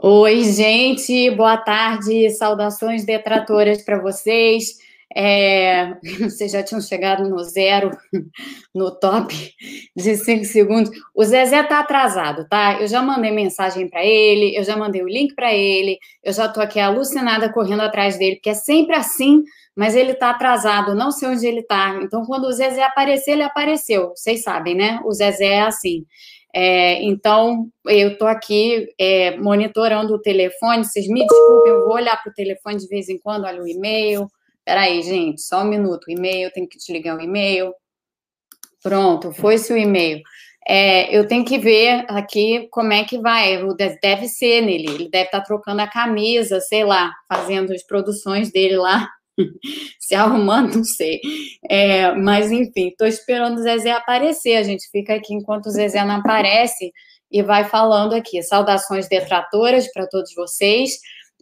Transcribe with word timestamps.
Oi, 0.00 0.44
gente, 0.44 1.28
boa 1.32 1.56
tarde, 1.56 2.30
saudações 2.30 3.04
detratoras 3.04 3.82
para 3.82 4.00
vocês. 4.00 4.76
É, 5.12 5.96
vocês 6.22 6.52
já 6.52 6.62
tinham 6.62 6.80
chegado 6.80 7.28
no 7.28 7.42
zero, 7.42 7.90
no 8.72 8.92
top 8.92 9.34
de 9.96 10.16
cinco 10.16 10.44
segundos. 10.44 10.92
O 11.12 11.24
Zezé 11.24 11.64
tá 11.64 11.80
atrasado, 11.80 12.46
tá? 12.48 12.80
Eu 12.80 12.86
já 12.86 13.02
mandei 13.02 13.32
mensagem 13.32 13.88
para 13.88 14.04
ele, 14.04 14.56
eu 14.56 14.62
já 14.62 14.76
mandei 14.76 15.02
o 15.02 15.08
link 15.08 15.34
para 15.34 15.52
ele, 15.52 15.98
eu 16.22 16.32
já 16.32 16.48
tô 16.48 16.60
aqui 16.60 16.78
alucinada 16.78 17.52
correndo 17.52 17.82
atrás 17.82 18.16
dele, 18.16 18.36
porque 18.36 18.50
é 18.50 18.54
sempre 18.54 18.94
assim, 18.94 19.42
mas 19.74 19.96
ele 19.96 20.14
tá 20.14 20.30
atrasado, 20.30 20.94
não 20.94 21.10
sei 21.10 21.28
onde 21.28 21.44
ele 21.44 21.64
tá. 21.64 21.98
Então, 22.04 22.24
quando 22.24 22.44
o 22.44 22.52
Zezé 22.52 22.84
aparecer, 22.84 23.32
ele 23.32 23.42
apareceu. 23.42 24.10
Vocês 24.10 24.44
sabem, 24.44 24.76
né? 24.76 25.00
O 25.04 25.12
Zezé 25.12 25.54
é 25.54 25.62
assim. 25.62 26.06
É, 26.60 27.00
então, 27.04 27.68
eu 27.86 28.14
estou 28.14 28.26
aqui 28.26 28.92
é, 28.98 29.36
monitorando 29.36 30.12
o 30.12 30.20
telefone. 30.20 30.84
Vocês 30.84 31.06
me 31.06 31.24
desculpem, 31.24 31.70
eu 31.70 31.84
vou 31.84 31.94
olhar 31.94 32.20
para 32.20 32.30
o 32.32 32.34
telefone 32.34 32.78
de 32.78 32.88
vez 32.88 33.08
em 33.08 33.16
quando, 33.16 33.44
olha 33.44 33.62
o 33.62 33.68
e-mail. 33.68 34.26
Peraí, 34.64 35.00
gente, 35.02 35.40
só 35.40 35.62
um 35.62 35.68
minuto. 35.68 36.06
O 36.08 36.10
e-mail, 36.10 36.50
tenho 36.52 36.68
que 36.68 36.76
desligar 36.76 37.16
o 37.16 37.20
e-mail. 37.20 37.72
Pronto, 38.82 39.30
foi-se 39.30 39.72
o 39.72 39.76
e-mail. 39.76 40.20
É, 40.66 41.16
eu 41.16 41.28
tenho 41.28 41.44
que 41.44 41.58
ver 41.58 42.04
aqui 42.08 42.66
como 42.72 42.92
é 42.92 43.04
que 43.04 43.20
vai. 43.20 43.56
Deve 44.02 44.26
ser 44.26 44.60
nele. 44.60 44.90
Ele 44.90 45.08
deve 45.08 45.26
estar 45.26 45.38
tá 45.38 45.44
trocando 45.44 45.80
a 45.80 45.86
camisa, 45.86 46.60
sei 46.60 46.82
lá, 46.82 47.12
fazendo 47.28 47.72
as 47.72 47.84
produções 47.84 48.50
dele 48.50 48.76
lá 48.76 49.08
se 49.98 50.14
arrumando, 50.14 50.76
não 50.76 50.84
sei. 50.84 51.20
É, 51.68 52.12
mas, 52.14 52.50
enfim, 52.50 52.88
estou 52.88 53.06
esperando 53.06 53.58
o 53.58 53.62
Zezé 53.62 53.90
aparecer. 53.90 54.56
A 54.56 54.62
gente 54.62 54.88
fica 54.90 55.14
aqui 55.14 55.34
enquanto 55.34 55.66
o 55.66 55.70
Zezé 55.70 56.04
não 56.04 56.16
aparece 56.16 56.92
e 57.30 57.42
vai 57.42 57.64
falando 57.64 58.14
aqui. 58.14 58.42
Saudações 58.42 59.08
detratoras 59.08 59.90
para 59.92 60.06
todos 60.06 60.34
vocês. 60.34 60.98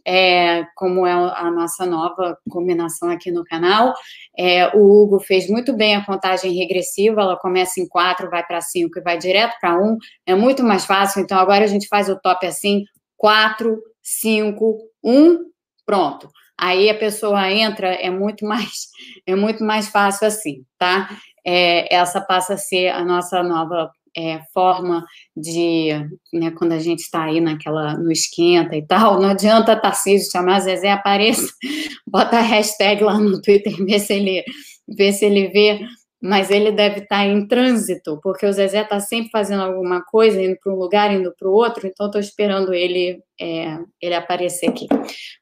É, 0.09 0.65
como 0.75 1.05
é 1.05 1.11
a 1.11 1.51
nossa 1.51 1.85
nova 1.85 2.37
combinação 2.49 3.09
aqui 3.09 3.29
no 3.29 3.43
canal. 3.43 3.93
É, 4.37 4.67
o 4.73 4.79
Hugo 4.79 5.19
fez 5.19 5.49
muito 5.49 5.73
bem 5.73 5.97
a 5.97 6.05
contagem 6.05 6.53
regressiva, 6.53 7.19
ela 7.19 7.35
começa 7.35 7.81
em 7.81 7.87
4, 7.89 8.29
vai 8.29 8.41
para 8.45 8.61
5 8.61 8.99
e 8.99 9.01
vai 9.01 9.17
direto 9.17 9.57
para 9.59 9.77
1. 9.77 9.97
É 10.25 10.33
muito 10.33 10.63
mais 10.63 10.85
fácil, 10.85 11.21
então 11.21 11.37
agora 11.37 11.65
a 11.65 11.67
gente 11.67 11.89
faz 11.89 12.07
o 12.07 12.17
top 12.21 12.47
assim: 12.47 12.85
4, 13.17 13.77
5, 14.01 14.77
1, 15.03 15.39
pronto. 15.85 16.29
Aí 16.59 16.89
a 16.89 16.97
pessoa 16.97 17.51
entra, 17.51 17.93
é 17.93 18.09
muito 18.09 18.45
mais, 18.45 18.87
é 19.25 19.35
muito 19.35 19.63
mais 19.63 19.87
fácil 19.89 20.27
assim, 20.27 20.63
tá? 20.77 21.09
É, 21.45 21.93
essa 21.95 22.19
passa 22.19 22.55
a 22.55 22.57
ser 22.57 22.89
a 22.89 23.05
nossa 23.05 23.41
nova 23.43 23.91
é, 24.17 24.41
forma 24.51 25.05
de, 25.35 25.89
né, 26.33 26.51
quando 26.51 26.71
a 26.71 26.79
gente 26.79 26.99
está 27.01 27.25
aí 27.25 27.39
naquela, 27.39 27.95
no 27.95 28.11
esquenta 28.11 28.75
e 28.75 28.81
tal, 28.81 29.21
não 29.21 29.29
adianta 29.29 29.79
Tarcísio 29.79 30.31
chamar 30.31 30.59
Zezé, 30.61 30.91
apareça, 30.91 31.47
bota 32.07 32.37
a 32.37 32.41
hashtag 32.41 33.03
lá 33.03 33.19
no 33.19 33.39
Twitter, 33.39 33.75
vê 33.85 33.99
se 33.99 34.13
ele, 34.13 34.43
vê 34.87 35.13
se 35.13 35.25
ele 35.25 35.47
vê 35.49 35.79
mas 36.21 36.49
ele 36.49 36.71
deve 36.71 37.01
estar 37.01 37.25
em 37.25 37.47
trânsito, 37.47 38.19
porque 38.23 38.45
o 38.45 38.51
Zezé 38.51 38.81
está 38.81 38.99
sempre 38.99 39.29
fazendo 39.29 39.61
alguma 39.61 40.03
coisa, 40.03 40.41
indo 40.41 40.57
para 40.61 40.73
um 40.73 40.75
lugar, 40.75 41.13
indo 41.13 41.31
para 41.37 41.47
o 41.47 41.53
outro, 41.53 41.85
então 41.85 42.07
estou 42.07 42.19
esperando 42.19 42.73
ele, 42.73 43.21
é, 43.39 43.77
ele 44.01 44.15
aparecer 44.15 44.69
aqui. 44.69 44.87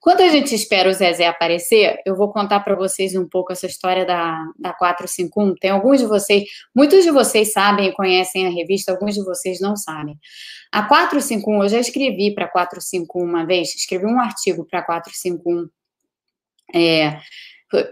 Quando 0.01 0.21
a 0.21 0.27
gente 0.27 0.53
espera 0.53 0.89
o 0.89 0.93
Zezé 0.93 1.27
aparecer, 1.27 2.01
eu 2.05 2.15
vou 2.15 2.29
contar 2.31 2.59
para 2.59 2.75
vocês 2.75 3.15
um 3.15 3.27
pouco 3.27 3.53
essa 3.53 3.65
história 3.65 4.05
da, 4.05 4.37
da 4.59 4.73
451. 4.73 5.55
Tem 5.55 5.71
alguns 5.71 5.99
de 5.99 6.05
vocês, 6.05 6.43
muitos 6.75 7.05
de 7.05 7.11
vocês 7.11 7.53
sabem 7.53 7.87
e 7.87 7.93
conhecem 7.93 8.45
a 8.45 8.49
revista, 8.49 8.91
alguns 8.91 9.15
de 9.15 9.23
vocês 9.23 9.61
não 9.61 9.77
sabem. 9.77 10.17
A 10.73 10.83
451, 10.83 11.63
eu 11.63 11.69
já 11.69 11.79
escrevi 11.79 12.35
para 12.35 12.49
451 12.49 13.23
uma 13.23 13.45
vez, 13.45 13.73
escrevi 13.73 14.05
um 14.05 14.19
artigo 14.19 14.67
para 14.69 14.83
451. 14.83 15.69
É, 16.73 17.19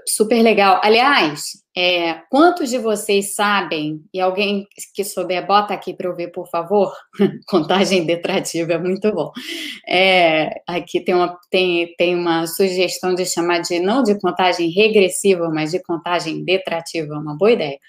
super 0.07 0.41
legal. 0.41 0.79
Aliás, 0.83 1.63
é, 1.75 2.21
quantos 2.29 2.69
de 2.69 2.77
vocês 2.77 3.33
sabem, 3.33 4.01
e 4.13 4.19
alguém 4.19 4.67
que 4.95 5.03
souber, 5.03 5.45
bota 5.45 5.73
aqui 5.73 5.93
para 5.93 6.07
eu 6.07 6.15
ver, 6.15 6.29
por 6.29 6.47
favor, 6.47 6.93
contagem 7.47 8.05
detrativa, 8.05 8.73
é 8.73 8.77
muito 8.77 9.11
bom. 9.11 9.31
É, 9.87 10.61
aqui 10.67 11.01
tem 11.01 11.15
uma, 11.15 11.37
tem, 11.49 11.93
tem 11.97 12.15
uma 12.15 12.45
sugestão 12.47 13.15
de 13.15 13.25
chamar 13.25 13.59
de, 13.61 13.79
não 13.79 14.03
de 14.03 14.19
contagem 14.19 14.69
regressiva, 14.69 15.49
mas 15.49 15.71
de 15.71 15.81
contagem 15.81 16.43
detrativa, 16.43 17.15
uma 17.15 17.35
boa 17.37 17.51
ideia. 17.51 17.79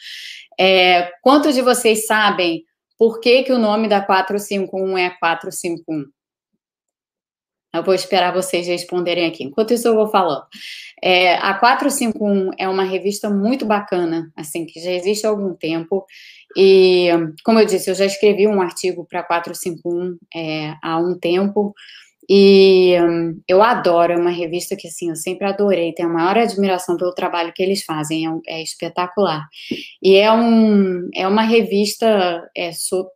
É, 0.58 1.10
quantos 1.22 1.54
de 1.54 1.62
vocês 1.62 2.06
sabem 2.06 2.64
por 2.98 3.20
que, 3.20 3.42
que 3.42 3.53
o 3.53 3.58
nome 3.58 3.88
da 3.88 4.00
451 4.00 4.98
é 4.98 5.10
451? 5.19 6.04
Eu 7.74 7.82
vou 7.82 7.94
esperar 7.94 8.32
vocês 8.32 8.66
responderem 8.66 9.26
aqui. 9.26 9.44
Enquanto 9.44 9.74
isso, 9.74 9.88
eu 9.88 9.94
vou 9.94 10.08
falando. 10.08 10.44
É, 11.02 11.34
a 11.34 11.54
451 11.54 12.50
é 12.58 12.68
uma 12.68 12.84
revista 12.84 13.28
muito 13.28 13.66
bacana, 13.66 14.30
assim, 14.36 14.64
que 14.64 14.80
já 14.80 14.92
existe 14.92 15.26
há 15.26 15.30
algum 15.30 15.54
tempo. 15.54 16.06
E, 16.56 17.08
como 17.44 17.58
eu 17.58 17.66
disse, 17.66 17.90
eu 17.90 17.94
já 17.94 18.06
escrevi 18.06 18.46
um 18.46 18.60
artigo 18.60 19.04
para 19.04 19.22
451 19.22 20.16
é, 20.34 20.74
há 20.82 20.98
um 20.98 21.18
tempo. 21.18 21.74
E 22.28 22.94
eu 23.46 23.62
adoro, 23.62 24.12
é 24.12 24.16
uma 24.16 24.30
revista 24.30 24.74
que, 24.76 24.88
assim, 24.88 25.10
eu 25.10 25.16
sempre 25.16 25.46
adorei, 25.46 25.92
tenho 25.92 26.08
a 26.08 26.12
maior 26.12 26.38
admiração 26.38 26.96
pelo 26.96 27.12
trabalho 27.12 27.52
que 27.54 27.62
eles 27.62 27.84
fazem, 27.84 28.26
é, 28.26 28.60
é 28.60 28.62
espetacular. 28.62 29.46
E 30.02 30.16
é, 30.16 30.32
um, 30.32 31.08
é 31.14 31.28
uma 31.28 31.42
revista 31.42 32.48
é, 32.56 32.72
so, 32.72 33.06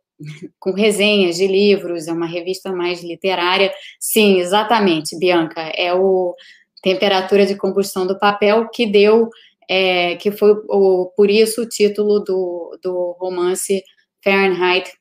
com 0.59 0.71
resenhas 0.71 1.37
de 1.37 1.47
livros, 1.47 2.07
é 2.07 2.11
uma 2.11 2.27
revista 2.27 2.71
mais 2.71 3.03
literária. 3.03 3.71
Sim, 3.99 4.39
exatamente, 4.39 5.17
Bianca, 5.17 5.61
é 5.75 5.93
o 5.93 6.35
Temperatura 6.81 7.45
de 7.45 7.55
Combustão 7.55 8.05
do 8.07 8.19
Papel 8.19 8.69
que 8.69 8.85
deu, 8.85 9.29
é, 9.69 10.15
que 10.15 10.31
foi 10.31 10.53
o, 10.67 11.11
por 11.15 11.29
isso 11.29 11.61
o 11.61 11.69
título 11.69 12.19
do, 12.19 12.77
do 12.81 13.15
romance 13.19 13.83
Fahrenheit 14.23 14.91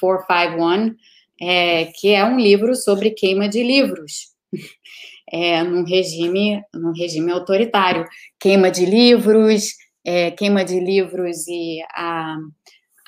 451, 0.00 0.94
é, 1.40 1.86
que 1.86 2.08
é 2.08 2.24
um 2.24 2.38
livro 2.38 2.74
sobre 2.74 3.10
queima 3.10 3.48
de 3.48 3.62
livros. 3.62 4.32
É, 5.30 5.62
num 5.62 5.84
regime 5.84 6.62
num 6.72 6.94
regime 6.94 7.30
autoritário 7.30 8.06
queima 8.40 8.70
de 8.70 8.86
livros 8.86 9.74
é, 10.02 10.30
queima 10.30 10.64
de 10.64 10.80
livros 10.80 11.46
e 11.46 11.82
a 11.94 12.34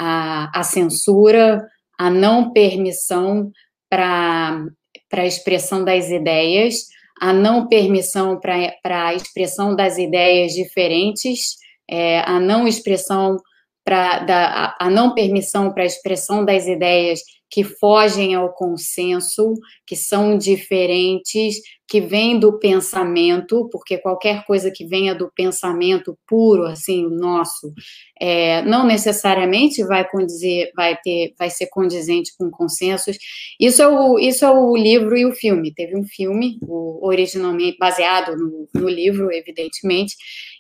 a, 0.02 0.50
a 0.58 0.62
censura, 0.62 1.68
a 1.98 2.08
não 2.08 2.52
permissão 2.52 3.52
para 3.90 4.64
a 5.12 5.26
expressão 5.26 5.84
das 5.84 6.08
ideias, 6.08 6.86
a 7.20 7.34
não 7.34 7.68
permissão 7.68 8.40
para 8.40 9.04
a 9.04 9.14
expressão 9.14 9.76
das 9.76 9.98
ideias 9.98 10.52
diferentes, 10.52 11.56
é, 11.88 12.20
a 12.20 12.40
não 12.40 12.66
expressão 12.66 13.36
para 13.84 14.24
a, 14.26 14.86
a 14.86 14.90
não 14.90 15.12
permissão 15.12 15.70
para 15.74 15.82
a 15.82 15.86
expressão 15.86 16.46
das 16.46 16.66
ideias 16.66 17.20
que 17.50 17.64
fogem 17.64 18.34
ao 18.34 18.52
consenso, 18.52 19.54
que 19.84 19.96
são 19.96 20.38
diferentes, 20.38 21.56
que 21.88 22.00
vêm 22.00 22.38
do 22.38 22.56
pensamento, 22.56 23.68
porque 23.72 23.98
qualquer 23.98 24.44
coisa 24.44 24.70
que 24.70 24.86
venha 24.86 25.12
do 25.12 25.28
pensamento 25.34 26.16
puro, 26.24 26.64
assim, 26.64 27.04
nosso, 27.10 27.72
é, 28.20 28.62
não 28.62 28.86
necessariamente 28.86 29.82
vai 29.82 30.08
condizer, 30.08 30.70
vai 30.76 30.96
ter, 31.02 31.34
vai 31.36 31.50
ser 31.50 31.66
condizente 31.66 32.30
com 32.38 32.48
consensos. 32.48 33.18
Isso 33.58 33.82
é 33.82 33.88
o, 33.88 34.20
isso 34.20 34.44
é 34.44 34.50
o 34.52 34.76
livro 34.76 35.16
e 35.16 35.26
o 35.26 35.32
filme. 35.32 35.74
Teve 35.74 35.96
um 35.96 36.04
filme, 36.04 36.60
o, 36.62 37.04
originalmente 37.04 37.76
baseado 37.76 38.36
no, 38.36 38.68
no 38.72 38.88
livro, 38.88 39.32
evidentemente, 39.32 40.14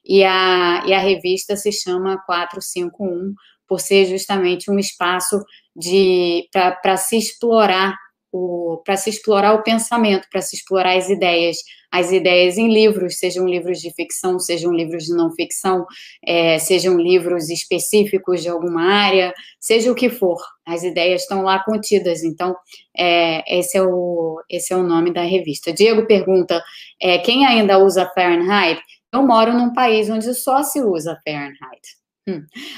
e 0.04 0.24
a, 0.24 0.82
e 0.84 0.92
a 0.92 0.98
revista 0.98 1.54
se 1.54 1.70
chama 1.70 2.20
451, 2.26 3.32
por 3.68 3.78
ser 3.78 4.04
justamente 4.06 4.68
um 4.68 4.80
espaço 4.80 5.40
de 5.76 6.48
para 6.82 6.96
se 6.96 7.16
explorar 7.16 7.96
o 8.32 8.82
para 8.84 8.96
se 8.96 9.10
explorar 9.10 9.54
o 9.54 9.62
pensamento, 9.62 10.26
para 10.30 10.40
se 10.40 10.56
explorar 10.56 10.96
as 10.96 11.08
ideias, 11.08 11.56
as 11.90 12.12
ideias 12.12 12.56
em 12.56 12.72
livros, 12.72 13.18
sejam 13.18 13.46
livros 13.46 13.80
de 13.80 13.92
ficção, 13.92 14.38
sejam 14.38 14.72
livros 14.72 15.04
de 15.04 15.14
não 15.14 15.32
ficção, 15.32 15.84
é, 16.24 16.58
sejam 16.58 16.96
livros 16.96 17.50
específicos 17.50 18.42
de 18.42 18.48
alguma 18.48 18.82
área, 18.84 19.34
seja 19.58 19.90
o 19.90 19.94
que 19.94 20.08
for, 20.08 20.38
as 20.64 20.84
ideias 20.84 21.22
estão 21.22 21.42
lá 21.42 21.62
contidas. 21.64 22.22
Então, 22.22 22.54
é, 22.96 23.58
esse 23.58 23.76
é 23.76 23.82
o 23.82 24.40
esse 24.48 24.72
é 24.72 24.76
o 24.76 24.82
nome 24.82 25.12
da 25.12 25.22
revista. 25.22 25.72
Diego 25.72 26.06
pergunta, 26.06 26.62
é, 27.00 27.18
quem 27.18 27.46
ainda 27.46 27.78
usa 27.78 28.10
Fahrenheit? 28.14 28.80
Eu 29.12 29.26
moro 29.26 29.52
num 29.52 29.72
país 29.72 30.08
onde 30.08 30.32
só 30.34 30.62
se 30.62 30.80
usa 30.80 31.20
Fahrenheit. 31.24 31.99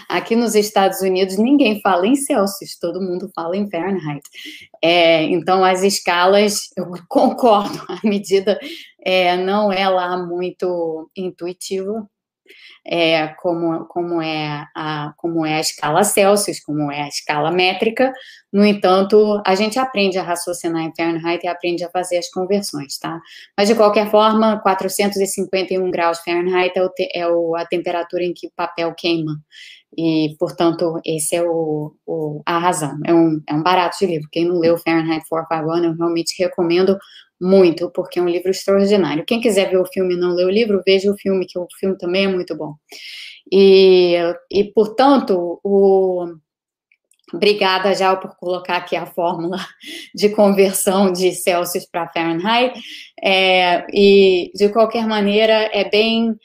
Aqui 0.09 0.37
nos 0.37 0.55
Estados 0.55 1.01
Unidos 1.01 1.37
ninguém 1.37 1.81
fala 1.81 2.07
em 2.07 2.15
Celsius, 2.15 2.79
todo 2.79 3.01
mundo 3.01 3.31
fala 3.35 3.57
em 3.57 3.69
Fahrenheit. 3.69 4.23
É, 4.83 5.23
então 5.25 5.65
as 5.65 5.83
escalas, 5.83 6.69
eu 6.77 6.91
concordo, 7.09 7.79
a 7.89 8.01
medida 8.07 8.59
é, 9.05 9.37
não 9.37 9.73
é 9.73 9.89
lá 9.89 10.17
muito 10.17 11.11
intuitiva, 11.17 12.09
é, 12.85 13.29
como, 13.29 13.85
como, 13.87 14.21
é 14.21 14.67
a, 14.75 15.13
como 15.17 15.47
é 15.47 15.55
a 15.55 15.61
escala 15.61 16.03
Celsius, 16.03 16.61
como 16.61 16.91
é 16.91 17.03
a 17.03 17.09
escala 17.09 17.51
métrica. 17.51 18.13
No 18.53 18.65
entanto, 18.65 19.41
a 19.47 19.55
gente 19.55 19.79
aprende 19.79 20.19
a 20.19 20.23
raciocinar 20.23 20.83
em 20.83 20.93
Fahrenheit 20.95 21.45
e 21.45 21.49
aprende 21.49 21.85
a 21.85 21.91
fazer 21.91 22.19
as 22.19 22.29
conversões, 22.29 22.99
tá? 22.99 23.21
Mas, 23.57 23.69
de 23.69 23.75
qualquer 23.75 24.11
forma, 24.11 24.61
451 24.61 25.91
graus 25.91 26.21
Fahrenheit 26.21 26.73
é, 26.77 26.83
o 26.83 26.91
é 27.15 27.29
o, 27.29 27.57
a 27.57 27.65
temperatura 27.65 28.25
em 28.25 28.35
que 28.35 28.49
o 28.49 28.53
papel 28.55 28.93
queima. 28.95 29.39
E, 29.97 30.35
portanto, 30.39 31.01
esse 31.05 31.37
é 31.37 31.43
o, 31.43 31.95
o, 32.07 32.43
a 32.47 32.59
razão. 32.59 32.99
É 33.05 33.13
um, 33.13 33.41
é 33.47 33.55
um 33.55 33.63
barato 33.63 33.99
de 34.01 34.07
livro. 34.07 34.29
Quem 34.33 34.47
não 34.47 34.59
leu 34.59 34.79
Fahrenheit 34.79 35.29
451, 35.29 35.85
eu 35.85 35.97
realmente 35.97 36.35
recomendo 36.43 36.99
muito, 37.43 37.91
porque 37.91 38.21
é 38.21 38.23
um 38.23 38.29
livro 38.29 38.51
extraordinário. 38.51 39.25
Quem 39.27 39.41
quiser 39.41 39.69
ver 39.69 39.79
o 39.79 39.87
filme 39.87 40.15
e 40.15 40.17
não 40.17 40.33
ler 40.33 40.47
o 40.47 40.51
livro, 40.51 40.83
veja 40.87 41.11
o 41.11 41.17
filme, 41.19 41.45
que 41.45 41.59
o 41.59 41.67
filme 41.79 41.99
também 41.99 42.27
é 42.27 42.29
muito 42.29 42.57
bom. 42.57 42.75
E, 43.51 44.15
e 44.49 44.65
portanto, 44.73 45.61
o, 45.65 46.25
obrigada 47.35 47.93
já 47.95 48.15
por 48.15 48.37
colocar 48.37 48.77
aqui 48.77 48.95
a 48.95 49.07
fórmula 49.07 49.59
de 50.15 50.29
conversão 50.29 51.13
de 51.13 51.33
Celsius 51.33 51.85
para 51.85 52.09
Fahrenheit. 52.09 52.81
É, 53.21 53.85
e, 53.93 54.53
de 54.55 54.69
qualquer 54.69 55.07
maneira, 55.07 55.69
é 55.73 55.89
bem 55.91 56.37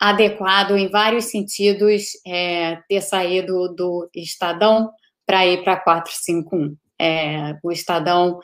adequado 0.00 0.76
em 0.76 0.88
vários 0.88 1.26
sentidos 1.26 2.10
é, 2.24 2.78
ter 2.88 3.00
saído 3.00 3.74
do 3.74 4.08
Estadão 4.14 4.90
para 5.26 5.44
ir 5.46 5.64
para 5.64 5.76
451. 5.76 6.76
É, 6.96 7.58
o 7.62 7.72
Estadão 7.72 8.38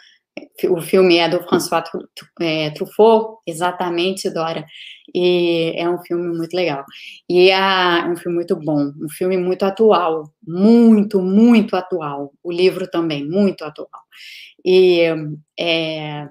o 0.68 0.80
filme 0.80 1.16
é 1.16 1.28
do 1.28 1.42
François 1.42 1.84
é, 2.40 2.70
Truffaut, 2.70 3.38
exatamente, 3.46 4.30
Dora. 4.30 4.64
E 5.14 5.72
é 5.76 5.88
um 5.88 5.98
filme 6.02 6.36
muito 6.36 6.54
legal. 6.54 6.84
E 7.28 7.50
é 7.50 8.04
um 8.06 8.16
filme 8.16 8.36
muito 8.36 8.56
bom, 8.56 8.92
um 9.00 9.08
filme 9.08 9.36
muito 9.36 9.64
atual, 9.64 10.32
muito, 10.46 11.20
muito 11.20 11.76
atual. 11.76 12.32
O 12.42 12.52
livro 12.52 12.88
também, 12.88 13.26
muito 13.28 13.64
atual. 13.64 13.88
E, 14.64 15.02
é, 15.58 16.28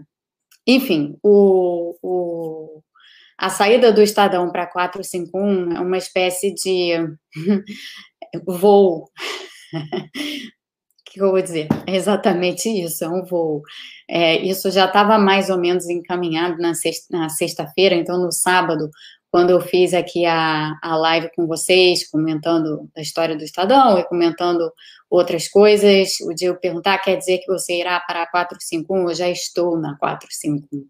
enfim, 0.68 1.18
o, 1.24 1.96
o, 2.02 2.82
a 3.38 3.50
saída 3.50 3.92
do 3.92 4.02
Estadão 4.02 4.52
para 4.52 4.68
451 4.68 5.78
é 5.78 5.80
uma 5.80 5.98
espécie 5.98 6.54
de 6.54 6.94
voo 8.46 9.10
que 11.10 11.22
eu 11.22 11.32
vou 11.32 11.42
dizer? 11.42 11.68
É 11.88 11.96
exatamente 11.96 12.70
isso, 12.70 13.04
é 13.04 13.10
um 13.10 13.24
voo. 13.26 13.62
É, 14.08 14.38
isso 14.38 14.70
já 14.72 14.86
estava 14.86 15.18
mais 15.18 15.50
ou 15.50 15.58
menos 15.58 15.88
encaminhado 15.90 16.58
na 16.58 16.74
sexta-feira, 16.74 17.30
sexta 17.30 17.74
então 17.96 18.18
no 18.18 18.32
sábado, 18.32 18.90
quando 19.32 19.52
eu 19.52 19.62
fiz 19.62 19.94
aqui 19.94 20.26
a, 20.26 20.78
a 20.82 20.96
live 20.98 21.30
com 21.36 21.46
vocês, 21.46 22.10
comentando 22.10 22.90
a 22.98 23.02
história 23.02 23.36
do 23.36 23.44
Estadão 23.44 24.00
e 24.00 24.04
comentando 24.06 24.72
outras 25.10 25.48
coisas, 25.48 26.14
o 26.22 26.34
eu 26.42 26.56
perguntar, 26.56 26.98
quer 27.00 27.16
dizer 27.16 27.40
que 27.40 27.48
você 27.48 27.80
irá 27.80 28.00
para 28.00 28.24
a 28.24 28.28
451? 28.28 29.10
Eu 29.10 29.16
já 29.16 29.30
estou 29.30 29.78
na 29.78 29.96
451. 29.98 30.86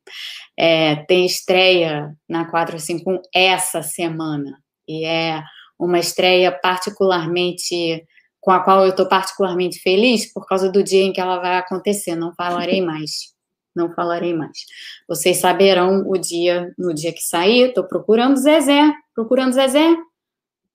É, 0.58 0.96
tem 1.06 1.26
estreia 1.26 2.14
na 2.28 2.46
451 2.50 3.22
essa 3.34 3.82
semana, 3.82 4.58
e 4.88 5.06
é 5.06 5.42
uma 5.78 6.00
estreia 6.00 6.52
particularmente 6.52 8.04
com 8.50 8.54
a 8.54 8.64
qual 8.64 8.84
eu 8.84 8.90
estou 8.90 9.08
particularmente 9.08 9.80
feliz 9.80 10.26
por 10.34 10.48
causa 10.48 10.72
do 10.72 10.82
dia 10.82 11.04
em 11.04 11.14
que 11.14 11.22
ela 11.22 11.38
vai 11.38 11.56
acontecer. 11.58 12.16
Não 12.16 12.34
falarei 12.34 12.82
mais. 12.82 13.32
Não 13.76 13.94
falarei 13.94 14.34
mais. 14.34 14.66
Vocês 15.08 15.38
saberão 15.38 16.10
o 16.10 16.18
dia, 16.18 16.74
no 16.76 16.92
dia 16.92 17.14
que 17.14 17.22
sair. 17.22 17.68
Estou 17.68 17.84
procurando 17.84 18.38
Zezé. 18.38 18.92
Procurando 19.14 19.54
Zezé. 19.54 19.96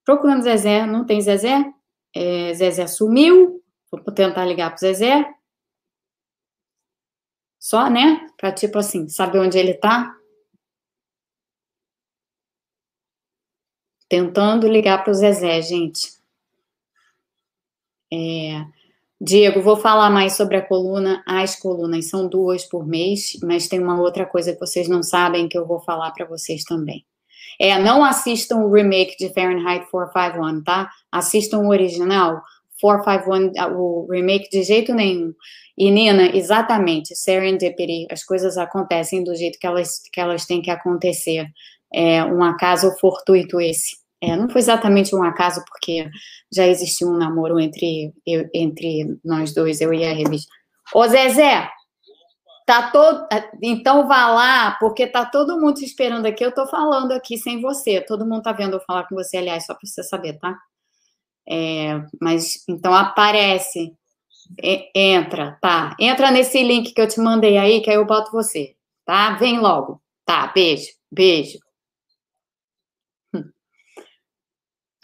Procurando 0.04 0.44
Zezé. 0.44 0.86
Não 0.86 1.04
tem 1.04 1.20
Zezé. 1.20 1.64
É, 2.14 2.54
Zezé 2.54 2.86
sumiu. 2.86 3.60
Vou 3.90 4.00
tentar 4.00 4.44
ligar 4.44 4.70
para 4.70 4.78
Zezé. 4.78 5.28
Só, 7.58 7.90
né? 7.90 8.24
Para, 8.36 8.52
tipo 8.52 8.78
assim, 8.78 9.08
saber 9.08 9.40
onde 9.40 9.58
ele 9.58 9.72
está. 9.72 10.14
Tentando 14.08 14.68
ligar 14.68 15.02
para 15.02 15.10
o 15.10 15.14
Zezé, 15.14 15.60
gente. 15.60 16.22
É, 18.12 18.64
Diego, 19.20 19.62
vou 19.62 19.76
falar 19.76 20.10
mais 20.10 20.34
sobre 20.34 20.56
a 20.56 20.62
coluna. 20.62 21.22
As 21.26 21.56
colunas 21.56 22.08
são 22.08 22.28
duas 22.28 22.64
por 22.64 22.86
mês, 22.86 23.38
mas 23.42 23.68
tem 23.68 23.80
uma 23.80 24.00
outra 24.00 24.26
coisa 24.26 24.52
que 24.52 24.60
vocês 24.60 24.88
não 24.88 25.02
sabem 25.02 25.48
que 25.48 25.56
eu 25.56 25.66
vou 25.66 25.80
falar 25.80 26.10
para 26.12 26.26
vocês 26.26 26.62
também. 26.64 27.04
É, 27.58 27.78
não 27.78 28.04
assistam 28.04 28.56
o 28.58 28.72
remake 28.72 29.16
de 29.16 29.32
Fahrenheit 29.32 29.88
451, 29.90 30.64
tá? 30.64 30.90
Assistam 31.10 31.58
o 31.60 31.68
original, 31.68 32.42
451, 32.80 33.78
o 33.78 34.06
remake 34.10 34.50
de 34.50 34.62
jeito 34.62 34.94
nenhum. 34.94 35.32
E 35.76 35.90
Nina, 35.90 36.36
exatamente, 36.36 37.16
serendipity, 37.16 38.06
as 38.10 38.22
coisas 38.22 38.56
acontecem 38.56 39.24
do 39.24 39.34
jeito 39.34 39.58
que 39.58 39.66
elas, 39.66 40.00
que 40.12 40.20
elas 40.20 40.46
têm 40.46 40.60
que 40.60 40.70
acontecer. 40.70 41.46
É 41.92 42.24
um 42.24 42.42
acaso 42.42 42.90
fortuito 42.98 43.60
esse. 43.60 44.03
É, 44.30 44.36
não 44.36 44.48
foi 44.48 44.60
exatamente 44.60 45.14
um 45.14 45.22
acaso, 45.22 45.62
porque 45.68 46.08
já 46.52 46.66
existiu 46.66 47.08
um 47.08 47.16
namoro 47.16 47.58
entre, 47.60 48.12
eu, 48.26 48.48
entre 48.54 49.18
nós 49.24 49.54
dois, 49.54 49.80
eu 49.80 49.92
e 49.92 50.04
a 50.04 50.12
revista. 50.12 50.52
Ô, 50.94 51.06
Zezé, 51.06 51.68
tá 52.66 52.90
todo. 52.90 53.26
Então 53.62 54.06
vá 54.06 54.28
lá, 54.28 54.76
porque 54.80 55.06
tá 55.06 55.24
todo 55.26 55.60
mundo 55.60 55.74
te 55.74 55.84
esperando 55.84 56.26
aqui. 56.26 56.44
Eu 56.44 56.54
tô 56.54 56.66
falando 56.66 57.12
aqui 57.12 57.36
sem 57.38 57.60
você. 57.60 58.00
Todo 58.00 58.26
mundo 58.26 58.42
tá 58.42 58.52
vendo 58.52 58.74
eu 58.76 58.80
falar 58.80 59.06
com 59.08 59.14
você, 59.14 59.38
aliás, 59.38 59.66
só 59.66 59.74
para 59.74 59.86
você 59.86 60.02
saber, 60.02 60.38
tá? 60.38 60.56
É, 61.48 62.00
mas 62.20 62.64
então 62.68 62.94
aparece. 62.94 63.92
entra, 64.94 65.58
tá? 65.60 65.96
Entra 66.00 66.30
nesse 66.30 66.62
link 66.62 66.92
que 66.92 67.00
eu 67.00 67.08
te 67.08 67.20
mandei 67.20 67.58
aí, 67.58 67.80
que 67.80 67.90
aí 67.90 67.96
eu 67.96 68.06
boto 68.06 68.30
você, 68.32 68.74
tá? 69.04 69.36
Vem 69.36 69.58
logo. 69.58 70.00
Tá, 70.24 70.46
beijo, 70.54 70.88
beijo. 71.12 71.58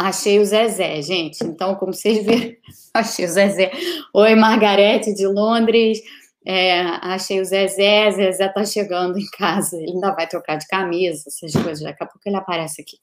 Achei 0.01 0.39
o 0.39 0.45
Zezé, 0.47 1.03
gente. 1.03 1.45
Então, 1.45 1.75
como 1.75 1.93
vocês 1.93 2.25
viram, 2.25 2.57
achei 2.95 3.27
o 3.27 3.29
Zezé. 3.29 3.71
Oi, 4.15 4.35
Margarete 4.35 5.13
de 5.13 5.27
Londres. 5.27 6.01
É, 6.47 6.81
achei 7.03 7.39
o 7.39 7.45
Zezé. 7.45 8.11
Zezé 8.11 8.49
tá 8.49 8.65
chegando 8.65 9.19
em 9.19 9.27
casa. 9.37 9.77
Ele 9.77 9.93
ainda 9.93 10.15
vai 10.15 10.27
trocar 10.27 10.57
de 10.57 10.67
camisa, 10.69 11.25
essas 11.27 11.53
coisas. 11.53 11.81
Daqui 11.81 12.03
a 12.03 12.07
pouco 12.07 12.23
ele 12.25 12.37
aparece 12.37 12.81
aqui. 12.81 12.97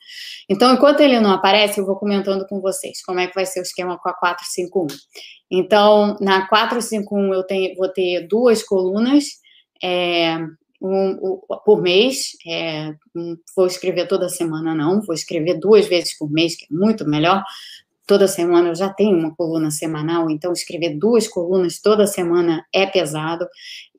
Então, 0.50 0.74
enquanto 0.74 1.02
ele 1.02 1.20
não 1.20 1.34
aparece, 1.34 1.80
eu 1.80 1.86
vou 1.86 1.98
comentando 1.98 2.48
com 2.48 2.60
vocês 2.60 3.04
como 3.04 3.20
é 3.20 3.28
que 3.28 3.36
vai 3.36 3.46
ser 3.46 3.60
o 3.60 3.62
esquema 3.62 4.00
com 4.00 4.10
a 4.10 4.14
451. 4.16 4.88
Então, 5.52 6.18
na 6.20 6.48
451 6.48 7.32
eu 7.32 7.44
tenho, 7.44 7.76
vou 7.76 7.90
ter 7.90 8.28
duas 8.28 8.64
colunas. 8.64 9.26
É, 9.84 10.36
um, 10.82 11.12
um, 11.12 11.42
por 11.66 11.82
mês. 11.82 12.38
É, 12.48 12.94
vou 13.56 13.68
escrever 13.68 14.08
toda 14.08 14.30
semana, 14.30 14.74
não. 14.76 15.02
Vou 15.02 15.16
escrever 15.16 15.60
duas 15.60 15.88
vezes 15.88 16.18
por 16.18 16.32
mês, 16.32 16.56
que 16.56 16.66
é 16.66 16.68
muito 16.76 17.08
melhor. 17.08 17.44
Toda 18.08 18.26
semana 18.26 18.70
eu 18.70 18.76
já 18.76 18.88
tenho 18.88 19.18
uma 19.18 19.36
coluna 19.36 19.70
semanal, 19.70 20.30
então 20.30 20.54
escrever 20.54 20.98
duas 20.98 21.28
colunas 21.28 21.82
toda 21.82 22.08
semana 22.08 22.66
é 22.74 22.86
pesado. 22.86 23.46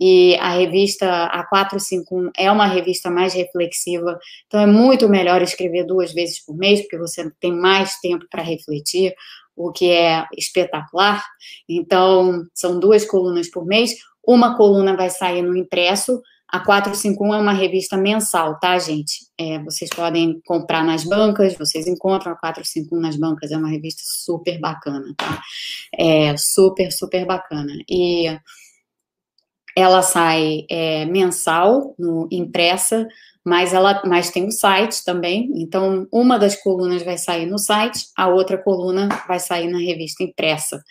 E 0.01 0.35
a 0.37 0.55
revista 0.55 1.25
A 1.27 1.45
451 1.45 2.31
é 2.35 2.51
uma 2.51 2.65
revista 2.65 3.11
mais 3.11 3.35
reflexiva, 3.35 4.19
então 4.47 4.61
é 4.61 4.67
muito 4.67 5.11
melhor 5.11 5.43
escrever 5.43 5.85
duas 5.85 6.15
vezes 6.15 6.43
por 6.43 6.57
mês, 6.57 6.81
porque 6.81 6.97
você 6.97 7.31
tem 7.39 7.53
mais 7.53 8.01
tempo 8.01 8.25
para 8.31 8.43
refletir, 8.43 9.15
o 9.55 9.73
que 9.73 9.91
é 9.91 10.25
espetacular. 10.39 11.23
Então, 11.69 12.47
são 12.55 12.79
duas 12.79 13.05
colunas 13.05 13.51
por 13.51 13.67
mês. 13.67 13.95
Uma 14.27 14.57
coluna 14.57 14.97
vai 14.97 15.11
sair 15.11 15.43
no 15.43 15.57
impresso, 15.57 16.23
a 16.51 16.61
451 16.61 17.35
é 17.35 17.39
uma 17.39 17.53
revista 17.53 17.97
mensal, 17.97 18.59
tá, 18.59 18.79
gente? 18.79 19.27
É, 19.39 19.59
vocês 19.59 19.91
podem 19.91 20.41
comprar 20.47 20.83
nas 20.83 21.05
bancas, 21.05 21.55
vocês 21.59 21.87
encontram 21.87 22.33
a 22.33 22.37
451 22.37 23.01
nas 23.01 23.17
bancas, 23.17 23.51
é 23.53 23.57
uma 23.57 23.69
revista 23.69 24.01
super 24.05 24.59
bacana, 24.59 25.15
tá? 25.15 25.41
É 25.95 26.35
super, 26.39 26.91
super 26.91 27.27
bacana. 27.27 27.73
E 27.89 28.27
ela 29.77 30.03
sai 30.03 30.65
é, 30.71 31.05
mensal, 31.05 31.95
no, 31.99 32.27
impressa, 32.33 33.07
mas 33.49 33.73
ela 33.73 34.03
mas 34.05 34.31
tem 34.31 34.47
o 34.47 34.53
site 34.53 35.03
também. 35.03 35.51
Então, 35.55 36.07
uma 36.13 36.39
das 36.39 36.55
colunas 36.55 37.03
vai 37.03 37.17
sair 37.17 37.47
no 37.47 37.59
site, 37.59 38.07
a 38.15 38.29
outra 38.29 38.59
coluna 38.59 39.09
vai 39.27 39.41
sair 39.41 39.69
na 39.69 39.79
revista 39.79 40.23
impressa. 40.23 40.83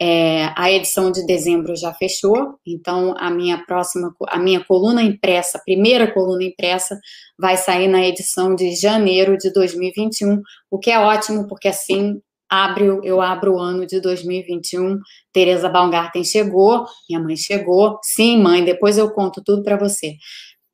É, 0.00 0.50
a 0.56 0.70
edição 0.70 1.10
de 1.10 1.26
dezembro 1.26 1.76
já 1.76 1.92
fechou, 1.92 2.54
então 2.66 3.14
a 3.18 3.30
minha 3.30 3.62
próxima, 3.66 4.14
a 4.28 4.38
minha 4.38 4.64
coluna 4.64 5.02
impressa, 5.02 5.58
a 5.58 5.62
primeira 5.62 6.10
coluna 6.12 6.44
impressa, 6.44 6.98
vai 7.38 7.56
sair 7.56 7.88
na 7.88 8.06
edição 8.06 8.54
de 8.54 8.74
janeiro 8.74 9.36
de 9.36 9.52
2021, 9.52 10.40
o 10.70 10.78
que 10.78 10.90
é 10.90 10.98
ótimo, 10.98 11.46
porque 11.46 11.68
assim 11.68 12.20
abre, 12.50 12.86
eu 13.02 13.20
abro 13.20 13.56
o 13.56 13.58
ano 13.58 13.86
de 13.86 14.00
2021. 14.00 14.98
Tereza 15.32 15.68
Baumgarten 15.68 16.24
chegou, 16.24 16.86
minha 17.08 17.20
mãe 17.20 17.36
chegou. 17.36 17.98
Sim, 18.02 18.42
mãe, 18.42 18.64
depois 18.64 18.96
eu 18.96 19.10
conto 19.10 19.42
tudo 19.44 19.62
para 19.62 19.76
você 19.76 20.14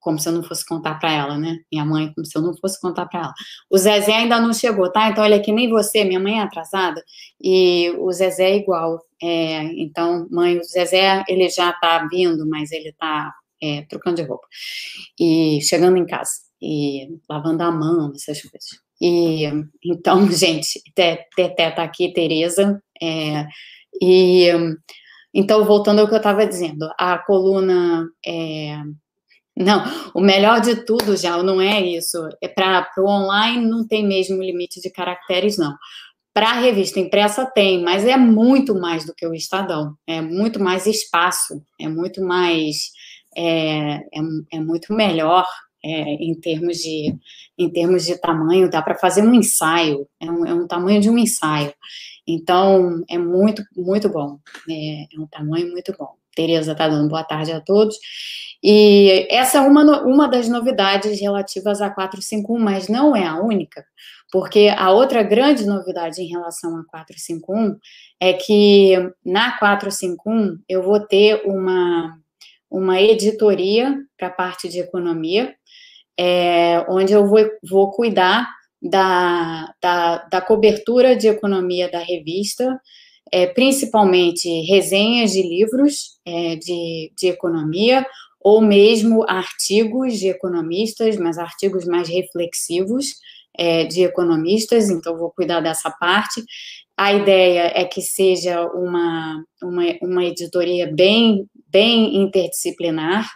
como 0.04 0.18
se 0.18 0.28
eu 0.28 0.32
não 0.34 0.42
fosse 0.42 0.64
contar 0.66 0.96
para 0.96 1.10
ela, 1.10 1.38
né? 1.38 1.58
Minha 1.72 1.84
mãe, 1.84 2.12
como 2.14 2.26
se 2.26 2.36
eu 2.36 2.42
não 2.42 2.54
fosse 2.58 2.78
contar 2.78 3.06
para 3.06 3.20
ela. 3.20 3.34
O 3.70 3.78
Zezé 3.78 4.12
ainda 4.12 4.38
não 4.38 4.52
chegou, 4.52 4.92
tá? 4.92 5.08
Então, 5.08 5.24
olha 5.24 5.40
que 5.40 5.50
nem 5.50 5.70
você, 5.70 6.04
minha 6.04 6.20
mãe 6.20 6.38
é 6.38 6.42
atrasada, 6.42 7.02
e 7.42 7.90
o 7.98 8.12
Zezé 8.12 8.50
é 8.50 8.56
igual. 8.56 9.00
É, 9.22 9.62
então, 9.80 10.28
mãe, 10.30 10.58
o 10.58 10.62
Zezé, 10.62 11.24
ele 11.26 11.48
já 11.48 11.72
tá 11.72 12.06
vindo, 12.10 12.46
mas 12.46 12.70
ele 12.70 12.92
tá 12.92 13.32
é, 13.62 13.82
trocando 13.88 14.16
de 14.16 14.22
roupa. 14.22 14.46
E 15.18 15.60
chegando 15.62 15.96
em 15.96 16.06
casa, 16.06 16.32
e 16.60 17.08
lavando 17.28 17.62
a 17.62 17.70
mão, 17.72 18.12
essas 18.14 18.42
coisas. 18.42 18.78
E, 19.00 19.46
então, 19.84 20.28
gente, 20.30 20.82
Teté 20.94 21.70
tá 21.70 21.82
aqui, 21.82 22.12
Tereza, 22.12 22.80
é, 23.02 23.46
e... 24.00 24.48
Então, 25.36 25.64
voltando 25.64 26.00
ao 26.00 26.06
que 26.06 26.14
eu 26.14 26.18
estava 26.18 26.46
dizendo, 26.46 26.88
a 26.96 27.18
coluna 27.18 28.06
é, 28.24 28.78
não, 29.56 29.84
o 30.12 30.20
melhor 30.20 30.60
de 30.60 30.84
tudo 30.84 31.16
já 31.16 31.40
não 31.42 31.60
é 31.60 31.80
isso. 31.80 32.28
É 32.42 32.48
para 32.48 32.88
o 32.98 33.08
online 33.08 33.64
não 33.64 33.86
tem 33.86 34.04
mesmo 34.06 34.42
limite 34.42 34.80
de 34.80 34.90
caracteres, 34.90 35.56
não. 35.56 35.76
Para 36.32 36.50
a 36.50 36.60
revista 36.60 36.98
impressa 36.98 37.46
tem, 37.46 37.80
mas 37.82 38.04
é 38.04 38.16
muito 38.16 38.74
mais 38.74 39.06
do 39.06 39.14
que 39.14 39.26
o 39.26 39.34
Estadão. 39.34 39.94
É 40.06 40.20
muito 40.20 40.58
mais 40.60 40.86
espaço, 40.86 41.62
é 41.80 41.88
muito 41.88 42.20
mais, 42.20 42.90
é, 43.36 43.98
é, 43.98 44.20
é 44.54 44.60
muito 44.60 44.92
melhor 44.92 45.46
é, 45.84 46.14
em 46.14 46.34
termos 46.40 46.78
de 46.78 47.14
em 47.56 47.70
termos 47.70 48.04
de 48.04 48.18
tamanho. 48.18 48.68
Dá 48.68 48.82
para 48.82 48.98
fazer 48.98 49.22
um 49.22 49.34
ensaio, 49.34 50.08
é 50.20 50.30
um, 50.30 50.46
é 50.46 50.54
um, 50.54 50.66
tamanho 50.66 51.00
de 51.00 51.08
um 51.08 51.16
ensaio. 51.18 51.72
Então 52.26 53.04
é 53.08 53.18
muito 53.18 53.62
muito 53.76 54.08
bom. 54.08 54.38
É, 54.68 55.04
é 55.14 55.20
um 55.20 55.26
tamanho 55.28 55.70
muito 55.70 55.94
bom. 55.96 56.14
Tereza 56.34 56.72
está 56.72 56.88
dando 56.88 57.08
boa 57.08 57.24
tarde 57.24 57.52
a 57.52 57.60
todos. 57.60 57.96
E 58.66 59.26
essa 59.30 59.58
é 59.58 59.60
uma, 59.60 60.02
uma 60.04 60.26
das 60.26 60.48
novidades 60.48 61.20
relativas 61.20 61.82
à 61.82 61.90
451, 61.90 62.58
mas 62.58 62.88
não 62.88 63.14
é 63.14 63.26
a 63.26 63.38
única, 63.38 63.84
porque 64.32 64.72
a 64.74 64.90
outra 64.90 65.22
grande 65.22 65.66
novidade 65.66 66.22
em 66.22 66.28
relação 66.28 66.74
à 66.78 66.84
451 66.84 67.76
é 68.18 68.32
que 68.32 68.96
na 69.22 69.58
451 69.58 70.58
eu 70.66 70.82
vou 70.82 70.98
ter 70.98 71.42
uma, 71.44 72.18
uma 72.70 72.98
editoria 72.98 73.98
para 74.16 74.28
a 74.28 74.32
parte 74.32 74.66
de 74.66 74.78
economia, 74.78 75.54
é, 76.18 76.86
onde 76.88 77.12
eu 77.12 77.26
vou, 77.26 77.40
vou 77.68 77.90
cuidar 77.90 78.48
da, 78.80 79.74
da, 79.82 80.16
da 80.24 80.40
cobertura 80.40 81.14
de 81.14 81.28
economia 81.28 81.90
da 81.90 81.98
revista, 81.98 82.80
é, 83.32 83.46
principalmente 83.46 84.48
resenhas 84.62 85.32
de 85.32 85.42
livros 85.42 86.18
é, 86.24 86.56
de, 86.56 87.12
de 87.16 87.28
economia, 87.28 88.06
ou 88.40 88.60
mesmo 88.60 89.24
artigos 89.28 90.18
de 90.18 90.28
economistas, 90.28 91.16
mas 91.16 91.38
artigos 91.38 91.86
mais 91.86 92.08
reflexivos 92.08 93.14
é, 93.56 93.84
de 93.84 94.02
economistas, 94.02 94.90
então 94.90 95.16
vou 95.16 95.30
cuidar 95.30 95.60
dessa 95.60 95.90
parte. 95.90 96.44
A 96.96 97.12
ideia 97.12 97.72
é 97.74 97.84
que 97.84 98.02
seja 98.02 98.62
uma, 98.66 99.42
uma, 99.62 99.82
uma 100.02 100.24
editoria 100.24 100.92
bem, 100.92 101.48
bem 101.68 102.16
interdisciplinar, 102.16 103.28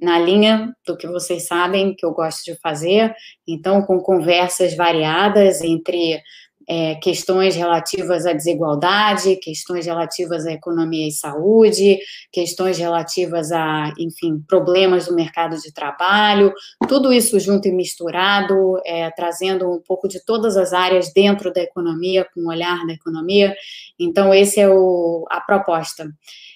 na 0.00 0.18
linha 0.18 0.74
do 0.86 0.96
que 0.96 1.06
vocês 1.06 1.46
sabem 1.46 1.94
que 1.94 2.04
eu 2.04 2.12
gosto 2.12 2.44
de 2.44 2.58
fazer, 2.60 3.14
então 3.46 3.82
com 3.82 4.00
conversas 4.00 4.74
variadas 4.74 5.60
entre 5.62 6.20
é, 6.68 6.94
questões 6.96 7.54
relativas 7.54 8.26
à 8.26 8.32
desigualdade, 8.32 9.36
questões 9.36 9.86
relativas 9.86 10.46
à 10.46 10.52
economia 10.52 11.08
e 11.08 11.12
saúde, 11.12 11.98
questões 12.32 12.78
relativas 12.78 13.52
a, 13.52 13.92
enfim, 13.98 14.42
problemas 14.48 15.06
do 15.06 15.14
mercado 15.14 15.56
de 15.58 15.72
trabalho, 15.72 16.52
tudo 16.88 17.12
isso 17.12 17.38
junto 17.38 17.68
e 17.68 17.72
misturado, 17.72 18.80
é, 18.84 19.10
trazendo 19.10 19.70
um 19.70 19.80
pouco 19.80 20.08
de 20.08 20.24
todas 20.24 20.56
as 20.56 20.72
áreas 20.72 21.12
dentro 21.12 21.52
da 21.52 21.62
economia, 21.62 22.26
com 22.34 22.40
o 22.40 22.48
olhar 22.48 22.86
da 22.86 22.92
economia. 22.92 23.54
Então, 23.98 24.32
esse 24.32 24.60
é 24.60 24.68
o, 24.68 25.24
a 25.30 25.40
proposta. 25.40 26.08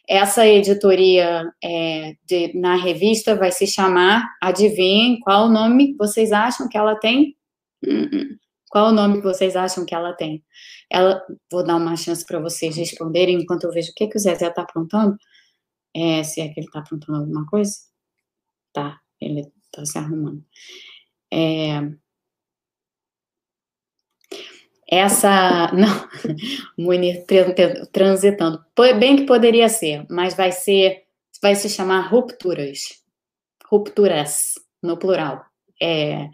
Essa 0.09 0.47
editoria 0.47 1.45
é, 1.63 2.15
de, 2.25 2.59
na 2.59 2.77
revista 2.77 3.37
vai 3.37 3.53
se 3.53 3.67
chamar, 3.67 4.27
adivinhem 4.41 5.21
qual 5.21 5.47
o 5.47 5.53
nome 5.53 5.95
vocês 5.99 6.33
acham 6.33 6.67
que 6.67 6.79
ela 6.79 6.97
tem? 6.97 7.37
Hum, 7.87 8.09
hum. 8.13 8.48
Qual 8.71 8.89
o 8.89 8.93
nome 8.93 9.19
que 9.19 9.25
vocês 9.25 9.57
acham 9.57 9.85
que 9.85 9.95
ela 9.95 10.13
tem? 10.13 10.45
Ela, 10.91 11.25
vou 11.51 11.65
dar 11.65 11.77
uma 11.77 11.97
chance 11.97 12.25
para 12.25 12.39
vocês 12.39 12.77
responderem 12.77 13.37
enquanto 13.37 13.65
eu 13.65 13.73
vejo 13.73 13.91
o 13.91 13.95
que, 13.95 14.09
que 14.09 14.17
o 14.17 14.21
Zezé 14.21 14.49
está 14.49 14.63
aprontando. 14.63 15.17
É, 15.95 16.23
se 16.23 16.41
é 16.41 16.49
que 16.49 16.61
ele 16.61 16.67
está 16.67 16.81
aprontando 16.81 17.19
alguma 17.19 17.47
coisa. 17.47 17.73
Tá, 18.73 19.01
ele 19.21 19.51
está 19.65 19.85
se 19.85 19.99
arrumando. 19.99 20.45
É, 21.33 21.81
essa, 24.91 25.71
não, 25.77 26.09
Munir 26.79 27.25
transitando, 27.93 28.65
bem 28.99 29.17
que 29.17 29.27
poderia 29.27 29.69
ser, 29.69 30.07
mas 30.09 30.35
vai 30.35 30.51
ser, 30.51 31.05
vai 31.43 31.55
se 31.55 31.69
chamar 31.69 32.09
rupturas, 32.09 33.03
rupturas, 33.67 34.55
no 34.83 34.97
plural. 34.97 35.45
É, 35.81 36.29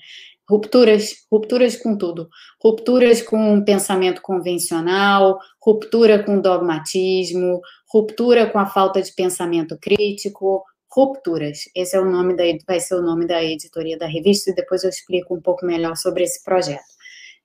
Rupturas, 0.48 1.14
rupturas 1.30 1.76
com 1.76 1.96
tudo. 1.96 2.28
Rupturas 2.62 3.22
com 3.22 3.56
o 3.56 3.64
pensamento 3.64 4.20
convencional, 4.20 5.38
ruptura 5.60 6.22
com 6.22 6.40
dogmatismo, 6.40 7.60
ruptura 7.88 8.50
com 8.50 8.58
a 8.58 8.66
falta 8.66 9.00
de 9.00 9.12
pensamento 9.14 9.78
crítico, 9.80 10.62
rupturas. 10.90 11.68
Esse 11.74 11.96
é 11.96 12.00
o 12.00 12.10
nome 12.10 12.36
da 12.36 12.44
vai 12.66 12.78
ser 12.78 12.94
o 12.94 13.02
nome 13.02 13.26
da 13.26 13.42
editoria 13.42 13.98
da 13.98 14.06
revista 14.06 14.50
e 14.50 14.54
depois 14.54 14.84
eu 14.84 14.90
explico 14.90 15.34
um 15.34 15.40
pouco 15.40 15.64
melhor 15.64 15.96
sobre 15.96 16.24
esse 16.24 16.42
projeto. 16.44 16.84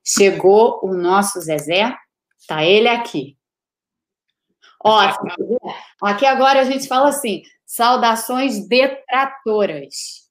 Chegou 0.03 0.79
o 0.83 0.93
nosso 0.93 1.39
Zezé, 1.41 1.95
tá 2.47 2.63
ele 2.63 2.87
aqui. 2.87 3.37
Ó, 4.83 4.99
aqui 6.01 6.25
agora 6.25 6.61
a 6.61 6.63
gente 6.63 6.87
fala 6.87 7.09
assim: 7.09 7.43
saudações 7.65 8.67
detratoras. 8.67 10.28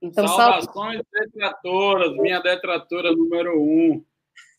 Então, 0.00 0.28
Saudações 0.28 0.98
só... 0.98 1.24
detratoras, 1.24 2.16
minha 2.16 2.40
detratora 2.40 3.12
número 3.12 3.60
um. 3.60 4.04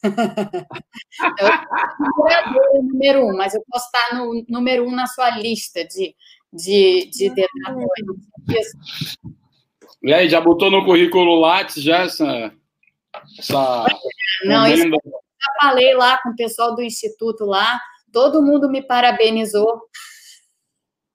eu 2.74 2.84
número 2.84 3.28
um, 3.28 3.36
mas 3.36 3.54
eu 3.54 3.62
posso 3.70 3.86
estar 3.86 4.16
no 4.16 4.44
número 4.48 4.86
um 4.86 4.92
na 4.92 5.06
sua 5.08 5.32
lista 5.32 5.84
de, 5.86 6.16
de, 6.52 7.10
de 7.12 7.30
detratores. 7.30 8.72
E 10.04 10.14
aí, 10.14 10.30
já 10.30 10.40
botou 10.40 10.70
no 10.70 10.86
currículo 10.86 11.40
Lattes 11.40 11.82
já 11.82 12.04
essa. 12.04 12.54
essa 13.38 13.86
Não, 14.46 14.68
isso, 14.68 14.86
eu 14.86 14.92
já 14.92 15.62
falei 15.62 15.96
lá 15.96 16.20
com 16.22 16.30
o 16.30 16.36
pessoal 16.36 16.76
do 16.76 16.84
Instituto 16.84 17.46
lá, 17.46 17.80
todo 18.12 18.44
mundo 18.44 18.70
me 18.70 18.82
parabenizou 18.82 19.82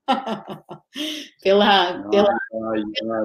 pela, 1.43 2.09
pela, 2.11 2.31
ai, 2.31 2.39
ai, 2.71 2.83
pela 2.95 3.23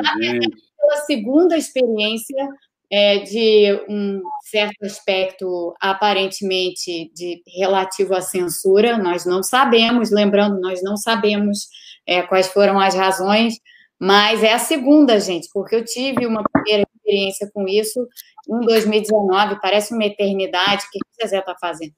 segunda 0.97 1.57
experiência 1.57 2.47
é, 2.89 3.19
de 3.19 3.85
um 3.89 4.21
certo 4.49 4.83
aspecto 4.83 5.75
aparentemente 5.81 7.11
de 7.13 7.41
relativo 7.57 8.15
à 8.15 8.21
censura. 8.21 8.97
Nós 8.97 9.25
não 9.25 9.43
sabemos, 9.43 10.11
lembrando, 10.11 10.59
nós 10.61 10.81
não 10.81 10.95
sabemos 10.95 11.67
é, 12.05 12.21
quais 12.21 12.47
foram 12.47 12.79
as 12.79 12.95
razões, 12.95 13.55
mas 13.99 14.43
é 14.43 14.53
a 14.53 14.59
segunda, 14.59 15.19
gente, 15.19 15.49
porque 15.51 15.75
eu 15.75 15.83
tive 15.83 16.25
uma 16.25 16.43
primeira 16.43 16.83
experiência 16.95 17.49
com 17.53 17.67
isso 17.67 18.07
em 18.49 18.59
2019, 18.61 19.59
parece 19.61 19.93
uma 19.93 20.05
eternidade. 20.05 20.85
O 20.85 20.89
que 20.91 20.99
o 20.99 21.21
Zezé 21.21 21.39
está 21.39 21.55
fazendo? 21.59 21.93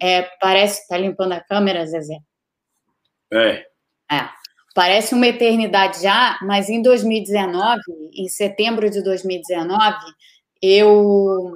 É, 0.00 0.22
parece, 0.40 0.82
está 0.82 0.98
limpando 0.98 1.32
a 1.32 1.40
câmera, 1.40 1.86
Zezé? 1.86 2.18
É. 3.32 3.64
É. 4.10 4.28
Parece 4.76 5.14
uma 5.14 5.26
eternidade 5.26 6.02
já, 6.02 6.38
mas 6.42 6.68
em 6.68 6.82
2019, 6.82 7.80
em 8.12 8.28
setembro 8.28 8.90
de 8.90 9.02
2019, 9.02 9.96
eu 10.60 11.54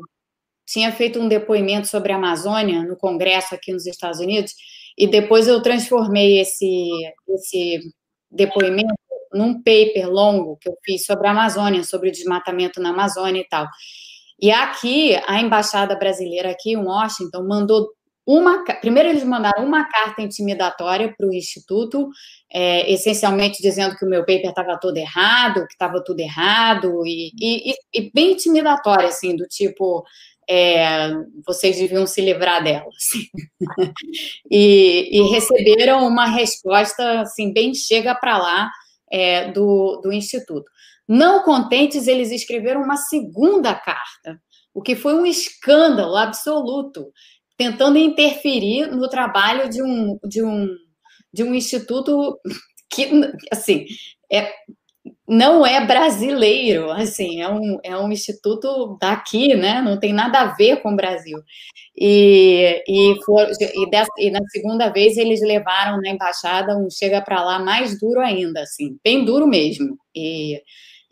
tinha 0.67 0.91
feito 0.91 1.21
um 1.21 1.29
depoimento 1.29 1.87
sobre 1.87 2.15
a 2.15 2.17
Amazônia 2.17 2.83
no 2.83 2.97
Congresso 2.97 3.55
aqui 3.55 3.75
nos 3.75 3.85
Estados 3.85 4.21
Unidos, 4.21 4.55
e 4.97 5.07
depois 5.07 5.47
eu 5.47 5.61
transformei 5.61 6.41
esse, 6.41 6.89
esse 7.29 7.81
depoimento 8.31 8.95
num 9.35 9.63
paper 9.63 10.09
longo 10.09 10.57
que 10.57 10.71
eu 10.71 10.75
fiz 10.83 11.05
sobre 11.05 11.29
a 11.29 11.33
Amazônia, 11.33 11.85
sobre 11.85 12.09
o 12.09 12.13
desmatamento 12.13 12.81
na 12.81 12.89
Amazônia 12.89 13.43
e 13.43 13.49
tal. 13.51 13.67
E 14.41 14.51
aqui, 14.51 15.15
a 15.27 15.43
embaixada 15.43 15.95
brasileira 15.95 16.53
aqui 16.53 16.71
em 16.71 16.79
Washington 16.79 17.47
mandou 17.47 17.87
uma, 18.33 18.63
primeiro 18.81 19.09
eles 19.09 19.25
mandaram 19.25 19.65
uma 19.65 19.85
carta 19.85 20.23
intimidatória 20.23 21.13
para 21.17 21.27
o 21.27 21.35
Instituto, 21.35 22.09
é, 22.49 22.89
essencialmente 22.93 23.61
dizendo 23.61 23.97
que 23.97 24.05
o 24.05 24.09
meu 24.09 24.21
paper 24.21 24.51
estava 24.51 24.79
todo 24.79 24.97
errado, 24.97 25.67
que 25.67 25.73
estava 25.73 26.01
tudo 26.05 26.21
errado, 26.21 27.05
e, 27.05 27.33
e, 27.41 27.75
e, 27.93 28.11
bem 28.15 28.33
intimidatória, 28.33 29.09
assim, 29.09 29.35
do 29.35 29.49
tipo, 29.49 30.05
é, 30.49 31.11
vocês 31.45 31.79
deviam 31.79 32.07
se 32.07 32.21
livrar 32.21 32.63
dela. 32.63 32.87
Assim. 32.97 33.27
e, 34.49 35.09
e, 35.11 35.23
receberam 35.33 36.07
uma 36.07 36.27
resposta, 36.27 37.23
assim, 37.23 37.53
bem 37.53 37.75
chega 37.75 38.15
para 38.15 38.39
lá 38.39 38.71
é, 39.11 39.51
do, 39.51 40.01
do 40.05 40.13
Instituto. 40.13 40.71
Não 41.09 41.43
contentes, 41.43 42.07
eles 42.07 42.31
escreveram 42.31 42.81
uma 42.81 42.97
segunda 42.97 43.75
carta, 43.75 44.41
o 44.73 44.81
que 44.81 44.95
foi 44.95 45.15
um 45.15 45.27
escândalo 45.27 46.15
absoluto, 46.15 47.11
tentando 47.61 47.99
interferir 47.99 48.87
no 48.87 49.07
trabalho 49.07 49.69
de 49.69 49.83
um, 49.83 50.19
de 50.25 50.43
um, 50.43 50.67
de 51.31 51.45
um 51.45 51.55
instituto 51.55 52.41
que, 52.91 53.11
assim, 53.53 53.85
é, 54.33 54.51
não 55.29 55.67
é 55.67 55.85
brasileiro, 55.85 56.91
assim, 56.91 57.43
é 57.43 57.51
um, 57.51 57.79
é 57.85 57.95
um 57.99 58.11
instituto 58.11 58.97
daqui, 58.99 59.55
né? 59.55 59.83
Não 59.83 60.01
tem 60.01 60.11
nada 60.11 60.41
a 60.41 60.55
ver 60.55 60.81
com 60.81 60.95
o 60.95 60.97
Brasil. 60.97 61.39
E, 61.95 62.83
e, 62.89 63.23
for, 63.27 63.47
e, 63.61 64.27
e 64.27 64.31
na 64.31 64.41
segunda 64.49 64.89
vez 64.89 65.19
eles 65.19 65.43
levaram 65.43 66.01
na 66.01 66.09
embaixada 66.09 66.75
um 66.79 66.89
chega 66.89 67.21
para 67.21 67.45
lá 67.45 67.59
mais 67.59 68.01
duro 68.01 68.21
ainda, 68.21 68.63
assim, 68.63 68.97
bem 69.05 69.23
duro 69.23 69.47
mesmo. 69.47 69.99
E, 70.17 70.63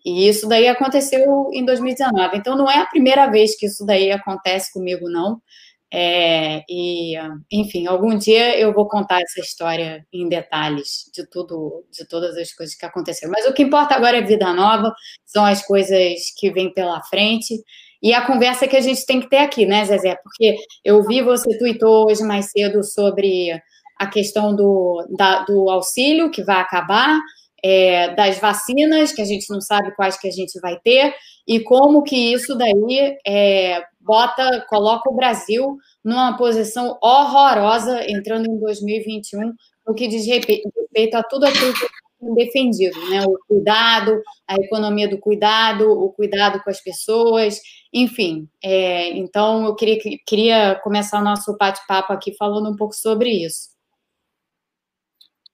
e 0.02 0.26
isso 0.26 0.48
daí 0.48 0.66
aconteceu 0.66 1.50
em 1.52 1.62
2019. 1.62 2.38
Então 2.38 2.56
não 2.56 2.70
é 2.70 2.78
a 2.78 2.86
primeira 2.86 3.26
vez 3.26 3.54
que 3.54 3.66
isso 3.66 3.84
daí 3.84 4.10
acontece 4.10 4.72
comigo, 4.72 5.10
não. 5.10 5.42
É, 5.92 6.62
e, 6.68 7.14
enfim, 7.50 7.86
algum 7.86 8.16
dia 8.16 8.58
eu 8.58 8.74
vou 8.74 8.86
contar 8.86 9.20
essa 9.20 9.40
história 9.40 10.06
em 10.12 10.28
detalhes 10.28 11.10
de 11.14 11.26
tudo, 11.28 11.84
de 11.90 12.06
todas 12.06 12.36
as 12.36 12.52
coisas 12.52 12.74
que 12.74 12.84
aconteceram. 12.84 13.32
Mas 13.32 13.46
o 13.46 13.54
que 13.54 13.62
importa 13.62 13.94
agora 13.94 14.18
é 14.18 14.22
vida 14.22 14.52
nova, 14.52 14.92
são 15.24 15.44
as 15.44 15.64
coisas 15.64 16.20
que 16.36 16.50
vêm 16.50 16.72
pela 16.72 17.02
frente 17.04 17.54
e 18.02 18.14
a 18.14 18.24
conversa 18.24 18.68
que 18.68 18.76
a 18.76 18.80
gente 18.80 19.04
tem 19.06 19.20
que 19.20 19.28
ter 19.28 19.38
aqui, 19.38 19.66
né, 19.66 19.84
Zezé? 19.84 20.16
Porque 20.22 20.56
eu 20.84 21.02
vi 21.04 21.22
você 21.22 21.58
tweetou 21.58 22.06
hoje 22.08 22.22
mais 22.22 22.50
cedo 22.50 22.84
sobre 22.84 23.60
a 23.98 24.06
questão 24.06 24.54
do, 24.54 25.04
da, 25.16 25.42
do 25.42 25.68
auxílio 25.68 26.30
que 26.30 26.44
vai 26.44 26.60
acabar, 26.60 27.18
é, 27.64 28.14
das 28.14 28.38
vacinas, 28.38 29.12
que 29.12 29.20
a 29.20 29.24
gente 29.24 29.50
não 29.50 29.60
sabe 29.60 29.94
quais 29.96 30.16
que 30.16 30.28
a 30.28 30.30
gente 30.30 30.60
vai 30.60 30.78
ter, 30.78 31.12
e 31.46 31.58
como 31.60 32.04
que 32.04 32.32
isso 32.32 32.54
daí 32.56 33.16
é, 33.26 33.82
bota, 34.08 34.64
coloca 34.70 35.10
o 35.10 35.14
Brasil 35.14 35.76
numa 36.02 36.34
posição 36.38 36.98
horrorosa 37.02 38.10
entrando 38.10 38.46
em 38.46 38.58
2021, 38.58 39.52
no 39.86 39.94
que 39.94 40.08
diz 40.08 40.26
respeito 40.26 41.14
a 41.14 41.22
tudo 41.22 41.44
aquilo 41.44 41.74
que 41.74 41.86
defendido, 42.34 42.98
né? 43.10 43.24
O 43.26 43.38
cuidado, 43.46 44.22
a 44.46 44.56
economia 44.56 45.08
do 45.08 45.18
cuidado, 45.18 45.90
o 45.90 46.10
cuidado 46.10 46.62
com 46.64 46.70
as 46.70 46.80
pessoas, 46.80 47.60
enfim. 47.92 48.48
É, 48.64 49.10
então, 49.10 49.66
eu 49.66 49.74
queria, 49.76 49.98
queria 50.26 50.74
começar 50.82 51.20
o 51.20 51.24
nosso 51.24 51.56
bate-papo 51.56 52.12
aqui 52.12 52.34
falando 52.34 52.70
um 52.70 52.76
pouco 52.76 52.94
sobre 52.94 53.30
isso. 53.30 53.68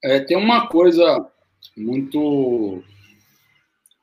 É, 0.03 0.21
tem 0.21 0.37
uma 0.37 0.69
coisa 0.69 1.29
muito 1.77 2.83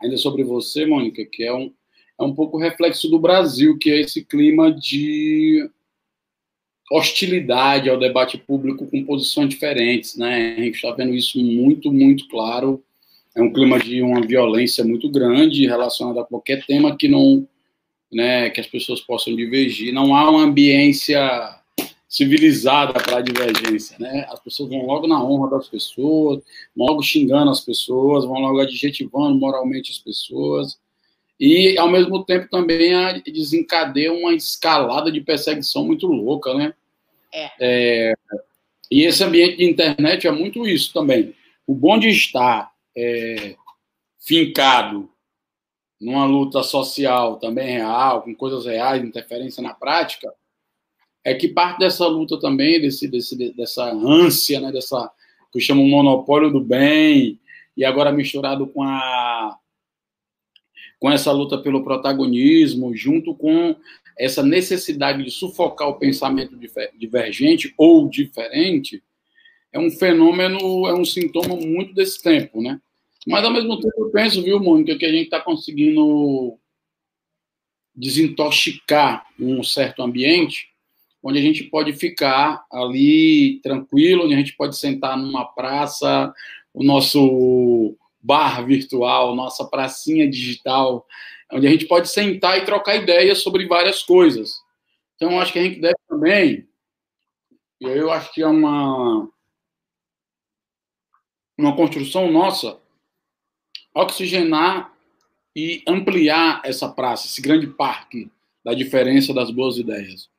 ainda 0.02 0.18
sobre 0.18 0.44
você, 0.44 0.86
Mônica, 0.86 1.24
que 1.32 1.44
é 1.44 1.54
um, 1.54 1.74
é 2.22 2.26
um 2.26 2.34
pouco 2.34 2.58
reflexo 2.58 3.10
do 3.10 3.20
Brasil, 3.20 3.78
que 3.78 3.90
é 3.90 4.00
esse 4.02 4.24
clima 4.24 4.72
de 4.72 5.70
hostilidade 6.92 7.90
ao 7.90 7.98
debate 7.98 8.38
público 8.38 8.86
com 8.86 9.04
posições 9.06 9.50
diferentes, 9.50 10.18
né? 10.18 10.56
A 10.58 10.62
gente 10.62 10.76
está 10.76 10.92
vendo 10.92 11.14
isso 11.14 11.40
muito, 11.40 11.92
muito 11.92 12.28
claro. 12.28 12.84
É 13.34 13.42
um 13.42 13.52
clima 13.52 13.80
de 13.80 14.02
uma 14.02 14.22
violência 14.22 14.84
muito 14.84 15.10
grande 15.10 15.66
relacionada 15.66 16.22
a 16.22 16.26
qualquer 16.26 16.66
tema 16.66 16.96
que 16.96 17.08
não, 17.08 17.48
né, 18.12 18.50
que 18.50 18.60
as 18.60 18.68
pessoas 18.68 19.00
possam 19.00 19.34
divergir. 19.34 19.94
Não 19.94 20.14
há 20.14 20.30
uma 20.30 20.44
ambiência 20.44 21.58
civilizada 22.10 22.92
para 22.92 23.20
a 23.20 23.22
divergência, 23.22 23.96
né? 23.98 24.26
As 24.30 24.40
pessoas 24.42 24.70
vão 24.70 24.86
logo 24.86 25.08
na 25.08 25.24
honra 25.24 25.52
das 25.52 25.70
pessoas, 25.70 26.44
vão 26.76 26.88
logo 26.88 27.02
xingando 27.02 27.50
as 27.50 27.62
pessoas, 27.62 28.26
vão 28.26 28.38
logo 28.42 28.60
adjetivando 28.60 29.40
moralmente 29.40 29.92
as 29.92 29.98
pessoas, 29.98 30.78
e 31.42 31.76
ao 31.76 31.90
mesmo 31.90 32.24
tempo 32.24 32.48
também 32.48 32.94
desencadeia 33.26 34.14
uma 34.14 34.32
escalada 34.32 35.12
de 35.12 35.22
perseguição 35.22 35.84
muito 35.84 36.06
louca, 36.06 36.54
né? 36.54 36.72
É. 37.34 37.52
é. 37.60 38.14
e 38.92 39.04
esse 39.06 39.24
ambiente 39.24 39.58
de 39.58 39.66
internet 39.66 40.28
é 40.28 40.32
muito 40.32 40.68
isso 40.68 40.94
também. 40.94 41.34
O 41.66 41.74
bom 41.74 41.98
de 41.98 42.10
estar 42.10 42.72
é, 42.96 43.56
fincado 44.20 45.10
numa 46.00 46.26
luta 46.26 46.62
social 46.62 47.38
também 47.38 47.78
real, 47.78 48.22
com 48.22 48.36
coisas 48.36 48.68
reais, 48.68 49.04
interferência 49.04 49.64
na 49.64 49.74
prática, 49.74 50.32
é 51.24 51.34
que 51.34 51.48
parte 51.48 51.80
dessa 51.80 52.06
luta 52.06 52.40
também, 52.40 52.80
desse, 52.80 53.08
desse, 53.08 53.52
dessa 53.54 53.86
ânsia, 53.92 54.60
né, 54.60 54.72
dessa 54.72 55.12
que 55.52 55.58
eu 55.58 55.62
chamo 55.62 55.84
monopólio 55.88 56.52
do 56.52 56.62
bem, 56.62 57.40
e 57.76 57.84
agora 57.84 58.12
misturado 58.12 58.68
com 58.68 58.84
a 58.84 59.58
com 61.02 61.10
essa 61.10 61.32
luta 61.32 61.58
pelo 61.58 61.84
protagonismo, 61.84 62.96
junto 62.96 63.34
com 63.34 63.76
essa 64.18 64.44
necessidade 64.44 65.24
de 65.24 65.32
sufocar 65.32 65.90
o 65.90 65.96
pensamento 65.96 66.56
divergente 66.96 67.74
ou 67.76 68.08
diferente, 68.08 69.02
é 69.74 69.80
um 69.80 69.90
fenômeno, 69.90 70.88
é 70.88 70.94
um 70.94 71.04
sintoma 71.04 71.56
muito 71.56 71.96
desse 71.96 72.22
tempo, 72.22 72.62
né? 72.62 72.80
Mas, 73.26 73.44
ao 73.44 73.52
mesmo 73.52 73.80
tempo, 73.80 73.94
eu 73.98 74.12
penso, 74.12 74.44
viu, 74.44 74.60
Mônica, 74.60 74.96
que 74.96 75.06
a 75.06 75.12
gente 75.12 75.24
está 75.24 75.40
conseguindo 75.40 76.56
desintoxicar 77.96 79.26
um 79.40 79.64
certo 79.64 80.04
ambiente 80.04 80.70
onde 81.24 81.40
a 81.40 81.42
gente 81.42 81.64
pode 81.64 81.94
ficar 81.94 82.64
ali 82.72 83.60
tranquilo, 83.64 84.26
onde 84.26 84.36
a 84.36 84.38
gente 84.38 84.56
pode 84.56 84.78
sentar 84.78 85.18
numa 85.18 85.46
praça, 85.46 86.32
o 86.74 86.84
nosso 86.84 87.96
bar 88.22 88.66
virtual, 88.66 89.36
nossa 89.36 89.66
pracinha 89.66 90.30
digital, 90.30 91.06
onde 91.52 91.68
a 91.68 91.70
gente 91.70 91.86
pode 91.86 92.10
sentar 92.10 92.58
e 92.58 92.66
trocar 92.66 92.96
ideias 92.96 93.40
sobre 93.40 93.68
várias 93.68 94.04
coisas. 94.04 94.62
Então, 95.16 95.40
acho 95.40 95.54
que 95.54 95.60
a 95.60 95.64
gente 95.64 95.80
deve 95.80 95.98
também, 96.08 96.68
e 97.80 97.86
eu 97.86 98.12
acho 98.12 98.34
que 98.34 98.42
é 98.42 98.48
uma, 98.48 99.30
uma 101.58 101.76
construção 101.76 102.32
nossa, 102.32 102.80
oxigenar 103.94 104.94
e 105.56 105.84
ampliar 105.88 106.62
essa 106.64 106.88
praça, 106.90 107.28
esse 107.28 107.42
grande 107.42 107.68
parque 107.68 108.32
da 108.64 108.74
diferença 108.74 109.34
das 109.34 109.52
boas 109.52 109.78
ideias. 109.78 110.30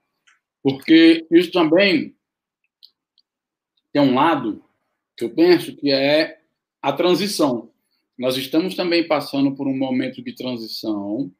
Porque 0.62 1.26
isso 1.30 1.50
também 1.50 2.16
tem 3.92 4.00
um 4.00 4.14
lado 4.14 4.64
que 5.16 5.24
eu 5.24 5.30
penso 5.30 5.76
que 5.76 5.90
é 5.90 6.40
a 6.80 6.92
transição. 6.92 7.71
Nós 8.18 8.36
estamos 8.36 8.74
também 8.74 9.06
passando 9.06 9.54
por 9.54 9.66
um 9.66 9.76
momento 9.76 10.22
de 10.22 10.34
transição 10.34 11.30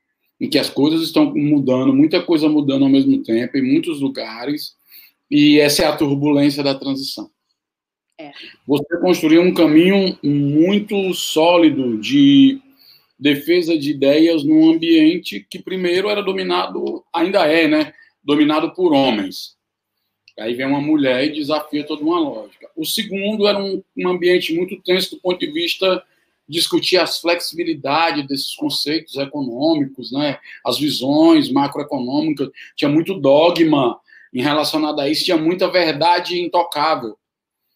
em 0.41 0.49
que 0.49 0.59
as 0.59 0.69
coisas 0.69 1.03
estão 1.03 1.33
mudando, 1.35 1.95
muita 1.95 2.21
coisa 2.23 2.49
mudando 2.49 2.85
ao 2.85 2.91
mesmo 2.91 3.23
tempo 3.23 3.57
em 3.57 3.63
muitos 3.63 4.01
lugares, 4.01 4.75
e 5.31 5.61
essa 5.61 5.85
é 5.85 5.87
a 5.87 5.97
turbulência 5.97 6.63
da 6.63 6.75
transição. 6.75 7.31
É. 8.21 8.33
Você 8.67 8.99
construiu 9.01 9.41
um 9.41 9.55
caminho 9.55 10.19
muito 10.23 11.15
sólido 11.15 11.97
de 11.99 12.61
defesa 13.19 13.79
de 13.79 13.93
ideias 13.93 14.43
num 14.43 14.69
ambiente 14.69 15.47
que 15.49 15.63
primeiro 15.63 16.09
era 16.09 16.21
dominado, 16.21 17.05
ainda 17.15 17.47
é, 17.47 17.69
né, 17.69 17.93
dominado 18.23 18.75
por 18.75 18.93
homens. 18.93 19.57
Aí 20.39 20.55
vem 20.55 20.67
uma 20.67 20.81
mulher 20.81 21.25
e 21.25 21.35
desafia 21.35 21.87
toda 21.87 22.03
uma 22.03 22.19
lógica. 22.19 22.69
O 22.77 22.85
segundo 22.85 23.47
era 23.47 23.63
um, 23.63 23.83
um 23.97 24.09
ambiente 24.09 24.53
muito 24.55 24.81
tenso 24.83 25.15
do 25.15 25.21
ponto 25.21 25.39
de 25.39 25.53
vista 25.53 26.03
discutir 26.53 26.99
as 26.99 27.19
flexibilidades 27.19 28.27
desses 28.27 28.55
conceitos 28.55 29.17
econômicos, 29.17 30.13
né? 30.13 30.39
as 30.65 30.79
visões 30.79 31.51
macroeconômicas, 31.51 32.51
tinha 32.77 32.91
muito 32.91 33.19
dogma 33.19 33.99
em 34.35 34.43
relacionado 34.43 35.01
a 35.01 35.09
isso, 35.09 35.25
tinha 35.25 35.39
muita 35.39 35.71
verdade 35.71 36.39
intocável. 36.39 37.17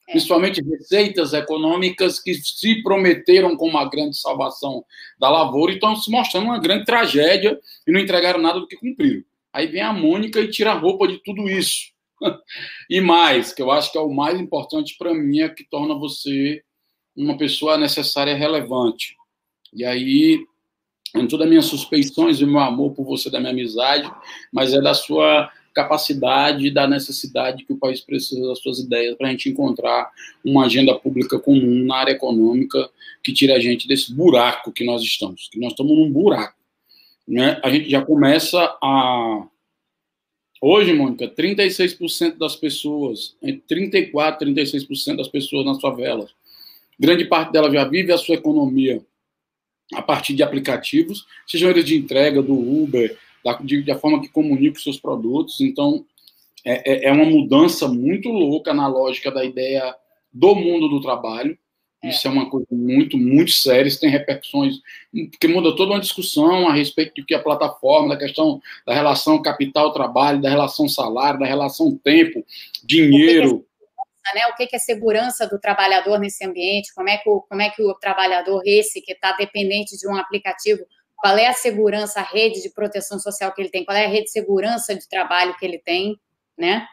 É. 0.06 0.12
Principalmente 0.12 0.62
receitas 0.62 1.32
econômicas 1.32 2.20
que 2.20 2.34
se 2.34 2.82
prometeram 2.82 3.56
como 3.56 3.70
uma 3.70 3.88
grande 3.88 4.18
salvação 4.18 4.84
da 5.18 5.30
lavoura 5.30 5.72
e 5.72 5.76
estão 5.76 5.96
se 5.96 6.10
mostrando 6.10 6.44
uma 6.44 6.60
grande 6.60 6.84
tragédia 6.84 7.58
e 7.86 7.90
não 7.90 7.98
entregaram 7.98 8.40
nada 8.40 8.60
do 8.60 8.68
que 8.68 8.76
cumpriram. 8.76 9.24
Aí 9.52 9.66
vem 9.68 9.80
a 9.80 9.92
Mônica 9.92 10.38
e 10.38 10.50
tira 10.50 10.72
a 10.72 10.78
roupa 10.78 11.08
de 11.08 11.16
tudo 11.24 11.48
isso. 11.48 11.92
e 12.90 13.00
mais, 13.00 13.54
que 13.54 13.62
eu 13.62 13.70
acho 13.70 13.90
que 13.90 13.96
é 13.96 14.00
o 14.02 14.12
mais 14.12 14.38
importante 14.38 14.96
para 14.98 15.14
mim, 15.14 15.40
é 15.40 15.48
que 15.48 15.64
torna 15.64 15.94
você 15.94 16.62
uma 17.16 17.36
pessoa 17.36 17.78
necessária 17.78 18.32
e 18.32 18.38
relevante. 18.38 19.16
E 19.72 19.84
aí, 19.84 20.44
em 21.14 21.26
todas 21.26 21.44
as 21.44 21.48
minhas 21.48 21.64
suspeições 21.64 22.40
e 22.40 22.46
meu 22.46 22.60
amor 22.60 22.92
por 22.92 23.04
você, 23.04 23.30
da 23.30 23.40
minha 23.40 23.52
amizade, 23.52 24.10
mas 24.52 24.74
é 24.74 24.80
da 24.80 24.94
sua 24.94 25.50
capacidade 25.74 26.66
e 26.66 26.70
da 26.70 26.86
necessidade 26.86 27.64
que 27.64 27.72
o 27.72 27.78
país 27.78 28.00
precisa 28.00 28.48
das 28.48 28.60
suas 28.60 28.78
ideias 28.78 29.14
para 29.16 29.28
a 29.28 29.30
gente 29.30 29.50
encontrar 29.50 30.10
uma 30.42 30.64
agenda 30.64 30.94
pública 30.94 31.38
comum 31.38 31.84
na 31.84 31.96
área 31.96 32.12
econômica 32.12 32.88
que 33.22 33.32
tire 33.32 33.52
a 33.52 33.60
gente 33.60 33.86
desse 33.86 34.12
buraco 34.14 34.72
que 34.72 34.84
nós 34.84 35.02
estamos, 35.02 35.48
que 35.52 35.60
nós 35.60 35.72
estamos 35.72 35.96
num 35.96 36.10
buraco. 36.10 36.56
Né? 37.28 37.60
A 37.62 37.68
gente 37.68 37.90
já 37.90 38.02
começa 38.02 38.58
a 38.82 39.46
Hoje, 40.58 40.94
Mônica, 40.94 41.28
36% 41.28 42.38
das 42.38 42.56
pessoas, 42.56 43.36
entre 43.42 43.62
34 43.68 44.48
e 44.48 44.54
36% 44.54 45.16
das 45.16 45.28
pessoas 45.28 45.66
nas 45.66 45.78
favelas 45.78 46.30
grande 46.98 47.24
parte 47.24 47.52
dela 47.52 47.70
já 47.70 47.84
vive 47.84 48.12
a 48.12 48.18
sua 48.18 48.36
economia 48.36 49.02
a 49.94 50.02
partir 50.02 50.34
de 50.34 50.42
aplicativos, 50.42 51.26
sejam 51.46 51.70
eles 51.70 51.84
de 51.84 51.96
entrega 51.96 52.42
do 52.42 52.54
Uber, 52.54 53.16
da, 53.44 53.54
de, 53.54 53.82
da 53.82 53.96
forma 53.96 54.20
que 54.20 54.28
comunica 54.28 54.76
os 54.76 54.82
seus 54.82 54.98
produtos. 54.98 55.60
Então, 55.60 56.04
é, 56.64 57.06
é, 57.06 57.08
é 57.08 57.12
uma 57.12 57.24
mudança 57.24 57.86
muito 57.86 58.28
louca 58.28 58.74
na 58.74 58.88
lógica 58.88 59.30
da 59.30 59.44
ideia 59.44 59.94
do 60.32 60.54
mundo 60.54 60.88
do 60.88 61.00
trabalho. 61.00 61.56
É. 62.02 62.10
Isso 62.10 62.26
é 62.26 62.30
uma 62.30 62.50
coisa 62.50 62.66
muito, 62.70 63.16
muito 63.16 63.52
séria, 63.52 63.88
isso 63.88 64.00
tem 64.00 64.10
repercussões, 64.10 64.80
que 65.40 65.48
muda 65.48 65.74
toda 65.74 65.92
uma 65.92 66.00
discussão 66.00 66.68
a 66.68 66.74
respeito 66.74 67.14
do 67.16 67.24
que 67.24 67.34
a 67.34 67.42
plataforma, 67.42 68.10
da 68.10 68.16
questão 68.16 68.60
da 68.86 68.92
relação 68.92 69.40
capital-trabalho, 69.40 70.40
da 70.40 70.50
relação 70.50 70.88
salário, 70.88 71.40
da 71.40 71.46
relação 71.46 71.96
tempo, 71.96 72.44
dinheiro. 72.84 73.65
Né? 74.34 74.46
O 74.46 74.54
que 74.54 74.74
é 74.74 74.78
segurança 74.78 75.46
do 75.46 75.58
trabalhador 75.58 76.18
nesse 76.18 76.44
ambiente? 76.44 76.92
Como 76.94 77.08
é 77.08 77.18
que 77.18 77.28
o, 77.28 77.40
como 77.42 77.62
é 77.62 77.70
que 77.70 77.82
o 77.82 77.94
trabalhador 77.94 78.62
esse 78.64 79.00
que 79.00 79.12
está 79.12 79.32
dependente 79.32 79.96
de 79.96 80.08
um 80.08 80.16
aplicativo, 80.16 80.84
qual 81.16 81.36
é 81.36 81.46
a 81.46 81.52
segurança, 81.52 82.20
a 82.20 82.22
rede 82.22 82.62
de 82.62 82.70
proteção 82.70 83.18
social 83.18 83.52
que 83.52 83.62
ele 83.62 83.70
tem? 83.70 83.84
Qual 83.84 83.96
é 83.96 84.04
a 84.04 84.08
rede 84.08 84.24
de 84.24 84.30
segurança 84.32 84.94
de 84.94 85.08
trabalho 85.08 85.56
que 85.58 85.64
ele 85.64 85.78
tem, 85.78 86.18
né? 86.56 86.86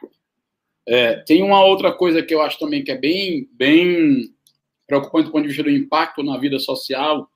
É, 0.86 1.16
tem 1.16 1.42
uma 1.42 1.64
outra 1.64 1.92
coisa 1.92 2.22
que 2.22 2.34
eu 2.34 2.42
acho 2.42 2.58
também 2.58 2.84
que 2.84 2.92
é 2.92 2.96
bem, 2.96 3.48
bem 3.52 4.34
preocupante 4.86 5.26
do 5.26 5.32
ponto 5.32 5.42
de 5.42 5.48
vista 5.48 5.62
do 5.62 5.70
impacto 5.70 6.22
na 6.22 6.38
vida 6.38 6.58
social. 6.58 7.30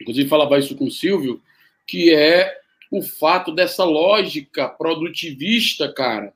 Inclusive 0.00 0.28
falava 0.28 0.58
isso 0.58 0.76
com 0.76 0.86
o 0.86 0.90
Silvio, 0.90 1.40
que 1.86 2.14
é 2.14 2.58
o 2.90 3.02
fato 3.02 3.52
dessa 3.52 3.84
lógica 3.84 4.68
produtivista, 4.68 5.92
cara, 5.92 6.32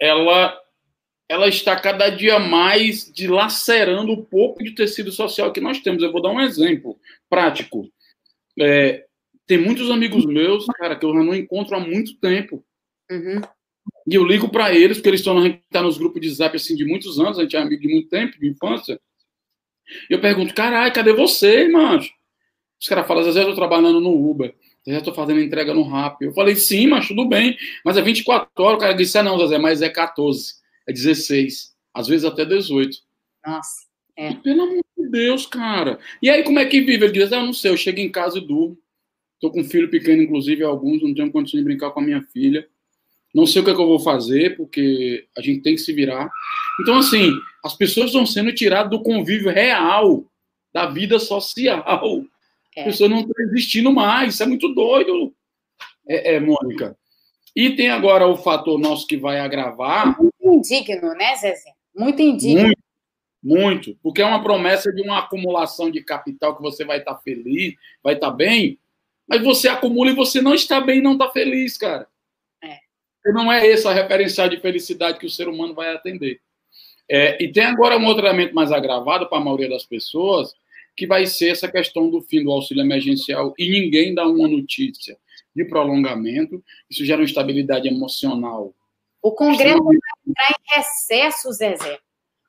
ela 0.00 0.58
ela 1.28 1.46
está 1.46 1.76
cada 1.76 2.10
dia 2.10 2.40
mais 2.40 3.08
dilacerando 3.12 4.10
o 4.10 4.24
pouco 4.24 4.64
de 4.64 4.74
tecido 4.74 5.12
social 5.12 5.52
que 5.52 5.60
nós 5.60 5.78
temos. 5.78 6.02
Eu 6.02 6.10
vou 6.10 6.20
dar 6.20 6.30
um 6.30 6.40
exemplo 6.40 6.98
prático. 7.28 7.88
É, 8.58 9.06
tem 9.46 9.56
muitos 9.56 9.92
amigos 9.92 10.26
meus, 10.26 10.66
cara, 10.66 10.96
que 10.96 11.06
eu 11.06 11.14
já 11.14 11.22
não 11.22 11.32
encontro 11.32 11.76
há 11.76 11.80
muito 11.80 12.18
tempo. 12.18 12.64
Uhum. 13.08 13.40
E 14.08 14.14
eu 14.16 14.24
ligo 14.24 14.48
para 14.48 14.74
eles, 14.74 14.96
porque 14.96 15.08
eles 15.08 15.20
estão 15.20 15.36
tá 15.70 15.82
nos 15.82 15.98
grupos 15.98 16.20
de 16.20 16.30
zap 16.30 16.56
assim, 16.56 16.74
de 16.74 16.84
muitos 16.84 17.20
anos, 17.20 17.38
a 17.38 17.42
gente 17.42 17.54
é 17.54 17.60
amigo 17.60 17.80
de 17.80 17.88
muito 17.88 18.08
tempo, 18.08 18.36
de 18.36 18.48
infância. 18.48 19.00
E 20.08 20.12
eu 20.12 20.20
pergunto, 20.20 20.52
caralho, 20.52 20.92
cadê 20.92 21.12
você, 21.12 21.62
irmão? 21.62 21.96
Os 21.96 22.88
caras 22.88 23.06
falam, 23.06 23.20
às 23.20 23.26
vezes 23.26 23.40
eu 23.40 23.50
tô 23.50 23.56
trabalhando 23.56 24.00
no 24.00 24.30
Uber. 24.30 24.52
Eu 24.86 24.94
já 24.94 25.00
tô 25.00 25.12
fazendo 25.12 25.40
entrega 25.40 25.74
no 25.74 25.82
rap. 25.82 26.22
Eu 26.22 26.32
falei, 26.32 26.56
sim, 26.56 26.86
mas 26.86 27.06
tudo 27.06 27.28
bem. 27.28 27.56
Mas 27.84 27.96
é 27.96 28.02
24 28.02 28.50
horas. 28.58 28.76
O 28.76 28.80
cara 28.80 28.92
disse, 28.94 29.18
ah, 29.18 29.22
não, 29.22 29.38
Zezé, 29.38 29.58
mas 29.58 29.82
é 29.82 29.88
14. 29.88 30.54
É 30.88 30.92
16. 30.92 31.74
Às 31.94 32.08
vezes 32.08 32.24
até 32.24 32.44
18. 32.44 32.96
Nossa. 33.46 33.90
É. 34.16 34.30
E, 34.30 34.34
pelo 34.36 34.62
amor 34.62 34.82
de 34.98 35.08
Deus, 35.08 35.46
cara. 35.46 35.98
E 36.22 36.30
aí, 36.30 36.42
como 36.42 36.58
é 36.58 36.64
que 36.64 36.80
vive? 36.80 37.04
Ele 37.04 37.12
diz, 37.12 37.32
ah, 37.32 37.36
eu 37.36 37.46
não 37.46 37.52
sei, 37.52 37.70
eu 37.70 37.76
chego 37.76 38.00
em 38.00 38.10
casa 38.10 38.38
e 38.38 38.46
durmo. 38.46 38.78
Tô 39.40 39.50
com 39.50 39.60
um 39.60 39.64
filho 39.64 39.90
pequeno, 39.90 40.22
inclusive, 40.22 40.62
alguns, 40.62 41.02
não 41.02 41.14
tenho 41.14 41.32
condição 41.32 41.58
de 41.58 41.64
brincar 41.64 41.90
com 41.90 42.00
a 42.00 42.02
minha 42.02 42.22
filha. 42.22 42.66
Não 43.34 43.46
sei 43.46 43.62
o 43.62 43.64
que, 43.64 43.70
é 43.70 43.74
que 43.74 43.80
eu 43.80 43.86
vou 43.86 44.00
fazer, 44.00 44.56
porque 44.56 45.26
a 45.36 45.40
gente 45.40 45.62
tem 45.62 45.74
que 45.74 45.80
se 45.80 45.92
virar. 45.92 46.28
Então, 46.80 46.98
assim, 46.98 47.32
as 47.64 47.74
pessoas 47.74 48.06
estão 48.06 48.26
sendo 48.26 48.52
tiradas 48.52 48.90
do 48.90 49.02
convívio 49.02 49.50
real, 49.50 50.24
da 50.72 50.86
vida 50.86 51.18
social. 51.18 51.82
É. 52.76 52.80
As 52.80 52.86
pessoas 52.86 53.10
não 53.10 53.20
estão 53.20 53.44
existindo 53.46 53.92
mais, 53.92 54.34
isso 54.34 54.42
é 54.42 54.46
muito 54.46 54.68
doido, 54.74 55.34
é, 56.08 56.34
é, 56.34 56.40
Mônica. 56.40 56.96
E 57.54 57.70
tem 57.70 57.90
agora 57.90 58.26
o 58.26 58.36
fator 58.36 58.78
nosso 58.78 59.06
que 59.06 59.16
vai 59.16 59.40
agravar. 59.40 60.16
Muito 60.20 60.34
indigno, 60.44 61.14
né, 61.14 61.34
Zezé? 61.36 61.72
Muito 61.94 62.22
indigno. 62.22 62.62
Muito, 62.62 62.78
muito, 63.42 63.98
porque 64.02 64.22
é 64.22 64.26
uma 64.26 64.42
promessa 64.42 64.92
de 64.92 65.02
uma 65.02 65.18
acumulação 65.18 65.90
de 65.90 66.02
capital 66.02 66.56
que 66.56 66.62
você 66.62 66.84
vai 66.84 66.98
estar 66.98 67.16
feliz, 67.18 67.74
vai 68.02 68.14
estar 68.14 68.30
bem, 68.30 68.78
mas 69.26 69.42
você 69.42 69.68
acumula 69.68 70.10
e 70.10 70.14
você 70.14 70.40
não 70.40 70.54
está 70.54 70.80
bem, 70.80 71.00
não 71.00 71.12
está 71.12 71.28
feliz, 71.30 71.76
cara. 71.76 72.06
É. 72.62 72.78
Não 73.32 73.52
é 73.52 73.68
essa 73.68 73.90
a 73.90 73.94
referencial 73.94 74.48
de 74.48 74.60
felicidade 74.60 75.18
que 75.18 75.26
o 75.26 75.30
ser 75.30 75.48
humano 75.48 75.74
vai 75.74 75.94
atender. 75.94 76.40
É, 77.08 77.42
e 77.42 77.50
tem 77.50 77.64
agora 77.64 77.98
um 77.98 78.06
outro 78.06 78.24
elemento 78.24 78.54
mais 78.54 78.70
agravado 78.70 79.28
para 79.28 79.38
a 79.38 79.44
maioria 79.44 79.68
das 79.68 79.84
pessoas, 79.84 80.54
que 80.96 81.06
vai 81.06 81.26
ser 81.26 81.50
essa 81.50 81.70
questão 81.70 82.10
do 82.10 82.20
fim 82.22 82.42
do 82.42 82.50
auxílio 82.50 82.82
emergencial 82.82 83.54
e 83.58 83.70
ninguém 83.70 84.14
dá 84.14 84.26
uma 84.26 84.48
notícia 84.48 85.16
de 85.54 85.64
prolongamento. 85.64 86.62
Isso 86.88 87.04
gera 87.04 87.20
uma 87.20 87.24
instabilidade 87.24 87.88
emocional. 87.88 88.74
O 89.22 89.32
Congresso 89.32 89.82
vai 89.82 89.96
entrar 90.26 90.50
em 90.50 90.76
recesso, 90.76 91.52
Zezé. 91.52 91.98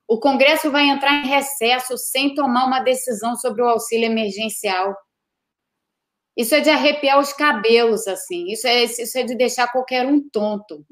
O 0.08 0.20
Congresso 0.20 0.72
vai 0.72 0.90
entrar 0.90 1.24
em 1.24 1.28
recesso 1.28 1.98
sem 1.98 2.36
tomar 2.36 2.66
uma 2.66 2.80
decisão 2.82 3.36
sobre 3.36 3.62
o 3.62 3.68
auxílio 3.68 4.06
emergencial. 4.06 4.96
Isso 6.36 6.56
é 6.56 6.62
de 6.62 6.70
arrepiar 6.70 7.20
os 7.20 7.34
cabelos, 7.34 8.08
assim. 8.08 8.52
Isso 8.52 8.68
é, 8.68 8.84
isso 8.84 9.18
é 9.18 9.24
de 9.24 9.36
deixar 9.36 9.72
qualquer 9.72 10.06
um 10.06 10.22
tonto. 10.30 10.86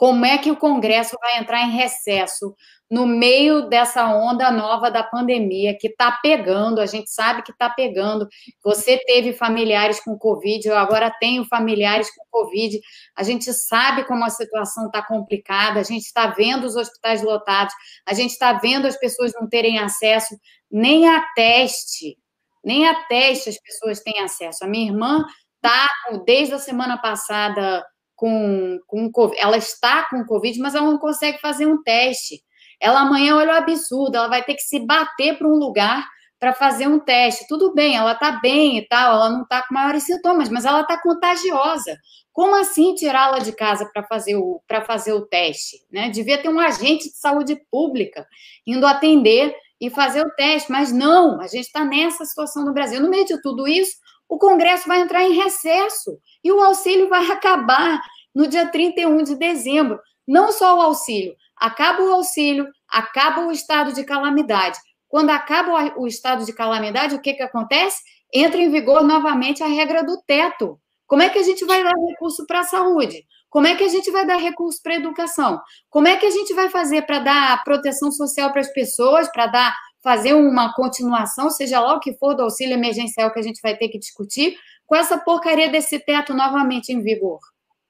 Como 0.00 0.24
é 0.24 0.38
que 0.38 0.50
o 0.50 0.56
Congresso 0.56 1.14
vai 1.20 1.36
entrar 1.36 1.60
em 1.60 1.72
recesso 1.72 2.56
no 2.90 3.06
meio 3.06 3.68
dessa 3.68 4.06
onda 4.14 4.50
nova 4.50 4.90
da 4.90 5.02
pandemia 5.02 5.76
que 5.78 5.88
está 5.88 6.10
pegando? 6.22 6.80
A 6.80 6.86
gente 6.86 7.10
sabe 7.10 7.42
que 7.42 7.52
está 7.52 7.68
pegando. 7.68 8.26
Você 8.64 8.96
teve 9.04 9.34
familiares 9.34 10.02
com 10.02 10.16
Covid, 10.16 10.66
eu 10.66 10.78
agora 10.78 11.14
tenho 11.20 11.44
familiares 11.44 12.08
com 12.16 12.24
Covid. 12.30 12.80
A 13.14 13.22
gente 13.22 13.52
sabe 13.52 14.06
como 14.06 14.24
a 14.24 14.30
situação 14.30 14.86
está 14.86 15.06
complicada, 15.06 15.80
a 15.80 15.84
gente 15.84 16.06
está 16.06 16.28
vendo 16.28 16.64
os 16.64 16.76
hospitais 16.76 17.22
lotados, 17.22 17.74
a 18.08 18.14
gente 18.14 18.30
está 18.30 18.54
vendo 18.54 18.86
as 18.86 18.96
pessoas 18.96 19.32
não 19.38 19.46
terem 19.50 19.78
acesso 19.78 20.34
nem 20.70 21.10
a 21.10 21.20
teste, 21.34 22.16
nem 22.64 22.88
a 22.88 23.04
teste 23.04 23.50
as 23.50 23.60
pessoas 23.60 24.00
têm 24.00 24.18
acesso. 24.20 24.64
A 24.64 24.66
minha 24.66 24.90
irmã 24.90 25.26
está, 25.56 25.86
desde 26.24 26.54
a 26.54 26.58
semana 26.58 26.96
passada, 26.96 27.84
com, 28.20 28.78
com 28.86 29.10
Covid, 29.10 29.40
ela 29.40 29.56
está 29.56 30.06
com 30.10 30.26
Covid, 30.26 30.58
mas 30.58 30.74
ela 30.74 30.90
não 30.90 30.98
consegue 30.98 31.40
fazer 31.40 31.64
um 31.64 31.82
teste. 31.82 32.42
Ela 32.78 33.00
amanhã, 33.00 33.34
olha 33.34 33.54
o 33.54 33.56
absurdo, 33.56 34.14
ela 34.14 34.28
vai 34.28 34.44
ter 34.44 34.54
que 34.54 34.60
se 34.60 34.78
bater 34.78 35.38
para 35.38 35.48
um 35.48 35.56
lugar 35.56 36.06
para 36.38 36.52
fazer 36.52 36.86
um 36.86 37.00
teste. 37.00 37.46
Tudo 37.48 37.72
bem, 37.72 37.96
ela 37.96 38.12
está 38.12 38.32
bem 38.32 38.76
e 38.76 38.86
tal, 38.86 39.14
ela 39.14 39.30
não 39.30 39.42
está 39.42 39.62
com 39.66 39.72
maiores 39.72 40.02
sintomas, 40.02 40.50
mas 40.50 40.66
ela 40.66 40.82
está 40.82 41.00
contagiosa. 41.00 41.96
Como 42.30 42.54
assim 42.56 42.94
tirá-la 42.94 43.38
de 43.38 43.52
casa 43.52 43.88
para 43.90 44.02
fazer, 44.02 44.36
o, 44.36 44.60
fazer 44.86 45.14
o 45.14 45.26
teste? 45.26 45.78
Né? 45.90 46.10
Devia 46.10 46.36
ter 46.36 46.50
um 46.50 46.60
agente 46.60 47.08
de 47.08 47.16
saúde 47.16 47.56
pública 47.70 48.26
indo 48.66 48.86
atender 48.86 49.54
e 49.80 49.88
fazer 49.88 50.26
o 50.26 50.34
teste, 50.34 50.70
mas 50.70 50.92
não, 50.92 51.40
a 51.40 51.46
gente 51.46 51.66
está 51.66 51.86
nessa 51.86 52.26
situação 52.26 52.66
no 52.66 52.74
Brasil. 52.74 53.00
No 53.00 53.08
meio 53.08 53.24
de 53.24 53.40
tudo 53.40 53.66
isso, 53.66 53.96
o 54.28 54.36
Congresso 54.36 54.86
vai 54.86 55.00
entrar 55.00 55.24
em 55.24 55.32
recesso 55.32 56.18
e 56.42 56.52
o 56.52 56.60
auxílio 56.60 57.08
vai 57.08 57.30
acabar 57.30 58.00
no 58.34 58.46
dia 58.46 58.66
31 58.66 59.22
de 59.22 59.34
dezembro. 59.34 60.00
Não 60.26 60.52
só 60.52 60.76
o 60.76 60.80
auxílio, 60.80 61.34
acaba 61.56 62.02
o 62.02 62.12
auxílio, 62.12 62.68
acaba 62.88 63.46
o 63.46 63.52
estado 63.52 63.92
de 63.92 64.04
calamidade. 64.04 64.78
Quando 65.08 65.30
acaba 65.30 65.92
o 65.98 66.06
estado 66.06 66.44
de 66.44 66.52
calamidade, 66.52 67.14
o 67.14 67.20
que, 67.20 67.34
que 67.34 67.42
acontece? 67.42 68.00
Entra 68.32 68.60
em 68.60 68.70
vigor 68.70 69.02
novamente 69.02 69.62
a 69.62 69.66
regra 69.66 70.04
do 70.04 70.22
teto. 70.22 70.80
Como 71.06 71.22
é 71.22 71.28
que 71.28 71.38
a 71.38 71.42
gente 71.42 71.64
vai 71.64 71.82
dar 71.82 71.94
recurso 72.08 72.46
para 72.46 72.60
a 72.60 72.64
saúde? 72.64 73.24
Como 73.48 73.66
é 73.66 73.74
que 73.74 73.82
a 73.82 73.88
gente 73.88 74.08
vai 74.12 74.24
dar 74.24 74.36
recurso 74.36 74.80
para 74.80 74.92
a 74.92 74.96
educação? 74.96 75.60
Como 75.88 76.06
é 76.06 76.16
que 76.16 76.24
a 76.24 76.30
gente 76.30 76.54
vai 76.54 76.68
fazer 76.68 77.02
para 77.02 77.18
dar 77.18 77.64
proteção 77.64 78.12
social 78.12 78.52
para 78.52 78.60
as 78.60 78.72
pessoas, 78.72 79.28
para 79.32 79.46
dar 79.46 79.74
fazer 80.02 80.34
uma 80.34 80.72
continuação, 80.74 81.50
seja 81.50 81.80
lá 81.80 81.94
o 81.94 82.00
que 82.00 82.14
for 82.14 82.34
do 82.34 82.42
auxílio 82.42 82.74
emergencial 82.74 83.30
que 83.32 83.38
a 83.38 83.42
gente 83.42 83.60
vai 83.60 83.76
ter 83.76 83.88
que 83.88 83.98
discutir, 83.98 84.56
com 84.90 84.96
essa 84.96 85.16
porcaria 85.16 85.70
desse 85.70 86.00
teto 86.00 86.34
novamente 86.34 86.92
em 86.92 87.00
vigor. 87.00 87.38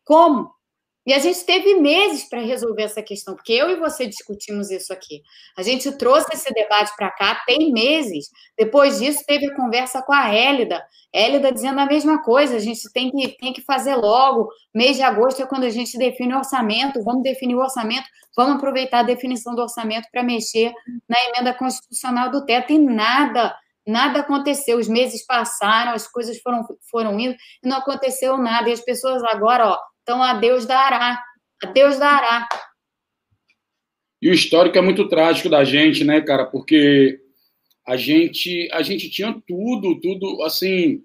Como? 0.04 0.50
E 1.06 1.14
a 1.14 1.18
gente 1.18 1.42
teve 1.46 1.76
meses 1.76 2.28
para 2.28 2.42
resolver 2.42 2.82
essa 2.82 3.02
questão, 3.02 3.34
porque 3.34 3.54
eu 3.54 3.70
e 3.70 3.76
você 3.76 4.06
discutimos 4.06 4.70
isso 4.70 4.92
aqui. 4.92 5.22
A 5.56 5.62
gente 5.62 5.90
trouxe 5.92 6.26
esse 6.34 6.52
debate 6.52 6.94
para 6.94 7.10
cá 7.10 7.42
tem 7.46 7.72
meses. 7.72 8.26
Depois 8.56 8.98
disso, 8.98 9.24
teve 9.26 9.50
conversa 9.54 10.02
com 10.02 10.12
a 10.12 10.28
Hélida. 10.28 10.84
Hélida 11.10 11.50
dizendo 11.50 11.80
a 11.80 11.86
mesma 11.86 12.22
coisa: 12.22 12.56
a 12.56 12.58
gente 12.58 12.92
tem 12.92 13.10
que, 13.10 13.28
tem 13.38 13.54
que 13.54 13.62
fazer 13.62 13.96
logo. 13.96 14.50
Mês 14.74 14.98
de 14.98 15.02
agosto 15.02 15.40
é 15.40 15.46
quando 15.46 15.64
a 15.64 15.70
gente 15.70 15.96
define 15.96 16.34
o 16.34 16.38
orçamento. 16.38 17.02
Vamos 17.02 17.22
definir 17.22 17.54
o 17.54 17.60
orçamento, 17.60 18.06
vamos 18.36 18.56
aproveitar 18.56 18.98
a 18.98 19.04
definição 19.04 19.54
do 19.54 19.62
orçamento 19.62 20.06
para 20.12 20.22
mexer 20.22 20.70
na 21.08 21.16
emenda 21.30 21.54
constitucional 21.54 22.30
do 22.30 22.44
teto. 22.44 22.74
E 22.74 22.78
nada 22.78 23.56
nada 23.90 24.20
aconteceu. 24.20 24.78
Os 24.78 24.88
meses 24.88 25.24
passaram, 25.26 25.92
as 25.92 26.06
coisas 26.06 26.38
foram, 26.40 26.66
foram 26.90 27.18
indo 27.18 27.34
e 27.62 27.68
não 27.68 27.78
aconteceu 27.78 28.36
nada. 28.38 28.68
E 28.68 28.72
as 28.72 28.80
pessoas 28.80 29.22
agora, 29.24 29.68
ó, 29.68 29.78
então, 30.02 30.22
a 30.22 30.34
Deus 30.34 30.66
dará. 30.66 31.22
A 31.62 31.66
Deus 31.66 31.98
dará. 31.98 32.48
E 34.20 34.28
o 34.28 34.34
histórico 34.34 34.76
é 34.76 34.80
muito 34.80 35.08
trágico 35.08 35.48
da 35.48 35.64
gente, 35.64 36.04
né, 36.04 36.20
cara? 36.20 36.44
Porque 36.46 37.20
a 37.86 37.96
gente, 37.96 38.68
a 38.72 38.82
gente 38.82 39.08
tinha 39.08 39.34
tudo, 39.46 39.98
tudo, 40.00 40.42
assim. 40.42 41.02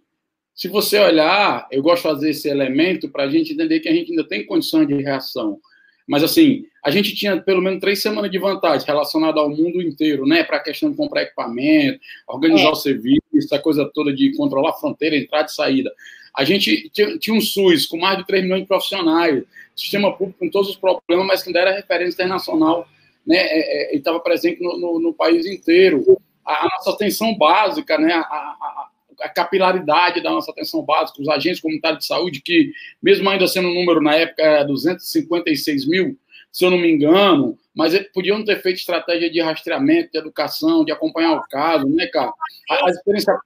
Se 0.53 0.67
você 0.67 0.99
olhar, 0.99 1.67
eu 1.71 1.81
gosto 1.81 2.03
de 2.03 2.09
fazer 2.09 2.29
esse 2.29 2.47
elemento 2.47 3.09
para 3.09 3.23
a 3.23 3.29
gente 3.29 3.53
entender 3.53 3.79
que 3.79 3.89
a 3.89 3.93
gente 3.93 4.11
ainda 4.11 4.27
tem 4.27 4.45
condições 4.45 4.87
de 4.87 4.95
reação. 4.95 5.59
Mas, 6.07 6.23
assim, 6.23 6.65
a 6.83 6.91
gente 6.91 7.15
tinha 7.15 7.41
pelo 7.41 7.61
menos 7.61 7.79
três 7.79 8.01
semanas 8.01 8.29
de 8.29 8.37
vantagem 8.37 8.85
relacionada 8.85 9.39
ao 9.39 9.49
mundo 9.49 9.81
inteiro, 9.81 10.25
né? 10.25 10.43
Para 10.43 10.57
a 10.57 10.63
questão 10.63 10.91
de 10.91 10.95
comprar 10.97 11.23
equipamento, 11.23 11.99
organizar 12.27 12.67
é. 12.67 12.71
o 12.71 12.75
serviço, 12.75 13.21
essa 13.35 13.57
coisa 13.59 13.89
toda 13.93 14.13
de 14.13 14.35
controlar 14.37 14.69
a 14.69 14.73
fronteira, 14.73 15.15
entrada 15.15 15.47
e 15.47 15.51
saída. 15.53 15.91
A 16.35 16.43
gente 16.43 16.89
tinha, 16.89 17.17
tinha 17.17 17.35
um 17.35 17.41
SUS 17.41 17.87
com 17.87 17.97
mais 17.97 18.17
de 18.17 18.27
3 18.27 18.43
milhões 18.43 18.61
de 18.61 18.67
profissionais, 18.67 19.43
sistema 19.75 20.15
público 20.15 20.39
com 20.39 20.49
todos 20.49 20.69
os 20.69 20.75
problemas, 20.75 21.25
mas 21.25 21.41
que 21.41 21.49
ainda 21.49 21.59
era 21.59 21.71
referência 21.71 22.21
internacional, 22.21 22.87
né? 23.25 23.37
É, 23.37 23.93
é, 23.93 23.95
e 23.95 23.97
estava 23.97 24.19
presente 24.19 24.61
no, 24.61 24.77
no, 24.77 24.99
no, 24.99 25.13
país 25.13 25.45
inteiro. 25.45 26.05
A, 26.45 26.65
a, 26.65 26.69
nossa 26.77 26.91
atenção 26.91 27.35
básica, 27.35 27.97
né? 27.97 28.13
A, 28.13 28.19
a, 28.19 28.89
a 29.25 29.29
capilaridade 29.29 30.21
da 30.21 30.29
nossa 30.29 30.51
atenção 30.51 30.83
básica, 30.83 31.21
os 31.21 31.27
agentes 31.27 31.59
comunitários 31.59 31.99
de 31.99 32.05
saúde, 32.05 32.41
que, 32.41 32.71
mesmo 33.01 33.27
ainda 33.29 33.47
sendo 33.47 33.69
um 33.69 33.73
número 33.73 34.01
na 34.01 34.15
época, 34.15 34.43
era 34.43 34.63
256 34.63 35.87
mil, 35.87 36.17
se 36.51 36.63
eu 36.63 36.71
não 36.71 36.77
me 36.77 36.89
engano, 36.89 37.57
mas 37.75 37.97
podiam 38.13 38.43
ter 38.45 38.61
feito 38.61 38.77
estratégia 38.77 39.29
de 39.29 39.41
rastreamento, 39.41 40.11
de 40.11 40.17
educação, 40.17 40.85
de 40.85 40.91
acompanhar 40.91 41.33
o 41.33 41.43
caso, 41.49 41.87
né, 41.89 42.07
cara? 42.07 42.31
A, 42.69 42.89
experiência, 42.89 43.37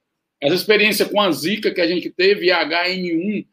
as 0.43 0.53
experiências 0.53 1.09
com 1.09 1.19
a 1.19 1.31
Zika 1.31 1.71
que 1.71 1.81
a 1.81 1.87
gente 1.87 2.09
teve, 2.09 2.51
a 2.51 2.63
HN1, 2.63 3.47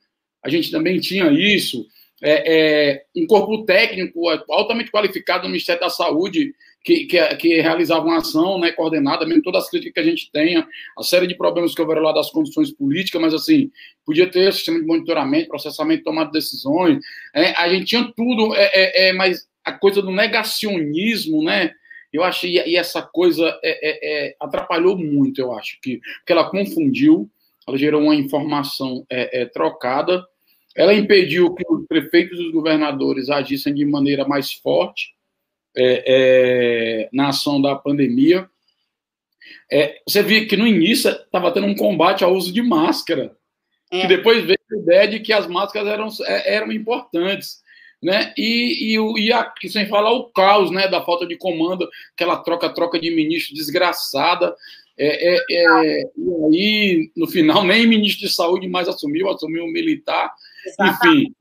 a 0.45 0.49
gente 0.51 0.71
também 0.71 1.01
tinha 1.01 1.31
isso. 1.31 1.87
É, 2.23 2.55
é, 2.93 3.05
um 3.15 3.27
corpo 3.27 3.65
técnico 3.65 4.29
altamente 4.51 4.91
qualificado 4.91 5.43
do 5.43 5.49
Ministério 5.49 5.81
da 5.81 5.91
Saúde 5.91 6.55
que, 6.87 7.05
que, 7.05 7.19
que 7.35 7.61
realizava 7.61 8.05
uma 8.05 8.19
ação 8.19 8.61
né, 8.61 8.71
coordenada, 8.71 9.27
mesmo 9.27 9.43
todas 9.43 9.65
as 9.65 9.71
críticas 9.71 9.93
que 9.93 10.01
a 10.01 10.05
gente 10.05 10.31
tenha, 10.31 10.69
a 10.97 11.03
série 11.03 11.27
de 11.27 11.35
problemas 11.35 11.75
que 11.75 11.83
houveram 11.83 12.03
lá 12.03 12.13
das 12.13 12.31
condições 12.31 12.71
políticas, 12.71 13.21
mas 13.21 13.35
assim, 13.35 13.73
podia 14.05 14.31
ter 14.31 14.53
sistema 14.53 14.79
de 14.79 14.87
monitoramento, 14.87 15.49
processamento, 15.49 16.05
tomada 16.05 16.31
de 16.31 16.35
decisões, 16.35 17.01
é, 17.35 17.51
a 17.57 17.69
gente 17.69 17.87
tinha 17.87 18.05
tudo, 18.17 18.55
é, 18.55 18.71
é, 18.73 19.09
é, 19.09 19.13
mas 19.13 19.49
a 19.65 19.73
coisa 19.73 20.01
do 20.01 20.13
negacionismo, 20.13 21.43
né? 21.43 21.73
Eu 22.13 22.23
achei, 22.23 22.53
e 22.53 22.77
essa 22.77 23.03
coisa 23.03 23.59
é, 23.65 24.29
é, 24.29 24.37
atrapalhou 24.41 24.97
muito, 24.97 25.41
eu 25.41 25.53
acho, 25.53 25.81
que, 25.83 26.01
porque 26.19 26.33
ela 26.33 26.49
confundiu, 26.49 27.29
ela 27.67 27.77
gerou 27.77 28.01
uma 28.01 28.15
informação 28.15 29.05
trocada, 29.53 30.25
ela 30.77 30.95
impediu 30.95 31.53
que 31.53 31.65
os 31.69 31.85
prefeitos 31.89 32.39
e 32.39 32.47
os 32.47 32.53
governadores 32.53 33.29
agissem 33.29 33.75
de 33.75 33.85
maneira 33.85 34.27
mais 34.27 34.53
forte, 34.53 35.16
é, 35.77 36.05
é, 36.07 37.09
na 37.13 37.29
ação 37.29 37.61
da 37.61 37.75
pandemia. 37.75 38.49
É, 39.71 40.01
você 40.07 40.23
via 40.23 40.47
que 40.47 40.57
no 40.57 40.67
início 40.67 41.11
estava 41.11 41.53
tendo 41.53 41.67
um 41.67 41.75
combate 41.75 42.25
ao 42.25 42.33
uso 42.33 42.53
de 42.53 42.63
máscara, 42.63 43.37
que 43.91 44.03
é. 44.03 44.07
depois 44.07 44.45
veio 44.45 44.59
a 44.73 44.77
ideia 44.77 45.09
de 45.09 45.21
que 45.21 45.33
as 45.33 45.47
máscaras 45.47 45.89
eram, 45.89 46.09
eram 46.45 46.73
importantes. 46.73 47.65
Né? 48.03 48.33
E, 48.37 48.95
e, 48.97 49.27
e, 49.27 49.33
a, 49.33 49.53
e 49.63 49.69
sem 49.69 49.87
falar 49.87 50.13
o 50.13 50.31
caos 50.31 50.71
né, 50.71 50.87
da 50.87 51.03
falta 51.03 51.27
de 51.27 51.37
comando, 51.37 51.89
aquela 52.15 52.37
troca-troca 52.37 53.01
de 53.01 53.11
ministro 53.11 53.55
desgraçada. 53.55 54.55
É, 54.99 55.35
é, 55.35 55.39
é, 55.51 56.03
e 56.17 56.45
aí, 56.57 57.11
no 57.17 57.27
final, 57.27 57.65
nem 57.65 57.87
ministro 57.87 58.27
de 58.27 58.33
saúde 58.33 58.69
mais 58.69 58.89
assumiu, 58.89 59.29
assumiu 59.29 59.65
um 59.65 59.73
militar. 59.73 60.33
Exatamente. 60.65 61.33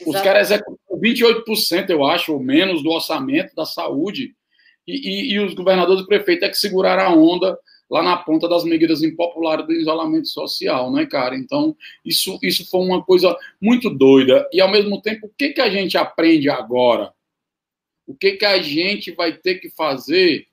Enfim, 0.00 0.10
os 0.10 0.20
caras 0.20 0.50
28%, 0.98 1.90
eu 1.90 2.04
acho, 2.04 2.32
ou 2.32 2.40
menos, 2.40 2.82
do 2.82 2.90
orçamento 2.90 3.54
da 3.54 3.64
saúde, 3.64 4.34
e, 4.86 4.94
e, 4.94 5.32
e 5.34 5.40
os 5.40 5.54
governadores 5.54 6.02
e 6.02 6.06
prefeitos 6.06 6.48
é 6.48 6.50
que 6.50 6.58
seguraram 6.58 7.02
a 7.02 7.14
onda 7.14 7.58
lá 7.90 8.02
na 8.02 8.16
ponta 8.16 8.48
das 8.48 8.64
medidas 8.64 9.02
impopulares 9.02 9.66
do 9.66 9.72
isolamento 9.72 10.28
social, 10.28 10.92
né, 10.92 11.06
cara? 11.06 11.36
Então, 11.36 11.76
isso, 12.04 12.38
isso 12.42 12.68
foi 12.68 12.80
uma 12.80 13.02
coisa 13.02 13.36
muito 13.60 13.90
doida. 13.90 14.48
E, 14.52 14.60
ao 14.60 14.70
mesmo 14.70 15.00
tempo, 15.00 15.26
o 15.26 15.32
que, 15.36 15.50
que 15.50 15.60
a 15.60 15.70
gente 15.70 15.96
aprende 15.96 16.48
agora? 16.48 17.12
O 18.06 18.14
que, 18.14 18.32
que 18.32 18.44
a 18.44 18.60
gente 18.60 19.12
vai 19.12 19.32
ter 19.32 19.56
que 19.56 19.70
fazer 19.70 20.46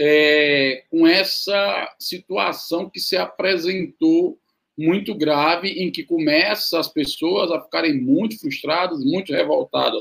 é, 0.00 0.84
com 0.90 1.06
essa 1.06 1.94
situação 1.98 2.88
que 2.88 3.00
se 3.00 3.16
apresentou 3.16 4.38
muito 4.78 5.12
grave 5.12 5.68
em 5.70 5.90
que 5.90 6.04
começa 6.04 6.78
as 6.78 6.86
pessoas 6.86 7.50
a 7.50 7.60
ficarem 7.60 8.00
muito 8.00 8.38
frustradas, 8.38 9.04
muito 9.04 9.32
revoltadas 9.32 10.00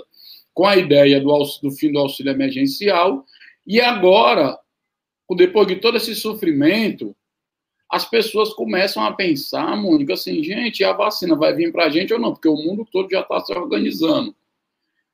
com 0.54 0.68
a 0.68 0.78
ideia 0.78 1.20
do, 1.20 1.28
do 1.64 1.72
fim 1.72 1.92
do 1.92 1.98
auxílio 1.98 2.32
emergencial. 2.32 3.26
E 3.66 3.82
agora, 3.82 4.58
depois 5.36 5.68
de 5.68 5.78
todo 5.78 5.98
esse 5.98 6.16
sofrimento, 6.16 7.16
as 7.90 8.08
pessoas 8.08 8.54
começam 8.54 9.04
a 9.04 9.14
pensar, 9.14 9.76
Mônica, 9.76 10.14
assim, 10.14 10.44
gente, 10.44 10.84
a 10.84 10.94
vacina 10.94 11.36
vai 11.36 11.54
vir 11.56 11.72
para 11.72 11.86
a 11.86 11.90
gente 11.90 12.14
ou 12.14 12.20
não? 12.20 12.34
Porque 12.34 12.48
o 12.48 12.56
mundo 12.56 12.88
todo 12.92 13.10
já 13.10 13.22
está 13.22 13.40
se 13.42 13.54
organizando. 13.54 14.36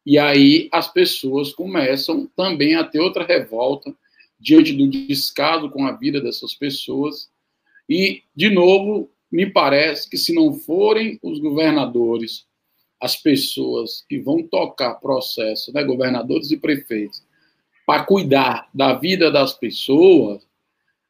E 0.06 0.18
aí 0.18 0.68
as 0.72 0.92
pessoas 0.92 1.54
começam 1.54 2.30
também 2.36 2.76
a 2.76 2.84
ter 2.84 3.00
outra 3.00 3.24
revolta 3.26 3.96
diante 4.38 4.74
do 4.74 4.90
descaso 4.90 5.70
com 5.70 5.86
a 5.86 5.94
vida 5.94 6.20
dessas 6.20 6.54
pessoas. 6.54 7.32
E, 7.88 8.24
de 8.36 8.50
novo, 8.50 9.10
me 9.34 9.48
parece 9.48 10.08
que 10.08 10.16
se 10.16 10.32
não 10.32 10.54
forem 10.54 11.18
os 11.24 11.40
governadores, 11.40 12.46
as 13.02 13.16
pessoas 13.16 14.06
que 14.08 14.20
vão 14.20 14.44
tocar 14.44 14.94
processo, 15.00 15.74
né, 15.74 15.84
governadores 15.84 16.52
e 16.52 16.58
prefeitos, 16.58 17.24
para 17.84 18.06
cuidar 18.06 18.70
da 18.72 18.94
vida 18.94 19.32
das 19.32 19.52
pessoas, 19.52 20.48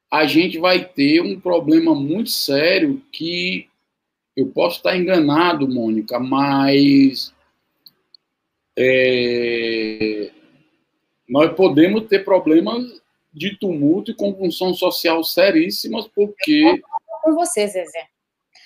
a 0.09 0.25
gente 0.25 0.57
vai 0.57 0.85
ter 0.85 1.21
um 1.21 1.37
problema 1.37 1.93
muito 1.93 2.29
sério 2.29 3.01
que 3.11 3.67
eu 4.37 4.47
posso 4.47 4.77
estar 4.77 4.97
enganado, 4.97 5.67
Mônica, 5.67 6.17
mas 6.17 7.33
é, 8.79 10.31
nós 11.27 11.53
podemos 11.55 12.07
ter 12.07 12.23
problemas 12.23 13.01
de 13.33 13.57
tumulto 13.57 14.11
e 14.11 14.15
convulsão 14.15 14.73
social 14.73 15.25
seríssimas, 15.25 16.07
porque. 16.07 16.81
com 17.21 17.33
você, 17.35 17.67
Zezé. 17.67 18.12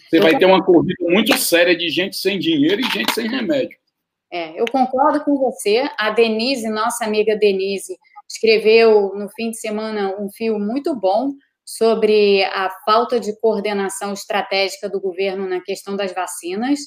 Você 0.09 0.19
vai 0.19 0.37
ter 0.37 0.45
uma 0.45 0.63
corrida 0.63 0.95
muito 1.01 1.37
séria 1.37 1.75
de 1.75 1.89
gente 1.89 2.15
sem 2.15 2.39
dinheiro 2.39 2.81
e 2.81 2.89
gente 2.91 3.13
sem 3.13 3.27
remédio. 3.27 3.77
É, 4.31 4.59
eu 4.59 4.65
concordo 4.71 5.23
com 5.23 5.37
você. 5.37 5.89
A 5.97 6.09
Denise, 6.09 6.69
nossa 6.69 7.05
amiga 7.05 7.35
Denise, 7.35 7.97
escreveu 8.29 9.13
no 9.15 9.29
fim 9.29 9.51
de 9.51 9.57
semana 9.59 10.15
um 10.19 10.29
fio 10.29 10.59
muito 10.59 10.95
bom 10.95 11.33
sobre 11.65 12.43
a 12.45 12.69
falta 12.85 13.19
de 13.19 13.37
coordenação 13.39 14.13
estratégica 14.13 14.89
do 14.89 15.01
governo 15.01 15.47
na 15.47 15.61
questão 15.61 15.97
das 15.97 16.13
vacinas, 16.13 16.79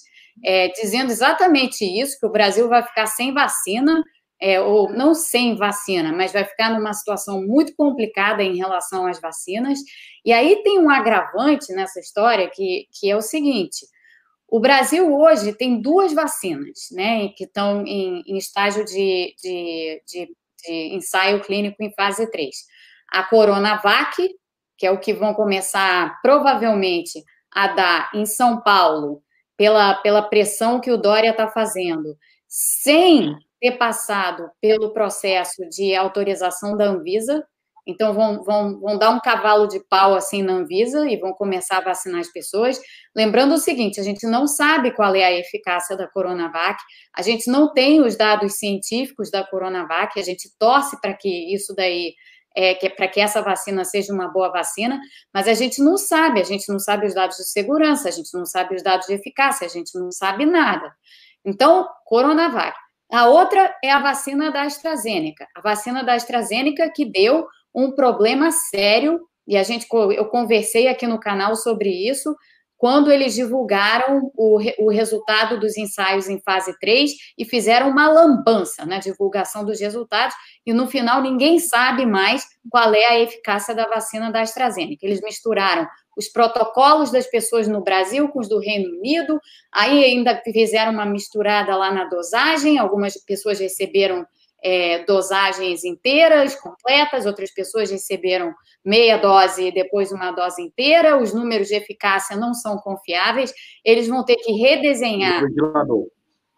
é, 0.43 0.69
dizendo 0.69 1.11
exatamente 1.11 1.85
isso, 1.85 2.19
que 2.19 2.27
o 2.27 2.33
Brasil 2.33 2.69
vai 2.69 2.83
ficar 2.83 3.07
sem 3.07 3.33
vacina 3.35 4.03
é, 4.41 4.61
ou 4.61 4.91
não 4.91 5.15
sem 5.15 5.55
vacina, 5.55 6.13
mas 6.13 6.33
vai 6.33 6.45
ficar 6.45 6.71
numa 6.71 6.95
situação 6.95 7.43
muito 7.47 7.75
complicada 7.77 8.43
em 8.43 8.57
relação 8.57 9.07
às 9.07 9.21
vacinas. 9.21 9.79
E 10.25 10.33
aí 10.33 10.63
tem 10.63 10.79
um 10.79 10.89
agravante 10.89 11.73
nessa 11.73 12.01
história 12.01 12.49
que, 12.49 12.87
que 12.93 13.11
é 13.11 13.17
o 13.17 13.21
seguinte: 13.21 13.87
o 14.49 14.59
Brasil 14.59 15.15
hoje 15.15 15.53
tem 15.53 15.81
duas 15.81 16.13
vacinas, 16.13 16.89
né, 16.93 17.29
que 17.29 17.45
estão 17.45 17.85
em, 17.87 18.23
em 18.27 18.37
estágio 18.39 18.85
de, 18.85 19.35
de, 19.43 20.03
de, 20.07 20.37
de 20.67 20.95
ensaio 20.95 21.41
clínico 21.43 21.83
em 21.83 21.93
fase 21.93 22.31
3. 22.31 22.57
A 23.13 23.23
Coronavac, 23.25 24.17
que 24.79 24.87
é 24.87 24.91
o 24.91 24.99
que 24.99 25.13
vão 25.13 25.35
começar 25.35 26.19
provavelmente 26.23 27.23
a 27.53 27.67
dar 27.69 28.11
em 28.15 28.25
São 28.25 28.63
Paulo, 28.63 29.23
pela, 29.57 29.95
pela 29.97 30.23
pressão 30.23 30.81
que 30.81 30.91
o 30.91 30.97
Dória 30.97 31.31
está 31.31 31.47
fazendo, 31.47 32.17
sem 32.49 33.37
ter 33.61 33.73
passado 33.73 34.51
pelo 34.61 34.93
processo 34.93 35.69
de 35.69 35.95
autorização 35.95 36.77
da 36.77 36.87
Anvisa, 36.87 37.45
então 37.87 38.13
vão, 38.15 38.43
vão, 38.45 38.79
vão 38.79 38.99
dar 38.99 39.11
um 39.11 39.21
cavalo 39.21 39.67
de 39.67 39.81
pau 39.89 40.15
assim 40.15 40.43
na 40.43 40.53
Anvisa 40.53 41.09
e 41.09 41.17
vão 41.17 41.33
começar 41.33 41.79
a 41.79 41.81
vacinar 41.81 42.21
as 42.21 42.33
pessoas. 42.33 42.81
Lembrando 43.17 43.55
o 43.55 43.59
seguinte: 43.59 44.01
a 44.01 44.03
gente 44.03 44.27
não 44.27 44.47
sabe 44.47 44.93
qual 44.93 45.15
é 45.15 45.25
a 45.25 45.33
eficácia 45.33 45.97
da 45.97 46.07
Coronavac, 46.07 46.81
a 47.17 47.23
gente 47.23 47.51
não 47.51 47.73
tem 47.73 48.01
os 48.01 48.17
dados 48.17 48.59
científicos 48.59 49.31
da 49.31 49.45
Coronavac, 49.45 50.19
a 50.19 50.23
gente 50.23 50.51
torce 50.59 51.01
para 51.01 51.15
que 51.15 51.55
isso 51.55 51.75
daí 51.75 52.15
é, 52.55 52.75
que, 52.75 52.91
para 52.91 53.09
que 53.09 53.21
essa 53.21 53.41
vacina 53.41 53.85
seja 53.85 54.13
uma 54.13 54.29
boa 54.29 54.51
vacina, 54.51 55.01
mas 55.33 55.49
a 55.49 55.55
gente 55.55 55.83
não 55.83 55.97
sabe, 55.97 56.41
a 56.41 56.45
gente 56.45 56.69
não 56.69 56.79
sabe 56.79 57.07
os 57.07 57.15
dados 57.15 57.37
de 57.37 57.49
segurança, 57.49 58.09
a 58.09 58.13
gente 58.13 58.33
não 58.35 58.45
sabe 58.45 58.75
os 58.75 58.83
dados 58.83 59.07
de 59.07 59.15
eficácia, 59.15 59.67
a 59.67 59.71
gente 59.71 59.99
não 59.99 60.11
sabe 60.11 60.45
nada. 60.45 60.93
Então, 61.45 61.89
Coronavac. 62.05 62.77
A 63.13 63.27
outra 63.27 63.77
é 63.83 63.91
a 63.91 64.01
vacina 64.01 64.51
da 64.51 64.63
AstraZeneca. 64.63 65.47
A 65.55 65.61
vacina 65.61 66.05
da 66.05 66.15
AstraZeneca 66.15 66.91
que 66.95 67.05
deu 67.05 67.47
um 67.75 67.91
problema 67.93 68.51
sério, 68.51 69.21
e 69.47 69.57
a 69.57 69.63
gente 69.63 69.87
eu 69.91 70.27
conversei 70.27 70.87
aqui 70.89 71.07
no 71.07 71.19
canal 71.19 71.57
sobre 71.57 71.91
isso, 71.91 72.35
quando 72.81 73.13
eles 73.13 73.35
divulgaram 73.35 74.33
o, 74.35 74.59
o 74.79 74.89
resultado 74.89 75.61
dos 75.61 75.77
ensaios 75.77 76.31
em 76.31 76.41
fase 76.41 76.75
3 76.79 77.11
e 77.37 77.45
fizeram 77.45 77.91
uma 77.91 78.09
lambança 78.09 78.87
na 78.87 78.99
divulgação 78.99 79.67
dos 79.67 79.79
resultados, 79.81 80.35
e 80.65 80.73
no 80.73 80.87
final 80.87 81.21
ninguém 81.21 81.59
sabe 81.59 82.07
mais 82.07 82.43
qual 82.71 82.95
é 82.95 83.05
a 83.05 83.21
eficácia 83.21 83.75
da 83.75 83.87
vacina 83.87 84.33
da 84.33 84.41
AstraZeneca. 84.41 85.05
Eles 85.05 85.21
misturaram 85.21 85.87
os 86.21 86.29
protocolos 86.29 87.11
das 87.11 87.27
pessoas 87.27 87.67
no 87.67 87.81
Brasil 87.81 88.29
com 88.29 88.41
os 88.41 88.49
do 88.49 88.61
Reino 88.61 88.91
Unido, 88.99 89.41
aí 89.73 90.05
ainda 90.05 90.41
fizeram 90.45 90.93
uma 90.93 91.07
misturada 91.07 91.75
lá 91.75 91.91
na 91.91 92.05
dosagem, 92.05 92.79
algumas 92.79 93.15
pessoas 93.25 93.59
receberam 93.59 94.27
é, 94.63 95.03
dosagens 95.05 95.83
inteiras, 95.83 96.55
completas, 96.55 97.25
outras 97.25 97.51
pessoas 97.51 97.91
receberam 97.91 98.55
meia 98.85 99.17
dose 99.17 99.69
e 99.69 99.73
depois 99.73 100.13
uma 100.13 100.31
dose 100.31 100.61
inteira, 100.61 101.17
os 101.17 101.33
números 101.33 101.69
de 101.69 101.77
eficácia 101.77 102.37
não 102.37 102.53
são 102.53 102.77
confiáveis, 102.77 103.53
eles 103.83 104.07
vão 104.07 104.23
ter 104.23 104.37
que 104.37 104.53
redesenhar. 104.53 105.43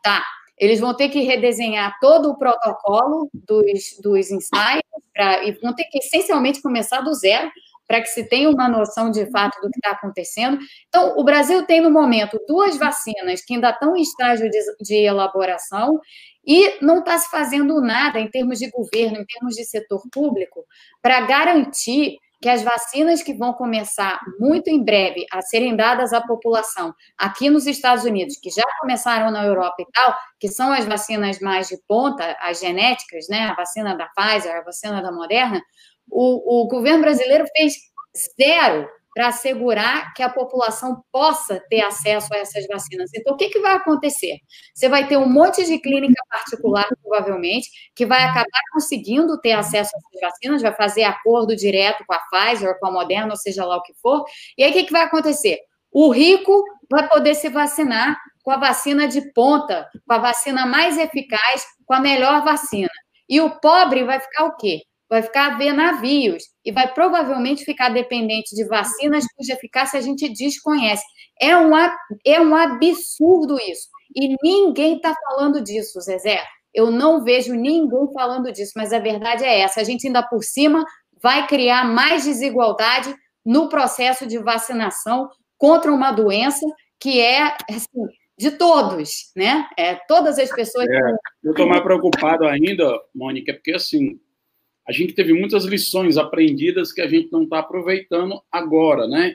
Tá. 0.02 0.24
Eles 0.58 0.80
vão 0.80 0.94
ter 0.94 1.08
que 1.08 1.20
redesenhar 1.20 1.96
todo 2.00 2.30
o 2.30 2.38
protocolo 2.38 3.30
dos, 3.32 3.96
dos 4.02 4.30
ensaios 4.30 4.82
pra, 5.14 5.44
e 5.44 5.52
vão 5.52 5.72
ter 5.72 5.84
que 5.84 5.98
essencialmente 5.98 6.60
começar 6.60 7.00
do 7.00 7.14
zero 7.14 7.50
para 7.86 8.00
que 8.00 8.08
se 8.08 8.28
tenha 8.28 8.48
uma 8.48 8.68
noção 8.68 9.10
de 9.10 9.30
fato 9.30 9.60
do 9.60 9.70
que 9.70 9.78
está 9.78 9.90
acontecendo. 9.90 10.58
Então, 10.88 11.14
o 11.16 11.24
Brasil 11.24 11.64
tem 11.66 11.80
no 11.80 11.90
momento 11.90 12.40
duas 12.46 12.76
vacinas 12.76 13.44
que 13.44 13.54
ainda 13.54 13.70
estão 13.70 13.96
em 13.96 14.02
estágio 14.02 14.48
de, 14.48 14.58
de 14.80 14.94
elaboração 14.94 15.98
e 16.46 16.78
não 16.82 16.98
está 16.98 17.18
se 17.18 17.30
fazendo 17.30 17.80
nada 17.80 18.18
em 18.18 18.28
termos 18.28 18.58
de 18.58 18.70
governo, 18.70 19.18
em 19.18 19.24
termos 19.24 19.54
de 19.54 19.64
setor 19.64 20.02
público, 20.10 20.64
para 21.00 21.20
garantir 21.20 22.16
que 22.42 22.48
as 22.48 22.60
vacinas 22.60 23.22
que 23.22 23.32
vão 23.32 23.52
começar 23.52 24.20
muito 24.38 24.66
em 24.66 24.82
breve 24.82 25.24
a 25.32 25.40
serem 25.40 25.76
dadas 25.76 26.12
à 26.12 26.20
população 26.20 26.92
aqui 27.16 27.48
nos 27.48 27.68
Estados 27.68 28.04
Unidos, 28.04 28.36
que 28.36 28.50
já 28.50 28.64
começaram 28.80 29.30
na 29.30 29.44
Europa 29.44 29.76
e 29.78 29.86
tal, 29.92 30.12
que 30.40 30.48
são 30.48 30.72
as 30.72 30.84
vacinas 30.84 31.38
mais 31.38 31.68
de 31.68 31.78
ponta, 31.86 32.36
as 32.40 32.58
genéticas, 32.58 33.28
né? 33.30 33.44
A 33.44 33.54
vacina 33.54 33.96
da 33.96 34.08
Pfizer, 34.08 34.56
a 34.56 34.62
vacina 34.62 35.00
da 35.00 35.12
Moderna, 35.12 35.62
o, 36.10 36.62
o 36.62 36.68
governo 36.68 37.02
brasileiro 37.02 37.44
fez 37.56 37.74
zero 38.40 38.88
para 39.14 39.28
assegurar 39.28 40.12
que 40.14 40.22
a 40.22 40.28
população 40.28 41.02
possa 41.12 41.60
ter 41.68 41.82
acesso 41.82 42.32
a 42.32 42.38
essas 42.38 42.66
vacinas. 42.66 43.10
Então, 43.14 43.34
o 43.34 43.36
que, 43.36 43.50
que 43.50 43.60
vai 43.60 43.74
acontecer? 43.74 44.38
Você 44.74 44.88
vai 44.88 45.06
ter 45.06 45.18
um 45.18 45.28
monte 45.28 45.64
de 45.64 45.78
clínica 45.78 46.22
particular, 46.30 46.86
provavelmente, 47.02 47.68
que 47.94 48.06
vai 48.06 48.22
acabar 48.22 48.60
conseguindo 48.72 49.38
ter 49.40 49.52
acesso 49.52 49.90
a 49.94 49.98
essas 49.98 50.20
vacinas, 50.20 50.62
vai 50.62 50.74
fazer 50.74 51.04
acordo 51.04 51.54
direto 51.54 52.04
com 52.06 52.14
a 52.14 52.20
Pfizer, 52.30 52.78
com 52.80 52.86
a 52.86 52.90
Moderna, 52.90 53.30
ou 53.30 53.36
seja 53.36 53.64
lá 53.64 53.76
o 53.76 53.82
que 53.82 53.92
for. 54.00 54.24
E 54.56 54.64
aí, 54.64 54.70
o 54.70 54.72
que, 54.72 54.84
que 54.84 54.92
vai 54.92 55.02
acontecer? 55.02 55.58
O 55.90 56.10
rico 56.10 56.64
vai 56.90 57.06
poder 57.06 57.34
se 57.34 57.50
vacinar 57.50 58.16
com 58.42 58.50
a 58.50 58.56
vacina 58.56 59.06
de 59.06 59.32
ponta, 59.32 59.88
com 60.06 60.14
a 60.14 60.18
vacina 60.18 60.64
mais 60.64 60.96
eficaz, 60.96 61.64
com 61.84 61.94
a 61.94 62.00
melhor 62.00 62.42
vacina. 62.42 62.90
E 63.28 63.40
o 63.40 63.60
pobre 63.60 64.04
vai 64.04 64.18
ficar 64.18 64.44
o 64.44 64.56
quê? 64.56 64.80
Vai 65.12 65.22
ficar 65.22 65.52
a 65.52 65.58
ver 65.58 65.74
navios 65.74 66.44
e 66.64 66.72
vai 66.72 66.90
provavelmente 66.90 67.66
ficar 67.66 67.90
dependente 67.90 68.56
de 68.56 68.64
vacinas 68.64 69.26
cuja 69.36 69.52
eficácia 69.52 69.98
a 69.98 70.02
gente 70.02 70.26
desconhece. 70.32 71.04
É 71.38 71.54
um, 71.54 71.70
é 72.24 72.40
um 72.40 72.56
absurdo 72.56 73.58
isso. 73.58 73.88
E 74.16 74.34
ninguém 74.42 74.96
está 74.96 75.14
falando 75.14 75.62
disso, 75.62 76.00
Zezé. 76.00 76.42
Eu 76.72 76.90
não 76.90 77.22
vejo 77.22 77.52
ninguém 77.52 78.10
falando 78.14 78.50
disso, 78.50 78.72
mas 78.74 78.90
a 78.90 78.98
verdade 78.98 79.44
é 79.44 79.60
essa. 79.60 79.82
A 79.82 79.84
gente 79.84 80.06
ainda 80.06 80.22
por 80.22 80.42
cima 80.42 80.82
vai 81.22 81.46
criar 81.46 81.84
mais 81.84 82.24
desigualdade 82.24 83.14
no 83.44 83.68
processo 83.68 84.26
de 84.26 84.38
vacinação 84.38 85.28
contra 85.58 85.92
uma 85.92 86.10
doença 86.10 86.64
que 86.98 87.20
é 87.20 87.54
assim, 87.68 88.06
de 88.38 88.52
todos, 88.52 89.30
né? 89.36 89.68
É, 89.76 89.94
todas 90.08 90.38
as 90.38 90.50
pessoas. 90.50 90.88
É, 90.88 91.00
eu 91.44 91.50
estou 91.50 91.68
mais 91.68 91.82
preocupado 91.82 92.46
ainda, 92.46 92.98
Mônica, 93.14 93.52
porque 93.52 93.72
assim, 93.72 94.18
a 94.92 94.94
gente 94.94 95.14
teve 95.14 95.32
muitas 95.32 95.64
lições 95.64 96.18
aprendidas 96.18 96.92
que 96.92 97.00
a 97.00 97.08
gente 97.08 97.32
não 97.32 97.44
está 97.44 97.60
aproveitando 97.60 98.42
agora, 98.52 99.08
né? 99.08 99.34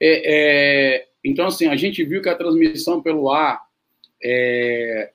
É, 0.00 0.22
é, 0.34 1.06
então, 1.24 1.46
assim, 1.46 1.68
a 1.68 1.76
gente 1.76 2.02
viu 2.02 2.20
que 2.20 2.28
a 2.28 2.34
transmissão 2.34 3.00
pelo 3.00 3.30
ar 3.30 3.60
é, 4.20 5.12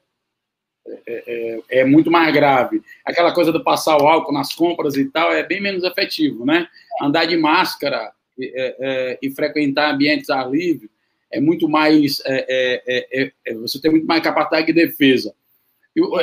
é, 0.88 1.04
é, 1.06 1.60
é, 1.80 1.86
muito 1.86 2.10
mais 2.10 2.34
grave. 2.34 2.82
Aquela 3.04 3.34
coisa 3.34 3.52
do 3.52 3.62
passar 3.62 3.98
o 3.98 4.08
álcool 4.08 4.32
nas 4.32 4.54
compras 4.54 4.96
e 4.96 5.04
tal 5.12 5.34
é 5.34 5.44
bem 5.44 5.62
menos 5.62 5.84
efetivo, 5.84 6.46
né? 6.46 6.66
Andar 7.02 7.26
de 7.26 7.36
máscara 7.36 8.14
e, 8.40 8.54
é, 8.56 9.20
e 9.22 9.32
frequentar 9.32 9.94
ambientes 9.94 10.30
ar 10.30 10.50
livre 10.50 10.90
é 11.30 11.42
muito 11.42 11.68
mais. 11.68 12.22
você 13.60 13.82
tem 13.82 13.92
muito 13.92 14.08
mais 14.08 14.24
capacidade 14.24 14.68
de 14.68 14.74
defesa 14.74 15.36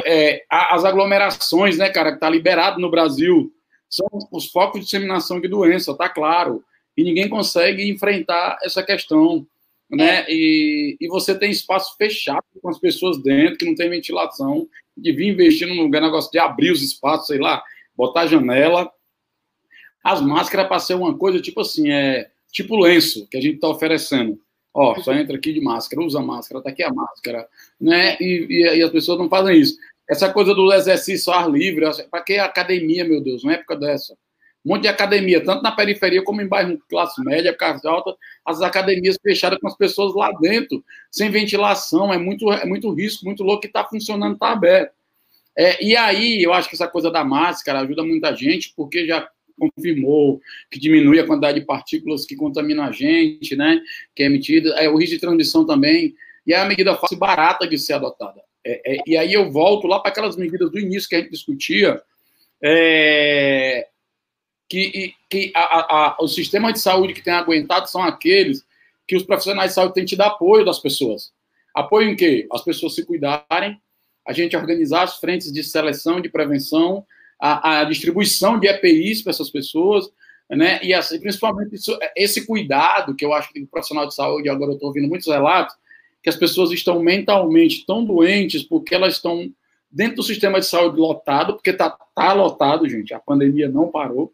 é, 0.04 0.44
as 0.48 0.84
aglomerações, 0.84 1.78
né, 1.78 1.88
cara, 1.90 2.10
que 2.10 2.16
está 2.16 2.28
liberado 2.28 2.80
no 2.80 2.90
Brasil, 2.90 3.52
são 3.88 4.06
os 4.32 4.50
focos 4.50 4.80
de 4.80 4.84
disseminação 4.84 5.40
de 5.40 5.48
doença, 5.48 5.96
tá 5.96 6.08
claro. 6.08 6.64
E 6.96 7.02
ninguém 7.02 7.28
consegue 7.28 7.88
enfrentar 7.88 8.58
essa 8.62 8.82
questão, 8.82 9.46
né? 9.90 10.24
E, 10.28 10.96
e 11.00 11.08
você 11.08 11.36
tem 11.36 11.50
espaço 11.50 11.96
fechado 11.96 12.44
com 12.62 12.68
as 12.68 12.78
pessoas 12.78 13.22
dentro, 13.22 13.58
que 13.58 13.64
não 13.64 13.74
tem 13.74 13.90
ventilação, 13.90 14.68
de 14.96 15.12
vir 15.12 15.28
investir 15.28 15.66
num 15.66 15.82
lugar, 15.82 16.02
negócio 16.02 16.30
de 16.30 16.38
abrir 16.38 16.70
os 16.70 16.82
espaços, 16.82 17.26
sei 17.26 17.38
lá, 17.38 17.62
botar 17.96 18.26
janela. 18.26 18.90
As 20.04 20.20
máscaras 20.20 20.68
para 20.68 20.78
ser 20.78 20.94
uma 20.94 21.16
coisa 21.16 21.40
tipo 21.40 21.60
assim, 21.60 21.90
é 21.90 22.30
tipo 22.52 22.76
lenço 22.76 23.26
que 23.28 23.36
a 23.36 23.40
gente 23.40 23.56
está 23.56 23.68
oferecendo. 23.68 24.40
Ó, 24.72 25.00
só 25.00 25.12
entra 25.12 25.36
aqui 25.36 25.52
de 25.52 25.60
máscara, 25.60 26.02
usa 26.02 26.20
máscara, 26.20 26.62
tá 26.62 26.70
aqui 26.70 26.82
a 26.82 26.92
máscara, 26.92 27.48
né? 27.80 28.16
E, 28.20 28.46
e, 28.48 28.76
e 28.78 28.82
as 28.82 28.90
pessoas 28.90 29.18
não 29.18 29.28
fazem 29.28 29.60
isso. 29.60 29.76
Essa 30.08 30.32
coisa 30.32 30.54
do 30.54 30.72
exercício 30.72 31.32
ar 31.32 31.50
livre, 31.50 31.86
para 32.10 32.22
que 32.22 32.38
academia, 32.38 33.04
meu 33.04 33.20
Deus, 33.20 33.42
uma 33.42 33.54
época 33.54 33.76
dessa? 33.76 34.14
Um 34.64 34.70
monte 34.70 34.82
de 34.82 34.88
academia, 34.88 35.42
tanto 35.42 35.62
na 35.62 35.72
periferia 35.72 36.22
como 36.22 36.42
em 36.42 36.46
bairro 36.46 36.78
classe 36.88 37.22
média, 37.24 37.56
classe 37.56 37.86
alta, 37.86 38.14
as 38.44 38.60
academias 38.60 39.16
fechadas 39.22 39.58
com 39.58 39.66
as 39.66 39.76
pessoas 39.76 40.14
lá 40.14 40.30
dentro, 40.32 40.84
sem 41.10 41.30
ventilação, 41.30 42.12
é 42.12 42.18
muito, 42.18 42.52
é 42.52 42.66
muito 42.66 42.92
risco, 42.92 43.24
muito 43.24 43.42
louco 43.42 43.62
que 43.62 43.68
está 43.68 43.84
funcionando, 43.84 44.34
está 44.34 44.52
aberto. 44.52 44.92
É, 45.56 45.82
e 45.82 45.96
aí, 45.96 46.42
eu 46.42 46.52
acho 46.52 46.68
que 46.68 46.74
essa 46.74 46.86
coisa 46.86 47.10
da 47.10 47.24
máscara 47.24 47.80
ajuda 47.80 48.04
muita 48.04 48.34
gente, 48.36 48.72
porque 48.76 49.06
já 49.06 49.28
confirmou 49.60 50.40
que 50.70 50.80
diminui 50.80 51.20
a 51.20 51.26
quantidade 51.26 51.60
de 51.60 51.66
partículas 51.66 52.24
que 52.24 52.34
contaminam 52.34 52.84
a 52.84 52.90
gente, 52.90 53.54
né? 53.54 53.80
Que 54.14 54.22
é 54.22 54.26
emitida, 54.26 54.70
é 54.70 54.88
o 54.88 54.96
risco 54.96 55.14
de 55.14 55.20
transmissão 55.20 55.66
também, 55.66 56.14
e 56.46 56.52
é 56.52 56.58
a 56.58 56.64
medida 56.64 56.96
fácil 56.96 57.16
e 57.16 57.18
barata 57.18 57.66
de 57.66 57.78
ser 57.78 57.92
adotada. 57.94 58.42
É, 58.64 58.96
é, 58.96 59.02
e 59.06 59.16
aí 59.16 59.32
eu 59.32 59.50
volto 59.50 59.86
lá 59.86 60.00
para 60.00 60.10
aquelas 60.10 60.36
medidas 60.36 60.70
do 60.70 60.78
início 60.78 61.08
que 61.08 61.16
a 61.16 61.20
gente 61.20 61.30
discutia, 61.30 62.02
é, 62.62 63.86
que, 64.68 65.14
que 65.28 65.52
a, 65.54 65.60
a, 65.60 65.80
a, 65.80 66.16
o 66.20 66.28
sistema 66.28 66.72
de 66.72 66.80
saúde 66.80 67.14
que 67.14 67.22
tem 67.22 67.32
aguentado 67.32 67.88
são 67.90 68.02
aqueles 68.02 68.64
que 69.06 69.16
os 69.16 69.24
profissionais 69.24 69.70
de 69.70 69.74
saúde 69.74 69.94
têm 69.94 70.04
tido 70.04 70.20
apoio 70.20 70.64
das 70.64 70.78
pessoas. 70.78 71.32
Apoio 71.74 72.10
em 72.10 72.16
quê? 72.16 72.46
As 72.52 72.62
pessoas 72.62 72.94
se 72.94 73.04
cuidarem, 73.04 73.80
a 74.26 74.32
gente 74.32 74.56
organizar 74.56 75.02
as 75.02 75.18
frentes 75.18 75.52
de 75.52 75.64
seleção, 75.64 76.20
de 76.20 76.28
prevenção, 76.28 77.04
a, 77.40 77.80
a 77.80 77.84
distribuição 77.84 78.58
de 78.58 78.68
EPIs 78.68 79.22
para 79.22 79.30
essas 79.30 79.50
pessoas, 79.50 80.10
né? 80.50 80.80
E 80.82 80.92
assim, 80.92 81.18
principalmente 81.20 81.74
isso, 81.74 81.96
esse 82.16 82.46
cuidado 82.46 83.14
que 83.14 83.24
eu 83.24 83.32
acho 83.32 83.52
que 83.52 83.62
o 83.62 83.66
profissional 83.66 84.06
de 84.06 84.14
saúde, 84.14 84.48
agora 84.48 84.72
eu 84.72 84.74
estou 84.74 84.88
ouvindo 84.88 85.08
muitos 85.08 85.28
relatos, 85.28 85.74
que 86.22 86.28
as 86.28 86.36
pessoas 86.36 86.70
estão 86.70 87.00
mentalmente 87.02 87.86
tão 87.86 88.04
doentes 88.04 88.62
porque 88.62 88.94
elas 88.94 89.14
estão 89.14 89.50
dentro 89.90 90.16
do 90.16 90.22
sistema 90.22 90.60
de 90.60 90.66
saúde 90.66 91.00
lotado, 91.00 91.54
porque 91.54 91.70
está 91.70 91.90
tá 91.90 92.32
lotado, 92.32 92.88
gente, 92.88 93.14
a 93.14 93.18
pandemia 93.18 93.68
não 93.68 93.90
parou, 93.90 94.32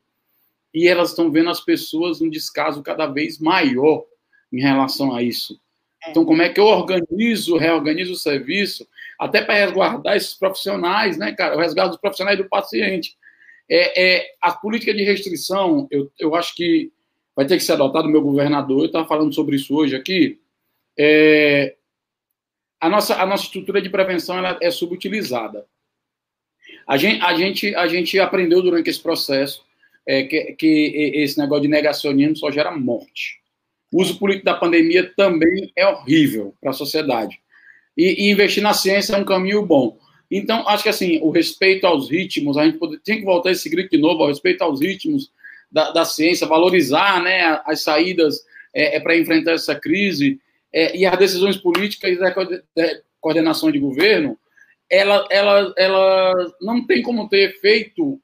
e 0.75 0.87
elas 0.87 1.11
estão 1.11 1.31
vendo 1.31 1.49
as 1.49 1.61
pessoas 1.61 2.21
um 2.21 2.29
descaso 2.29 2.83
cada 2.83 3.07
vez 3.07 3.39
maior 3.39 4.05
em 4.53 4.61
relação 4.61 5.15
a 5.15 5.23
isso. 5.23 5.59
É. 6.05 6.11
Então, 6.11 6.25
como 6.25 6.43
é 6.43 6.49
que 6.49 6.61
eu 6.61 6.67
organizo, 6.67 7.57
reorganizo 7.57 8.13
o 8.13 8.17
serviço 8.17 8.87
até 9.19 9.43
para 9.43 9.55
resguardar 9.55 10.17
esses 10.17 10.35
profissionais, 10.35 11.17
né, 11.17 11.33
cara? 11.33 11.57
O 11.57 11.61
resguardo 11.61 11.93
dos 11.93 12.01
profissionais 12.01 12.39
do 12.39 12.49
paciente. 12.49 13.17
É, 13.69 14.17
é, 14.17 14.27
a 14.41 14.53
política 14.53 14.95
de 14.95 15.03
restrição, 15.03 15.89
eu, 15.91 16.11
eu 16.19 16.35
acho 16.35 16.55
que 16.55 16.93
vai 17.35 17.47
ter 17.47 17.57
que 17.57 17.65
ser 17.65 17.73
adotada, 17.73 18.09
meu 18.09 18.23
governador, 18.23 18.81
eu 18.81 18.87
estava 18.87 19.07
falando 19.07 19.35
sobre 19.35 19.57
isso 19.57 19.75
hoje 19.75 19.97
aqui. 19.97 20.39
É, 20.99 21.75
a, 22.81 22.89
nossa, 22.89 23.21
a 23.21 23.27
nossa 23.27 23.45
estrutura 23.45 23.81
de 23.81 23.91
prevenção 23.91 24.39
ela 24.39 24.59
é 24.63 24.71
subutilizada. 24.71 25.67
A 26.87 26.97
gente, 26.97 27.23
a, 27.23 27.35
gente, 27.35 27.75
a 27.75 27.87
gente 27.89 28.19
aprendeu 28.19 28.63
durante 28.63 28.89
esse 28.89 29.01
processo 29.01 29.65
é, 30.07 30.23
que, 30.23 30.53
que 30.53 31.13
esse 31.17 31.39
negócio 31.39 31.63
de 31.63 31.69
negacionismo 31.69 32.37
só 32.37 32.51
gera 32.51 32.71
morte. 32.71 33.41
O 33.91 34.01
uso 34.01 34.19
político 34.19 34.45
da 34.45 34.55
pandemia 34.55 35.13
também 35.17 35.73
é 35.75 35.87
horrível 35.87 36.55
para 36.61 36.71
a 36.71 36.75
sociedade 36.75 37.41
e, 37.97 38.27
e, 38.27 38.31
investir 38.31 38.63
na 38.63 38.75
ciência 38.75 39.15
é 39.15 39.19
um 39.19 39.25
caminho 39.25 39.65
bom. 39.65 39.99
Então, 40.31 40.67
acho 40.69 40.83
que 40.83 40.89
assim, 40.89 41.21
o 41.23 41.31
respeito 41.31 41.87
aos 41.87 42.11
ritmos, 42.11 42.57
a 42.57 42.65
gente 42.65 42.79
pode, 42.79 42.99
tem 42.99 43.19
que 43.19 43.25
voltar 43.25 43.53
esse 43.53 43.69
grito 43.69 43.91
de 43.91 43.99
novo, 43.99 44.23
ao 44.23 44.29
respeito 44.29 44.63
aos 44.63 44.81
ritmos 44.81 45.31
da, 45.71 45.93
da 45.93 46.05
ciência, 46.05 46.47
valorizar 46.47 47.23
né, 47.23 47.61
as 47.65 47.83
saídas 47.83 48.45
é, 48.75 48.97
é 48.97 49.01
para 49.01 49.17
enfrentar 49.17 49.53
essa 49.53 49.75
crise 49.75 50.41
é, 50.73 50.97
e 50.97 51.07
as 51.07 51.19
decisões 51.19 51.57
políticas 51.57 52.19
da 52.19 52.35
coordenação 53.21 53.71
de 53.71 53.79
governo, 53.79 54.39
ela, 54.91 55.27
ela, 55.31 55.75
ela 55.77 56.55
não 56.61 56.87
tem 56.87 57.03
como 57.03 57.29
ter 57.29 57.51
efeito 57.51 58.21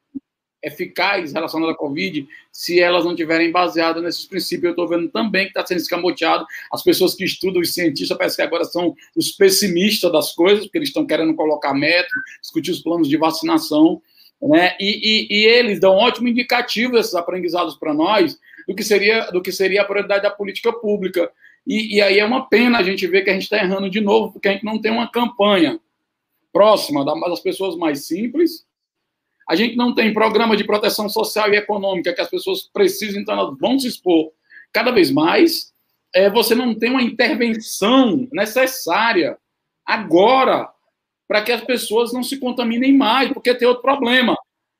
eficaz 0.63 1.33
relacionada 1.33 1.73
à 1.73 1.75
Covid 1.75 2.27
se 2.51 2.79
elas 2.79 3.03
não 3.03 3.15
tiverem 3.15 3.51
baseadas 3.51 4.01
nesses 4.01 4.25
princípios. 4.25 4.65
Eu 4.65 4.69
estou 4.71 4.87
vendo 4.87 5.09
também 5.09 5.43
que 5.43 5.49
está 5.49 5.65
sendo 5.65 5.79
escamoteado. 5.79 6.45
As 6.71 6.81
pessoas 6.81 7.13
que 7.13 7.25
estudam, 7.25 7.61
os 7.61 7.73
cientistas, 7.73 8.17
parece 8.17 8.37
que 8.37 8.41
agora 8.41 8.63
são 8.63 8.95
os 9.15 9.31
pessimistas 9.31 10.11
das 10.11 10.33
coisas, 10.33 10.65
porque 10.65 10.77
eles 10.77 10.89
estão 10.89 11.05
querendo 11.05 11.35
colocar 11.35 11.73
método, 11.73 12.15
discutir 12.41 12.71
os 12.71 12.81
planos 12.81 13.09
de 13.09 13.17
vacinação. 13.17 14.01
Né? 14.41 14.75
E, 14.79 15.27
e, 15.29 15.41
e 15.41 15.45
eles 15.45 15.79
dão 15.79 15.93
um 15.95 15.99
ótimo 15.99 16.27
indicativo, 16.27 16.97
esses 16.97 17.13
aprendizados 17.13 17.75
para 17.75 17.93
nós, 17.93 18.39
do 18.67 18.73
que, 18.73 18.83
seria, 18.83 19.29
do 19.31 19.41
que 19.41 19.51
seria 19.51 19.81
a 19.81 19.85
prioridade 19.85 20.23
da 20.23 20.31
política 20.31 20.71
pública. 20.71 21.29
E, 21.67 21.97
e 21.97 22.01
aí 22.01 22.19
é 22.19 22.25
uma 22.25 22.47
pena 22.47 22.79
a 22.79 22.83
gente 22.83 23.05
ver 23.07 23.23
que 23.23 23.29
a 23.29 23.33
gente 23.33 23.43
está 23.43 23.57
errando 23.57 23.89
de 23.89 23.99
novo, 23.99 24.31
porque 24.31 24.47
a 24.47 24.51
gente 24.51 24.65
não 24.65 24.79
tem 24.79 24.91
uma 24.91 25.09
campanha 25.09 25.79
próxima 26.51 27.03
das 27.03 27.39
pessoas 27.39 27.75
mais 27.75 28.05
simples, 28.05 28.65
a 29.49 29.55
gente 29.55 29.75
não 29.75 29.93
tem 29.93 30.13
programa 30.13 30.55
de 30.55 30.63
proteção 30.63 31.09
social 31.09 31.51
e 31.51 31.57
econômica 31.57 32.13
que 32.13 32.21
as 32.21 32.29
pessoas 32.29 32.69
precisam, 32.73 33.21
então 33.21 33.37
elas 33.37 33.57
vão 33.59 33.77
se 33.77 33.87
expor 33.87 34.31
cada 34.71 34.91
vez 34.91 35.11
mais. 35.11 35.73
É, 36.13 36.29
você 36.29 36.55
não 36.55 36.73
tem 36.75 36.91
uma 36.91 37.01
intervenção 37.01 38.27
necessária 38.31 39.37
agora 39.85 40.69
para 41.27 41.41
que 41.41 41.51
as 41.51 41.63
pessoas 41.63 42.13
não 42.13 42.23
se 42.23 42.37
contaminem 42.37 42.95
mais, 42.95 43.31
porque 43.31 43.55
tem 43.55 43.67
outro 43.67 43.81
problema. 43.81 44.33
O 44.33 44.37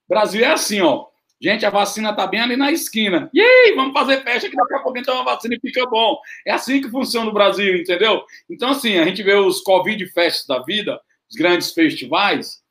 Brasil 0.09 0.43
é 0.43 0.51
assim, 0.51 0.81
ó. 0.81 1.07
Gente, 1.41 1.65
a 1.65 1.69
vacina 1.69 2.11
está 2.11 2.25
bem 2.25 2.39
ali 2.39 2.55
na 2.55 2.71
esquina. 2.71 3.29
E 3.33 3.41
aí, 3.41 3.73
vamos 3.75 3.91
fazer 3.91 4.23
festa 4.23 4.49
que 4.49 4.55
daqui 4.55 4.75
a 4.75 4.79
pouco 4.79 4.97
então 4.97 5.19
a 5.19 5.23
vacina 5.23 5.55
e 5.55 5.59
fica 5.59 5.85
bom. 5.87 6.17
É 6.47 6.53
assim 6.53 6.79
que 6.81 6.89
funciona 6.89 7.29
o 7.29 7.33
Brasil, 7.33 7.75
entendeu? 7.75 8.23
Então, 8.49 8.69
assim, 8.69 8.97
a 8.97 9.03
gente 9.03 9.21
vê 9.23 9.33
os 9.33 9.59
Covid 9.59 10.05
festas 10.11 10.45
da 10.47 10.63
vida, 10.63 11.01
os 11.29 11.35
grandes 11.35 11.73
festivais, 11.73 12.61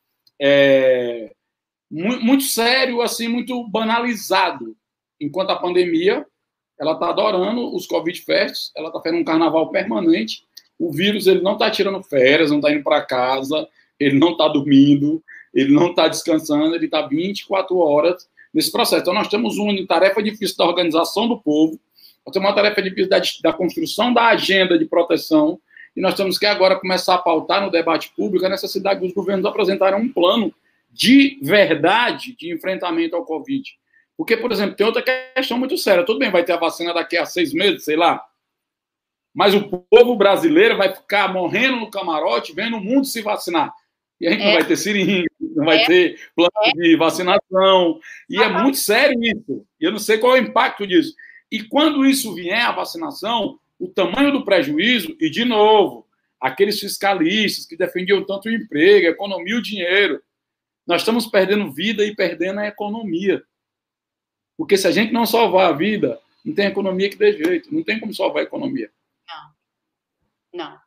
é, 0.41 1.33
muito 1.93 2.45
sério, 2.45 3.03
assim, 3.03 3.29
muito 3.29 3.69
banalizado. 3.69 4.75
Enquanto 5.21 5.51
a 5.51 5.57
pandemia, 5.57 6.27
ela 6.81 6.93
está 6.93 7.11
adorando 7.11 7.75
os 7.75 7.87
Covid 7.87 8.19
Fests, 8.23 8.73
ela 8.75 8.89
está 8.89 8.99
fazendo 9.01 9.21
um 9.21 9.25
carnaval 9.25 9.71
permanente. 9.71 10.45
O 10.79 10.91
vírus 10.91 11.27
ele 11.27 11.43
não 11.43 11.53
está 11.53 11.71
tirando 11.71 12.03
férias, 12.03 12.51
não 12.51 12.59
está 12.59 12.73
indo 12.73 12.83
para 12.83 13.03
casa, 13.03 13.69
ele 14.01 14.19
não 14.19 14.33
está 14.33 14.49
dormindo, 14.49 15.23
ele 15.53 15.73
não 15.73 15.91
está 15.91 16.09
descansando, 16.09 16.75
ele 16.75 16.87
está 16.87 17.07
24 17.07 17.77
horas 17.77 18.27
nesse 18.53 18.73
processo. 18.73 19.03
Então, 19.03 19.15
nós 19.15 19.29
temos 19.29 19.59
uma 19.59 19.87
tarefa 19.87 20.23
difícil 20.23 20.57
da 20.57 20.65
organização 20.65 21.29
do 21.29 21.39
povo, 21.39 21.79
nós 22.25 22.33
temos 22.33 22.49
uma 22.49 22.55
tarefa 22.55 22.83
difícil 22.83 23.11
da, 23.11 23.21
da 23.43 23.53
construção 23.53 24.15
da 24.15 24.29
agenda 24.29 24.79
de 24.79 24.87
proteção, 24.87 25.61
e 25.95 26.01
nós 26.01 26.15
temos 26.15 26.39
que 26.39 26.47
agora 26.47 26.81
começar 26.81 27.17
a 27.17 27.19
pautar 27.19 27.63
no 27.63 27.71
debate 27.71 28.13
público 28.17 28.47
a 28.47 28.49
necessidade 28.49 29.01
dos 29.01 29.13
governos 29.13 29.45
apresentarem 29.45 30.01
um 30.01 30.09
plano 30.09 30.53
de 30.93 31.39
verdade 31.43 32.37
de 32.37 32.53
enfrentamento 32.53 33.17
ao 33.17 33.25
Covid. 33.25 33.71
Porque, 34.17 34.37
por 34.37 34.53
exemplo, 34.53 34.77
tem 34.77 34.87
outra 34.87 35.03
questão 35.03 35.59
muito 35.59 35.77
séria. 35.79 36.05
Tudo 36.05 36.19
bem, 36.19 36.31
vai 36.31 36.45
ter 36.45 36.53
a 36.53 36.59
vacina 36.59 36.93
daqui 36.93 37.17
a 37.17 37.25
seis 37.25 37.53
meses, 37.53 37.85
sei 37.85 37.97
lá. 37.97 38.23
Mas 39.35 39.55
o 39.55 39.67
povo 39.91 40.15
brasileiro 40.15 40.77
vai 40.77 40.95
ficar 40.95 41.33
morrendo 41.33 41.77
no 41.77 41.91
camarote 41.91 42.55
vendo 42.55 42.77
o 42.77 42.81
mundo 42.81 43.07
se 43.07 43.23
vacinar. 43.23 43.73
E 44.21 44.29
a 44.29 44.31
gente 44.31 44.43
é. 44.43 44.47
não 44.47 44.53
vai 44.53 44.65
ter 44.65 44.77
seringa, 44.77 45.27
não 45.41 45.65
vai 45.65 45.79
é. 45.79 45.87
ter 45.87 46.21
plano 46.37 46.51
é. 46.63 46.71
de 46.73 46.97
vacinação. 46.97 47.99
E 48.29 48.41
é 48.41 48.49
muito 48.49 48.77
sério 48.77 49.19
isso. 49.21 49.67
E 49.81 49.85
eu 49.85 49.91
não 49.91 49.99
sei 49.99 50.19
qual 50.19 50.37
é 50.37 50.41
o 50.41 50.45
impacto 50.45 50.87
disso. 50.87 51.15
E 51.51 51.63
quando 51.63 52.05
isso 52.05 52.35
vier, 52.35 52.65
a 52.65 52.73
vacinação, 52.73 53.59
o 53.79 53.89
tamanho 53.89 54.31
do 54.31 54.45
prejuízo, 54.45 55.17
e 55.19 55.29
de 55.29 55.45
novo, 55.45 56.07
aqueles 56.41 56.79
fiscalistas 56.79 57.67
que 57.67 57.77
defendiam 57.77 58.25
tanto 58.25 58.49
o 58.49 58.53
emprego, 58.53 59.07
a 59.07 59.11
economia 59.11 59.55
e 59.55 59.59
o 59.59 59.63
dinheiro, 59.63 60.23
nós 60.87 61.03
estamos 61.03 61.27
perdendo 61.27 61.73
vida 61.73 62.05
e 62.05 62.15
perdendo 62.15 62.61
a 62.61 62.67
economia. 62.67 63.43
Porque 64.57 64.77
se 64.77 64.87
a 64.87 64.91
gente 64.91 65.13
não 65.13 65.27
salvar 65.27 65.71
a 65.71 65.77
vida, 65.77 66.21
não 66.45 66.55
tem 66.55 66.67
economia 66.67 67.09
que 67.09 67.17
dê 67.17 67.33
jeito, 67.33 67.75
não 67.75 67.83
tem 67.83 67.99
como 67.99 68.15
salvar 68.15 68.43
a 68.43 68.47
economia. 68.47 68.91
Não. 70.53 70.65
Não. 70.67 70.79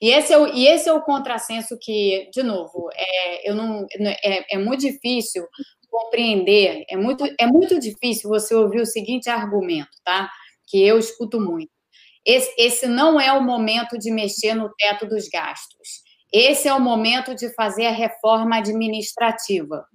E 0.00 0.10
esse 0.10 0.32
é 0.32 0.38
o, 0.38 0.46
e 0.46 0.66
esse 0.66 0.88
é 0.88 0.92
o 0.92 1.02
contrassenso 1.02 1.78
que, 1.80 2.30
de 2.32 2.42
novo, 2.42 2.88
é, 2.94 3.50
eu 3.50 3.54
não, 3.54 3.86
é, 3.98 4.54
é 4.54 4.58
muito 4.58 4.80
difícil 4.80 5.46
compreender, 5.90 6.84
é 6.88 6.96
muito, 6.96 7.24
é 7.38 7.46
muito 7.46 7.78
difícil 7.80 8.28
você 8.28 8.54
ouvir 8.54 8.80
o 8.80 8.86
seguinte 8.86 9.28
argumento, 9.28 9.90
tá? 10.04 10.30
Que 10.66 10.82
eu 10.82 10.98
escuto 10.98 11.40
muito. 11.40 11.70
Esse, 12.24 12.54
esse 12.58 12.86
não 12.86 13.20
é 13.20 13.32
o 13.32 13.42
momento 13.42 13.98
de 13.98 14.10
mexer 14.10 14.54
no 14.54 14.72
teto 14.74 15.06
dos 15.06 15.28
gastos. 15.28 16.02
Esse 16.32 16.68
é 16.68 16.74
o 16.74 16.80
momento 16.80 17.34
de 17.34 17.52
fazer 17.54 17.86
a 17.86 17.92
reforma 17.92 18.56
administrativa. 18.56 19.86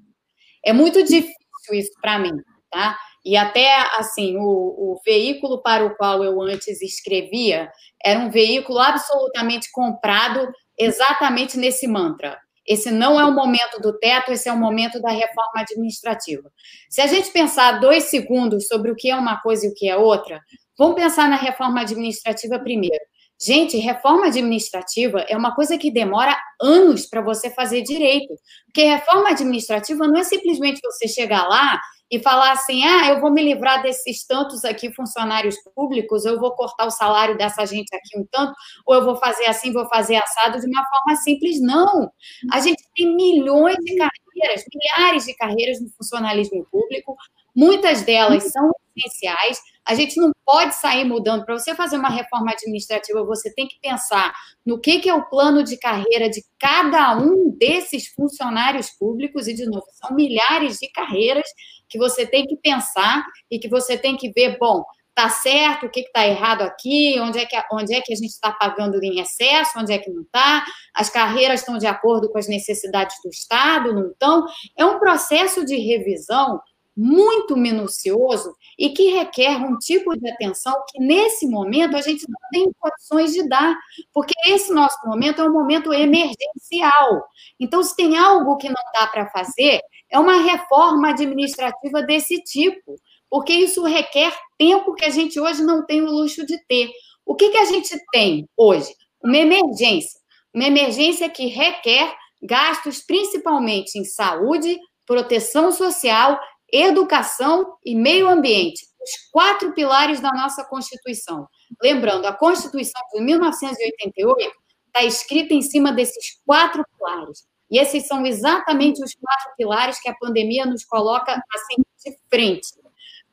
É 0.66 0.74
muito 0.74 1.04
difícil 1.04 1.34
isso 1.74 1.92
para 2.02 2.20
mim, 2.20 2.34
tá? 2.72 2.98
E 3.26 3.38
até 3.38 3.74
assim, 3.98 4.36
o, 4.38 4.42
o, 4.42 5.02
veículo 5.06 5.62
para 5.62 5.86
o 5.86 5.96
qual 5.96 6.24
eu 6.24 6.42
antes 6.42 6.82
escrevia 6.82 7.72
era 8.04 8.20
um 8.20 8.30
veículo 8.30 8.80
absolutamente 8.80 9.72
comprado 9.72 10.52
exatamente 10.78 11.58
nesse 11.58 11.88
mantra. 11.88 12.38
Esse 12.66 12.92
não 12.92 13.20
é 13.20 13.26
o 13.26 13.34
momento 13.34 13.80
do 13.82 13.98
teto, 13.98 14.32
esse 14.32 14.48
é 14.48 14.54
o 14.54 14.58
momento 14.58 15.02
da 15.02 15.10
reforma 15.10 15.62
administrativa. 15.62 16.50
Se 16.90 17.02
a 17.02 17.08
gente 17.08 17.32
pensar 17.32 17.80
dois 17.80 18.06
segundos 18.06 18.68
sobre 18.68 18.90
o 18.92 18.96
que 18.96 19.10
é 19.10 19.16
uma 19.16 19.40
coisa 19.42 19.66
e 19.66 19.70
o 19.70 19.74
que 19.74 19.88
é 19.88 19.98
outra, 19.98 20.42
vamos 20.78 20.96
pensar 20.96 21.30
na 21.30 21.36
reforma 21.36 21.82
administrativa 21.82 22.60
primeiro. 22.60 23.04
Gente, 23.44 23.76
reforma 23.78 24.28
administrativa 24.28 25.20
é 25.28 25.36
uma 25.36 25.54
coisa 25.54 25.78
que 25.78 25.92
demora 25.92 26.34
anos 26.62 27.06
para 27.06 27.22
você 27.22 27.50
fazer 27.50 27.82
direito. 27.82 28.34
Porque 28.66 28.86
reforma 28.86 29.32
administrativa 29.32 30.08
não 30.08 30.18
é 30.18 30.24
simplesmente 30.24 30.80
você 30.82 31.10
chegar 31.10 31.46
lá 31.50 31.78
e 32.10 32.20
falar 32.20 32.54
assim: 32.54 32.86
ah, 32.86 33.10
eu 33.10 33.20
vou 33.20 33.30
me 33.30 33.44
livrar 33.44 33.82
desses 33.82 34.26
tantos 34.26 34.64
aqui 34.64 34.94
funcionários 34.94 35.58
públicos, 35.76 36.24
eu 36.24 36.40
vou 36.40 36.52
cortar 36.56 36.86
o 36.86 36.92
salário 36.92 37.38
dessa 37.38 37.66
gente 37.66 37.94
aqui 37.94 38.18
um 38.18 38.26
tanto, 38.32 38.54
ou 38.86 38.96
eu 38.96 39.04
vou 39.04 39.18
fazer 39.18 39.46
assim, 39.48 39.74
vou 39.74 39.90
fazer 39.90 40.16
assado 40.16 40.62
de 40.62 40.68
uma 40.68 40.86
forma 40.86 41.18
simples. 41.18 41.60
Não. 41.60 42.10
A 42.50 42.62
gente 42.62 42.82
tem 42.96 43.14
milhões 43.14 43.76
de 43.76 43.98
carreiras, 43.98 44.64
milhares 44.74 45.26
de 45.26 45.36
carreiras 45.36 45.82
no 45.82 45.90
funcionalismo 45.98 46.66
público, 46.72 47.18
muitas 47.54 48.04
delas 48.04 48.44
são 48.44 48.72
essenciais 48.96 49.60
a 49.86 49.96
gente 49.96 50.20
não 50.20 50.32
pode 50.46 50.76
sair 50.76 51.04
mudando. 51.04 51.46
Para 51.46 51.58
você 51.58 51.76
fazer 51.76 51.98
uma 51.98 52.10
reforma 52.10 52.52
administrativa, 52.52 53.24
você 53.26 53.54
tem 53.54 53.68
que 53.68 53.80
pensar 53.82 54.34
no 54.66 54.80
que, 54.80 55.00
que 55.00 55.10
é 55.10 55.14
o 55.14 55.26
plano 55.30 55.64
de 55.64 55.78
carreira 55.78 56.30
de 56.30 56.44
cada 56.60 57.18
um 57.18 57.50
desses 57.58 58.08
funcionários 58.08 58.90
públicos, 58.90 59.48
e, 59.48 59.54
de 59.54 59.66
novo, 59.66 59.86
são 59.94 60.16
milhares 60.16 60.78
de 60.78 60.90
carreiras 60.92 61.48
que 61.90 61.98
você 61.98 62.26
tem 62.26 62.46
que 62.46 62.56
pensar 62.58 63.24
e 63.52 63.60
que 63.60 63.70
você 63.70 63.98
tem 63.98 64.18
que 64.18 64.32
ver, 64.32 64.58
bom, 64.58 64.84
tá 65.16 65.30
certo, 65.30 65.86
o 65.86 65.90
que 65.90 66.00
está 66.00 66.26
errado 66.28 66.64
aqui, 66.64 67.20
onde 67.20 67.38
é 67.38 67.46
que, 67.46 67.56
onde 67.72 67.94
é 67.94 68.02
que 68.02 68.12
a 68.12 68.16
gente 68.16 68.32
está 68.32 68.52
pagando 68.52 69.02
em 69.04 69.20
excesso, 69.20 69.78
onde 69.78 69.94
é 69.94 70.00
que 70.00 70.10
não 70.10 70.24
está, 70.24 70.66
as 70.94 71.10
carreiras 71.10 71.60
estão 71.60 71.78
de 71.78 71.86
acordo 71.86 72.32
com 72.32 72.38
as 72.38 72.48
necessidades 72.48 73.16
do 73.24 73.30
Estado, 73.30 73.94
não 73.94 74.10
estão. 74.10 74.46
É 74.76 74.84
um 74.84 74.98
processo 74.98 75.64
de 75.66 75.78
revisão 75.78 76.60
muito 76.96 77.58
minucioso 77.58 78.56
e 78.78 78.90
que 78.90 79.10
requer 79.12 79.58
um 79.58 79.78
tipo 79.78 80.18
de 80.18 80.30
atenção 80.30 80.74
que, 80.90 81.00
nesse 81.00 81.48
momento, 81.48 81.96
a 81.96 82.02
gente 82.02 82.26
não 82.30 82.40
tem 82.52 82.72
condições 82.80 83.34
de 83.34 83.48
dar, 83.48 83.76
porque 84.14 84.34
esse 84.48 84.72
nosso 84.72 84.98
momento 85.06 85.42
é 85.42 85.50
um 85.50 85.54
momento 85.54 85.92
emergencial. 85.92 87.26
Então, 87.60 87.84
se 87.84 87.96
tem 87.96 88.18
algo 88.18 88.58
que 88.58 88.68
não 88.68 88.84
dá 88.94 89.08
para 89.08 89.30
fazer, 89.30 89.82
é 90.10 90.20
uma 90.20 90.38
reforma 90.38 91.10
administrativa 91.10 92.04
desse 92.04 92.42
tipo, 92.44 92.96
porque 93.30 93.54
isso 93.54 93.84
requer 93.84 94.32
tempo 94.58 94.94
que 94.94 95.06
a 95.06 95.10
gente 95.10 95.40
hoje 95.40 95.64
não 95.64 95.86
tem 95.86 96.02
o 96.02 96.12
luxo 96.12 96.46
de 96.46 96.58
ter. 96.68 96.92
O 97.26 97.36
que, 97.36 97.50
que 97.50 97.58
a 97.58 97.66
gente 97.66 97.98
tem 98.12 98.48
hoje? 98.56 98.94
Uma 99.24 99.38
emergência. 99.38 100.20
Uma 100.54 100.66
emergência 100.66 101.28
que 101.30 101.48
requer 101.48 102.14
gastos 102.44 103.02
principalmente 103.02 103.98
em 103.98 104.04
saúde, 104.04 104.78
proteção 105.06 105.72
social 105.72 106.40
educação 106.74 107.78
e 107.86 107.96
meio 107.96 108.28
ambiente, 108.28 108.86
os 109.00 109.30
quatro 109.32 109.74
pilares 109.74 110.20
da 110.20 110.32
nossa 110.32 110.64
Constituição. 110.66 111.48
Lembrando, 111.82 112.26
a 112.26 112.34
Constituição 112.34 113.02
de 113.14 113.22
1988 113.22 114.52
está 114.88 115.04
escrita 115.04 115.54
em 115.54 115.62
cima 115.62 115.92
desses 115.92 116.42
quatro 116.46 116.84
pilares. 116.98 117.46
E 117.70 117.80
esses 117.80 118.08
são 118.08 118.26
exatamente 118.26 119.04
os 119.04 119.14
quatro 119.16 119.52
pilares 119.58 120.00
que 120.00 120.10
a 120.10 120.16
pandemia 120.16 120.66
nos 120.66 120.84
coloca 120.86 121.32
assim 121.32 121.82
de 122.06 122.18
frente. 122.30 122.68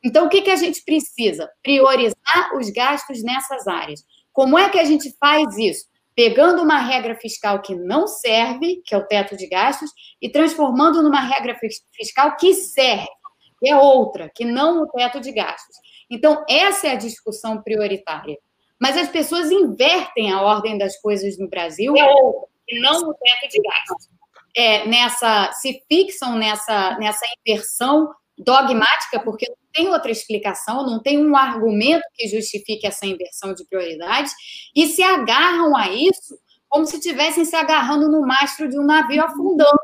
Então, 0.03 0.25
o 0.25 0.29
que, 0.29 0.41
que 0.41 0.49
a 0.49 0.55
gente 0.55 0.83
precisa? 0.83 1.49
Priorizar 1.61 2.55
os 2.55 2.69
gastos 2.71 3.23
nessas 3.23 3.67
áreas. 3.67 4.03
Como 4.33 4.57
é 4.57 4.69
que 4.69 4.79
a 4.79 4.83
gente 4.83 5.15
faz 5.19 5.57
isso? 5.57 5.85
Pegando 6.15 6.61
uma 6.61 6.79
regra 6.79 7.15
fiscal 7.15 7.61
que 7.61 7.75
não 7.75 8.07
serve, 8.07 8.81
que 8.85 8.95
é 8.95 8.97
o 8.97 9.05
teto 9.05 9.37
de 9.37 9.47
gastos, 9.47 9.91
e 10.21 10.29
transformando 10.29 11.03
numa 11.03 11.21
regra 11.21 11.55
fiscal 11.95 12.35
que 12.35 12.53
serve, 12.53 13.07
é 13.67 13.75
outra, 13.75 14.29
que 14.33 14.45
não 14.45 14.83
o 14.83 14.87
teto 14.87 15.19
de 15.19 15.31
gastos. 15.31 15.75
Então, 16.09 16.43
essa 16.49 16.87
é 16.87 16.91
a 16.91 16.95
discussão 16.95 17.61
prioritária. 17.61 18.37
Mas 18.79 18.97
as 18.97 19.09
pessoas 19.09 19.51
invertem 19.51 20.31
a 20.31 20.41
ordem 20.41 20.77
das 20.77 20.99
coisas 20.99 21.37
no 21.37 21.47
Brasil 21.47 21.95
é 21.95 22.03
outra, 22.03 22.49
que 22.67 22.79
não 22.79 23.09
o 23.09 23.13
teto 23.13 23.51
de 23.51 23.61
gastos. 23.61 24.09
É, 24.57 24.87
nessa, 24.87 25.51
se 25.53 25.81
fixam 25.87 26.35
nessa, 26.35 26.97
nessa 26.97 27.25
inversão 27.39 28.11
dogmática, 28.37 29.19
porque 29.23 29.47
não 29.47 29.55
tem 29.73 29.89
outra 29.89 30.11
explicação, 30.11 30.85
não 30.85 31.01
tem 31.01 31.23
um 31.23 31.35
argumento 31.35 32.03
que 32.15 32.27
justifique 32.27 32.85
essa 32.87 33.05
inversão 33.05 33.53
de 33.53 33.65
prioridades, 33.65 34.33
e 34.75 34.87
se 34.87 35.03
agarram 35.03 35.77
a 35.77 35.89
isso 35.89 36.37
como 36.67 36.85
se 36.85 36.95
estivessem 36.95 37.43
se 37.43 37.55
agarrando 37.55 38.09
no 38.09 38.21
mastro 38.21 38.67
de 38.67 38.79
um 38.79 38.85
navio 38.85 39.23
afundando. 39.23 39.79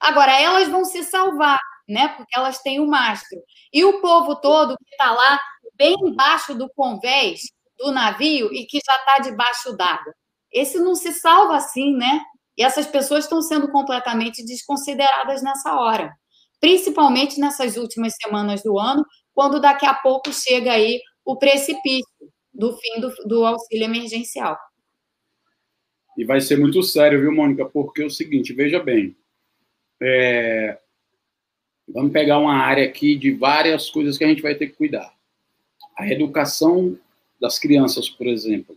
Agora, 0.00 0.38
elas 0.38 0.68
vão 0.68 0.84
se 0.84 1.02
salvar, 1.04 1.60
né? 1.88 2.08
Porque 2.08 2.36
elas 2.36 2.58
têm 2.60 2.80
o 2.80 2.86
mastro. 2.86 3.38
E 3.72 3.84
o 3.84 4.00
povo 4.00 4.36
todo 4.36 4.76
que 4.76 4.90
está 4.90 5.12
lá, 5.12 5.40
bem 5.74 5.94
embaixo 6.02 6.54
do 6.54 6.68
convés 6.74 7.40
do 7.78 7.92
navio 7.92 8.52
e 8.52 8.66
que 8.66 8.78
já 8.84 8.96
está 8.96 9.18
debaixo 9.18 9.76
d'água. 9.76 10.14
Esse 10.52 10.78
não 10.78 10.94
se 10.94 11.12
salva 11.12 11.56
assim, 11.56 11.94
né? 11.96 12.22
E 12.56 12.62
essas 12.62 12.86
pessoas 12.86 13.24
estão 13.24 13.42
sendo 13.42 13.70
completamente 13.70 14.44
desconsideradas 14.44 15.42
nessa 15.42 15.74
hora 15.74 16.16
principalmente 16.60 17.38
nessas 17.38 17.76
últimas 17.76 18.14
semanas 18.20 18.62
do 18.62 18.78
ano, 18.78 19.04
quando 19.34 19.60
daqui 19.60 19.86
a 19.86 19.94
pouco 19.94 20.32
chega 20.32 20.72
aí 20.72 21.00
o 21.24 21.36
precipício 21.36 22.08
do 22.52 22.76
fim 22.76 23.00
do, 23.00 23.14
do 23.26 23.44
auxílio 23.44 23.84
emergencial. 23.84 24.56
E 26.16 26.24
vai 26.24 26.40
ser 26.40 26.58
muito 26.58 26.82
sério, 26.82 27.20
viu, 27.20 27.32
Mônica? 27.32 27.66
Porque 27.66 28.02
é 28.02 28.06
o 28.06 28.10
seguinte, 28.10 28.54
veja 28.54 28.82
bem, 28.82 29.14
é... 30.00 30.78
vamos 31.88 32.12
pegar 32.12 32.38
uma 32.38 32.54
área 32.54 32.84
aqui 32.84 33.16
de 33.16 33.32
várias 33.32 33.88
coisas 33.90 34.18
que 34.18 34.24
a 34.24 34.28
gente 34.28 34.42
vai 34.42 34.54
ter 34.54 34.68
que 34.68 34.76
cuidar. 34.76 35.14
A 35.96 36.06
educação 36.08 36.98
das 37.40 37.58
crianças, 37.58 38.08
por 38.08 38.26
exemplo. 38.26 38.76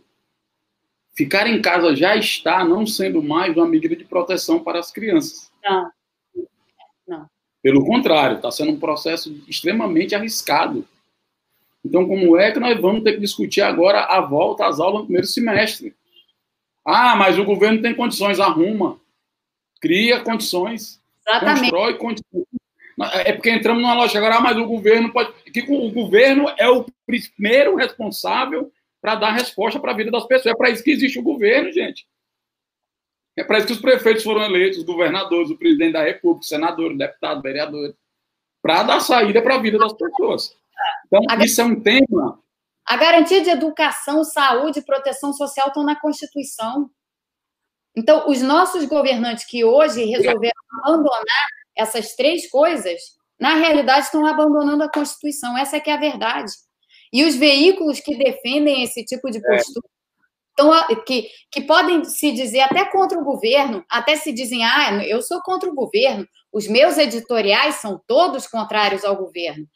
Ficar 1.14 1.46
em 1.46 1.60
casa 1.60 1.94
já 1.94 2.16
está 2.16 2.64
não 2.64 2.86
sendo 2.86 3.22
mais 3.22 3.56
uma 3.56 3.66
medida 3.66 3.96
de 3.96 4.04
proteção 4.04 4.62
para 4.62 4.78
as 4.78 4.90
crianças. 4.90 5.50
Não. 5.62 5.90
Não. 7.06 7.26
Pelo 7.62 7.84
contrário, 7.84 8.36
está 8.36 8.50
sendo 8.50 8.72
um 8.72 8.78
processo 8.80 9.42
extremamente 9.48 10.14
arriscado. 10.14 10.86
Então, 11.84 12.06
como 12.06 12.36
é 12.36 12.52
que 12.52 12.60
nós 12.60 12.80
vamos 12.80 13.02
ter 13.02 13.14
que 13.14 13.20
discutir 13.20 13.62
agora 13.62 14.04
a 14.04 14.20
volta 14.20 14.66
às 14.66 14.78
aulas 14.78 15.00
no 15.00 15.06
primeiro 15.06 15.26
semestre? 15.26 15.94
Ah, 16.84 17.16
mas 17.16 17.38
o 17.38 17.44
governo 17.44 17.82
tem 17.82 17.94
condições, 17.94 18.40
arruma, 18.40 18.98
cria 19.80 20.20
condições, 20.20 21.00
Exatamente. 21.26 21.60
constrói 21.60 21.94
condições. 21.94 22.44
É 23.24 23.32
porque 23.32 23.50
entramos 23.50 23.82
numa 23.82 23.94
lógica 23.94 24.18
agora, 24.18 24.36
ah, 24.36 24.40
mas 24.40 24.56
o 24.58 24.66
governo 24.66 25.12
pode. 25.12 25.32
Que 25.44 25.60
o 25.68 25.90
governo 25.90 26.52
é 26.58 26.68
o 26.68 26.84
primeiro 27.06 27.74
responsável 27.76 28.70
para 29.00 29.14
dar 29.14 29.32
resposta 29.32 29.80
para 29.80 29.92
a 29.92 29.96
vida 29.96 30.10
das 30.10 30.26
pessoas. 30.26 30.54
É 30.54 30.56
para 30.56 30.70
isso 30.70 30.84
que 30.84 30.90
existe 30.90 31.18
o 31.18 31.22
governo, 31.22 31.72
gente. 31.72 32.06
É 33.36 33.44
para 33.44 33.58
isso 33.58 33.68
que 33.68 33.72
os 33.72 33.80
prefeitos 33.80 34.22
foram 34.22 34.42
eleitos, 34.42 34.78
os 34.80 34.84
governadores, 34.84 35.50
o 35.50 35.56
presidente 35.56 35.92
da 35.92 36.02
República, 36.02 36.44
o 36.44 36.48
senador, 36.48 36.92
o 36.92 36.98
deputado, 36.98 37.38
o 37.38 37.42
vereador, 37.42 37.94
para 38.60 38.82
dar 38.82 39.00
saída 39.00 39.40
para 39.40 39.54
a 39.54 39.58
vida 39.58 39.78
das 39.78 39.92
pessoas. 39.94 40.54
Então, 41.06 41.22
a 41.28 41.42
isso 41.42 41.60
é 41.60 41.64
um 41.64 41.80
tema. 41.80 42.38
A 42.86 42.96
garantia 42.96 43.42
de 43.42 43.48
educação, 43.48 44.24
saúde 44.24 44.80
e 44.80 44.84
proteção 44.84 45.32
social 45.32 45.68
estão 45.68 45.84
na 45.84 45.98
Constituição. 45.98 46.90
Então, 47.96 48.28
os 48.28 48.42
nossos 48.42 48.84
governantes 48.84 49.44
que 49.44 49.64
hoje 49.64 50.04
resolveram 50.04 50.52
abandonar 50.82 51.59
essas 51.76 52.14
três 52.14 52.48
coisas, 52.50 53.00
na 53.38 53.54
realidade 53.54 54.06
estão 54.06 54.26
abandonando 54.26 54.82
a 54.82 54.90
Constituição. 54.90 55.56
Essa 55.56 55.76
é 55.76 55.80
que 55.80 55.90
é 55.90 55.94
a 55.94 56.00
verdade. 56.00 56.52
E 57.12 57.24
os 57.24 57.34
veículos 57.34 58.00
que 58.00 58.16
defendem 58.16 58.82
esse 58.82 59.04
tipo 59.04 59.30
de 59.30 59.38
é. 59.38 59.40
postura 59.40 59.88
então, 60.60 60.72
que, 61.06 61.30
que 61.50 61.62
podem 61.62 62.04
se 62.04 62.32
dizer 62.32 62.60
até 62.60 62.84
contra 62.84 63.18
o 63.18 63.24
governo, 63.24 63.82
até 63.88 64.16
se 64.16 64.30
dizem, 64.30 64.62
ah, 64.64 65.02
eu 65.06 65.22
sou 65.22 65.40
contra 65.40 65.70
o 65.70 65.74
governo, 65.74 66.26
os 66.52 66.68
meus 66.68 66.98
editoriais 66.98 67.76
são 67.76 68.00
todos 68.06 68.46
contrários 68.46 69.04
ao 69.04 69.16
governo. 69.16 69.66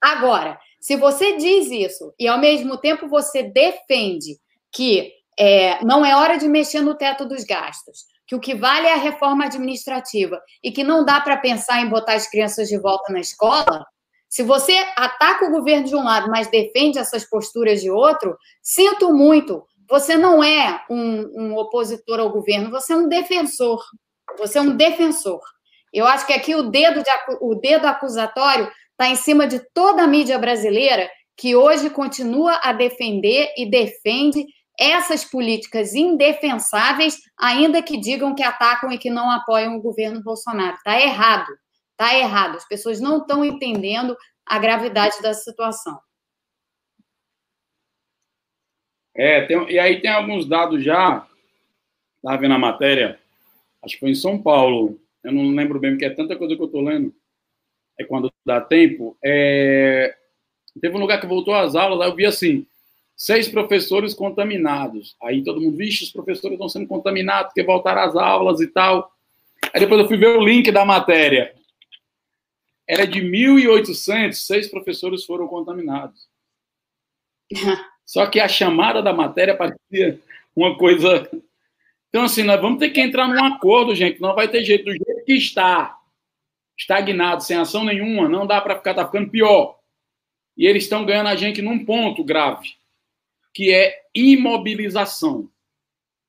Agora, 0.00 0.58
se 0.80 0.96
você 0.96 1.36
diz 1.36 1.70
isso 1.70 2.14
e 2.18 2.28
ao 2.28 2.38
mesmo 2.38 2.78
tempo 2.78 3.08
você 3.08 3.42
defende 3.42 4.38
que 4.70 5.12
é, 5.36 5.84
não 5.84 6.04
é 6.04 6.14
hora 6.14 6.36
de 6.36 6.46
mexer 6.46 6.82
no 6.82 6.94
teto 6.96 7.26
dos 7.26 7.42
gastos, 7.42 8.04
que 8.28 8.36
o 8.36 8.40
que 8.40 8.54
vale 8.54 8.86
é 8.86 8.92
a 8.92 8.98
reforma 8.98 9.46
administrativa 9.46 10.38
e 10.62 10.70
que 10.70 10.84
não 10.84 11.02
dá 11.02 11.18
para 11.18 11.38
pensar 11.38 11.80
em 11.80 11.88
botar 11.88 12.12
as 12.12 12.28
crianças 12.30 12.68
de 12.68 12.78
volta 12.78 13.10
na 13.10 13.20
escola, 13.20 13.86
se 14.28 14.42
você 14.42 14.76
ataca 14.94 15.46
o 15.46 15.50
governo 15.50 15.88
de 15.88 15.96
um 15.96 16.04
lado, 16.04 16.30
mas 16.30 16.50
defende 16.50 16.98
essas 16.98 17.24
posturas 17.24 17.80
de 17.80 17.90
outro, 17.90 18.36
sinto 18.62 19.14
muito, 19.14 19.64
você 19.88 20.18
não 20.18 20.44
é 20.44 20.84
um, 20.90 21.22
um 21.34 21.56
opositor 21.56 22.20
ao 22.20 22.30
governo, 22.30 22.70
você 22.70 22.92
é 22.92 22.96
um 22.96 23.08
defensor. 23.08 23.82
Você 24.36 24.58
é 24.58 24.60
um 24.60 24.76
defensor. 24.76 25.40
Eu 25.90 26.06
acho 26.06 26.26
que 26.26 26.34
aqui 26.34 26.54
o 26.54 26.64
dedo, 26.64 27.02
de, 27.02 27.10
o 27.40 27.54
dedo 27.54 27.86
acusatório 27.86 28.70
está 28.90 29.08
em 29.08 29.16
cima 29.16 29.46
de 29.46 29.60
toda 29.72 30.02
a 30.02 30.06
mídia 30.06 30.38
brasileira 30.38 31.08
que 31.34 31.56
hoje 31.56 31.88
continua 31.88 32.60
a 32.62 32.74
defender 32.74 33.54
e 33.56 33.64
defende 33.64 34.44
essas 34.78 35.24
políticas 35.24 35.94
indefensáveis, 35.94 37.18
ainda 37.36 37.82
que 37.82 37.98
digam 37.98 38.34
que 38.34 38.42
atacam 38.42 38.92
e 38.92 38.98
que 38.98 39.10
não 39.10 39.30
apoiam 39.30 39.76
o 39.76 39.82
governo 39.82 40.22
Bolsonaro. 40.22 40.76
Está 40.76 41.00
errado. 41.00 41.48
Está 41.92 42.16
errado. 42.16 42.56
As 42.56 42.68
pessoas 42.68 43.00
não 43.00 43.18
estão 43.18 43.44
entendendo 43.44 44.16
a 44.46 44.58
gravidade 44.58 45.20
da 45.20 45.34
situação. 45.34 45.98
É, 49.14 49.44
tem, 49.46 49.68
e 49.68 49.78
aí 49.80 50.00
tem 50.00 50.12
alguns 50.12 50.46
dados 50.46 50.84
já, 50.84 51.26
estava 52.16 52.40
vendo 52.40 52.54
a 52.54 52.58
matéria, 52.58 53.18
acho 53.82 53.94
que 53.94 54.00
foi 54.00 54.10
em 54.10 54.14
São 54.14 54.40
Paulo, 54.40 54.96
eu 55.24 55.32
não 55.32 55.50
lembro 55.50 55.80
bem, 55.80 55.90
porque 55.90 56.04
é 56.04 56.10
tanta 56.10 56.36
coisa 56.36 56.54
que 56.54 56.62
eu 56.62 56.66
estou 56.66 56.80
lendo, 56.80 57.12
é 57.98 58.04
quando 58.04 58.32
dá 58.46 58.60
tempo, 58.60 59.18
é, 59.24 60.16
teve 60.80 60.96
um 60.96 61.00
lugar 61.00 61.20
que 61.20 61.26
voltou 61.26 61.52
às 61.52 61.74
aulas, 61.74 62.00
aí 62.00 62.08
eu 62.08 62.14
vi 62.14 62.26
assim, 62.26 62.64
seis 63.18 63.48
professores 63.48 64.14
contaminados, 64.14 65.16
aí 65.20 65.42
todo 65.42 65.60
mundo, 65.60 65.76
vixe, 65.76 66.04
os 66.04 66.12
professores 66.12 66.54
estão 66.54 66.68
sendo 66.68 66.86
contaminados, 66.86 67.46
porque 67.46 67.64
voltaram 67.64 68.02
às 68.02 68.14
aulas 68.14 68.60
e 68.60 68.68
tal, 68.68 69.12
aí 69.74 69.80
depois 69.80 70.00
eu 70.00 70.06
fui 70.06 70.16
ver 70.16 70.28
o 70.28 70.40
link 70.40 70.70
da 70.70 70.84
matéria, 70.84 71.52
era 72.88 73.06
de 73.06 73.20
1.800, 73.20 74.32
seis 74.32 74.68
professores 74.68 75.24
foram 75.24 75.48
contaminados. 75.48 76.28
Só 78.06 78.26
que 78.26 78.40
a 78.40 78.48
chamada 78.48 79.02
da 79.02 79.12
matéria 79.12 79.54
parecia 79.54 80.18
uma 80.56 80.78
coisa. 80.78 81.28
Então, 82.08 82.24
assim, 82.24 82.42
nós 82.42 82.58
vamos 82.58 82.78
ter 82.78 82.88
que 82.88 83.02
entrar 83.02 83.28
num 83.28 83.44
acordo, 83.44 83.94
gente. 83.94 84.18
Não 84.18 84.34
vai 84.34 84.48
ter 84.48 84.64
jeito. 84.64 84.86
Do 84.86 84.92
jeito 84.92 85.24
que 85.26 85.34
está, 85.34 85.98
estagnado, 86.78 87.42
sem 87.42 87.58
ação 87.58 87.84
nenhuma, 87.84 88.26
não 88.26 88.46
dá 88.46 88.58
para 88.62 88.76
ficar, 88.76 88.94
tá 88.94 89.04
ficando 89.04 89.28
pior. 89.28 89.78
E 90.56 90.66
eles 90.66 90.84
estão 90.84 91.04
ganhando 91.04 91.28
a 91.28 91.36
gente 91.36 91.60
num 91.60 91.84
ponto 91.84 92.24
grave, 92.24 92.77
que 93.52 93.72
é 93.72 93.94
imobilização. 94.14 95.50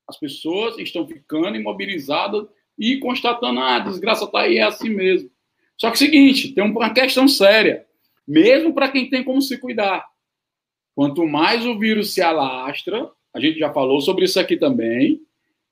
As 0.08 0.18
pessoas 0.18 0.78
estão 0.78 1.06
ficando 1.06 1.56
imobilizadas 1.56 2.46
e 2.78 2.98
constatando, 2.98 3.60
ah, 3.60 3.76
a 3.76 3.80
desgraça 3.80 4.24
está 4.24 4.40
aí, 4.40 4.58
é 4.58 4.62
assim 4.62 4.90
mesmo. 4.90 5.30
Só 5.76 5.88
que 5.90 5.94
é 5.94 5.96
o 5.96 5.98
seguinte, 5.98 6.52
tem 6.52 6.64
uma 6.64 6.92
questão 6.92 7.28
séria, 7.28 7.86
mesmo 8.26 8.74
para 8.74 8.90
quem 8.90 9.08
tem 9.08 9.22
como 9.22 9.40
se 9.40 9.58
cuidar. 9.58 10.06
Quanto 10.94 11.26
mais 11.26 11.64
o 11.64 11.78
vírus 11.78 12.12
se 12.12 12.20
alastra, 12.20 13.10
a 13.32 13.40
gente 13.40 13.58
já 13.58 13.72
falou 13.72 14.00
sobre 14.00 14.24
isso 14.24 14.38
aqui 14.40 14.56
também, 14.56 15.20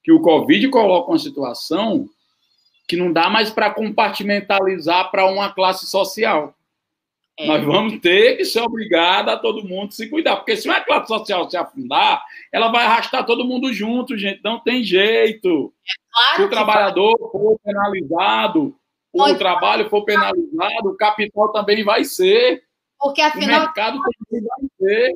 que 0.03 0.13
o 0.13 0.21
Covid 0.21 0.69
coloca 0.69 1.11
uma 1.11 1.19
situação 1.19 2.09
que 2.89 2.97
não 2.97 3.13
dá 3.13 3.29
mais 3.29 3.51
para 3.51 3.71
compartimentalizar 3.71 5.11
para 5.11 5.27
uma 5.27 5.53
classe 5.53 5.87
social. 5.87 6.55
É. 7.39 7.47
Nós 7.47 7.65
vamos 7.65 8.01
ter 8.01 8.37
que 8.37 8.45
ser 8.45 8.61
obrigados 8.61 9.33
a 9.33 9.37
todo 9.37 9.67
mundo 9.67 9.95
se 9.95 10.09
cuidar, 10.11 10.37
porque 10.37 10.57
se 10.57 10.69
uma 10.69 10.81
classe 10.81 11.07
social 11.07 11.49
se 11.49 11.57
afundar, 11.57 12.21
ela 12.53 12.69
vai 12.69 12.85
arrastar 12.85 13.25
todo 13.25 13.45
mundo 13.45 13.73
junto, 13.73 14.19
gente. 14.19 14.41
Não 14.43 14.59
tem 14.59 14.83
jeito. 14.83 15.73
É 15.87 15.93
claro 16.13 16.37
se 16.37 16.43
o 16.43 16.51
trabalhador 16.51 17.17
vai. 17.17 17.31
for 17.31 17.61
penalizado, 17.65 18.77
Pode. 19.13 19.35
o 19.35 19.39
trabalho 19.39 19.89
for 19.89 20.05
penalizado, 20.05 20.89
o 20.89 20.97
capital 20.97 21.53
também 21.53 21.85
vai 21.85 22.05
ser. 22.05 22.65
Porque 22.99 23.23
afinal. 23.23 23.61
O 23.61 23.65
mercado 23.65 23.99
também 24.01 24.45
vai 24.45 24.69
ser. 24.81 25.13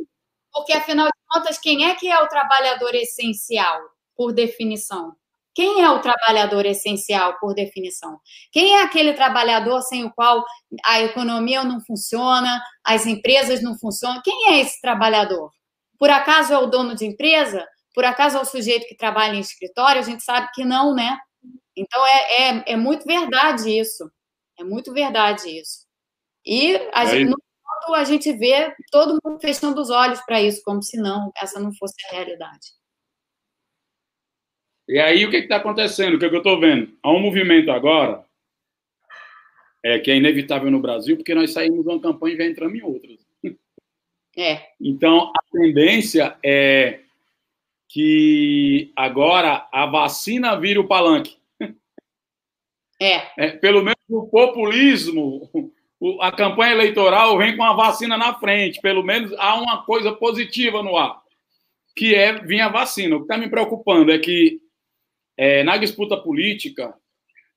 Porque 0.53 0.73
afinal 0.75 1.07
de 1.07 1.13
contas, 1.29 1.59
quem 1.59 1.87
é 1.87 1.95
que 1.97 2.09
é 2.09 2.21
o 2.21 2.29
trabalhador 2.29 2.95
essencial, 2.95 3.81
por 4.15 4.33
definição? 4.33 5.13
Quem 5.55 5.83
é 5.83 5.91
o 5.91 6.01
trabalhador 6.01 6.65
essencial, 6.65 7.39
por 7.39 7.55
definição? 7.55 8.19
Quem 8.51 8.77
é 8.77 8.83
aquele 8.83 9.13
trabalhador 9.13 9.83
sem 9.83 10.05
o 10.05 10.13
qual 10.13 10.45
a 10.85 11.01
economia 11.01 11.63
não 11.63 11.81
funciona, 11.81 12.63
as 12.83 13.07
empresas 13.07 13.63
não 13.63 13.79
funcionam? 13.79 14.23
Quem 14.25 14.49
é 14.49 14.61
esse 14.61 14.81
trabalhador? 14.81 15.51
Por 15.99 16.11
acaso 16.11 16.53
é 16.53 16.59
o 16.59 16.67
dono 16.67 16.95
de 16.95 17.05
empresa? 17.05 17.67
Por 17.95 18.05
acaso 18.05 18.39
é 18.39 18.41
o 18.41 18.47
sujeito 18.47 18.87
que 18.87 18.97
trabalha 18.97 19.35
em 19.35 19.41
escritório? 19.41 20.01
A 20.01 20.05
gente 20.05 20.23
sabe 20.23 20.49
que 20.55 20.65
não, 20.65 20.95
né? 20.95 21.19
Então 21.77 22.07
é, 22.07 22.43
é, 22.43 22.73
é 22.73 22.77
muito 22.77 23.05
verdade 23.05 23.71
isso. 23.79 24.11
É 24.59 24.65
muito 24.65 24.93
verdade 24.93 25.49
isso. 25.49 25.87
E 26.45 26.77
a 26.93 27.05
gente, 27.05 27.31
no 27.31 27.37
a 27.95 28.05
gente 28.05 28.33
vê 28.33 28.75
todo 28.91 29.19
mundo 29.25 29.41
fechando 29.41 29.81
os 29.81 29.91
olhos 29.91 30.21
para 30.21 30.41
isso, 30.41 30.63
como 30.65 30.83
se 30.83 30.97
não, 30.97 31.33
essa 31.37 31.59
não 31.59 31.73
fosse 31.75 31.95
a 32.07 32.15
realidade. 32.15 32.69
E 34.89 34.99
aí, 34.99 35.25
o 35.25 35.31
que 35.31 35.37
está 35.37 35.57
acontecendo? 35.57 36.15
O 36.15 36.19
que, 36.19 36.27
é 36.27 36.29
que 36.29 36.35
eu 36.35 36.39
estou 36.39 36.61
vendo? 36.61 36.93
Há 37.03 37.11
um 37.11 37.21
movimento 37.21 37.71
agora 37.71 38.25
é, 39.83 39.99
que 39.99 40.11
é 40.11 40.17
inevitável 40.17 40.71
no 40.71 40.81
Brasil, 40.81 41.17
porque 41.17 41.35
nós 41.35 41.53
saímos 41.53 41.83
de 41.83 41.89
uma 41.89 42.01
campanha 42.01 42.35
e 42.35 42.39
já 42.39 42.47
entramos 42.47 42.79
em 42.79 42.83
outras. 42.83 43.19
É. 44.37 44.63
Então, 44.81 45.31
a 45.31 45.43
tendência 45.53 46.37
é 46.43 47.01
que 47.89 48.91
agora 48.97 49.69
a 49.71 49.85
vacina 49.85 50.59
vire 50.59 50.79
o 50.79 50.89
palanque. 50.89 51.37
É. 53.01 53.23
é 53.37 53.51
pelo 53.51 53.83
menos 53.83 53.99
o 54.09 54.27
populismo, 54.29 55.51
a 56.21 56.33
campanha 56.33 56.73
eleitoral 56.73 57.37
vem 57.37 57.57
com 57.57 57.63
a 57.63 57.75
vacina 57.75 58.17
na 58.17 58.33
frente. 58.35 58.81
Pelo 58.81 59.03
menos 59.03 59.33
há 59.39 59.61
uma 59.61 59.85
coisa 59.85 60.13
positiva 60.13 60.83
no 60.83 60.97
ar, 60.97 61.21
que 61.95 62.15
é 62.15 62.33
vir 62.33 62.61
a 62.61 62.69
vacina. 62.69 63.17
O 63.17 63.19
que 63.19 63.25
está 63.25 63.37
me 63.37 63.51
preocupando 63.51 64.11
é 64.11 64.19
que 64.19 64.63
é, 65.37 65.63
na 65.63 65.77
disputa 65.77 66.17
política, 66.17 66.95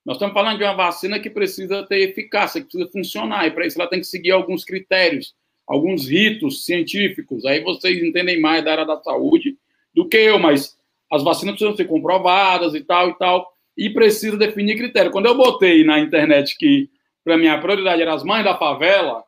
nós 0.04 0.16
estamos 0.16 0.34
falando 0.34 0.58
de 0.58 0.64
uma 0.64 0.74
vacina 0.74 1.18
que 1.18 1.28
precisa 1.28 1.84
ter 1.84 1.98
eficácia, 2.00 2.60
que 2.60 2.68
precisa 2.68 2.90
funcionar, 2.90 3.46
e 3.46 3.50
para 3.50 3.66
isso 3.66 3.80
ela 3.80 3.90
tem 3.90 4.00
que 4.00 4.06
seguir 4.06 4.30
alguns 4.30 4.64
critérios, 4.64 5.34
alguns 5.66 6.08
ritos 6.08 6.64
científicos. 6.64 7.44
Aí 7.44 7.62
vocês 7.62 8.02
entendem 8.02 8.40
mais 8.40 8.64
da 8.64 8.72
área 8.72 8.84
da 8.86 9.02
saúde 9.02 9.56
do 9.92 10.08
que 10.08 10.16
eu, 10.16 10.38
mas 10.38 10.78
as 11.10 11.22
vacinas 11.22 11.54
precisam 11.54 11.76
ser 11.76 11.86
comprovadas 11.86 12.74
e 12.74 12.80
tal 12.80 13.10
e 13.10 13.18
tal 13.18 13.56
e 13.76 13.90
precisa 13.90 14.36
definir 14.36 14.76
critério. 14.76 15.10
Quando 15.10 15.26
eu 15.26 15.36
botei 15.36 15.84
na 15.84 15.98
internet 15.98 16.56
que 16.56 16.88
para 17.22 17.36
mim 17.36 17.48
a 17.48 17.58
prioridade 17.58 18.00
era 18.00 18.14
as 18.14 18.22
mães 18.22 18.44
da 18.44 18.56
favela, 18.56 19.24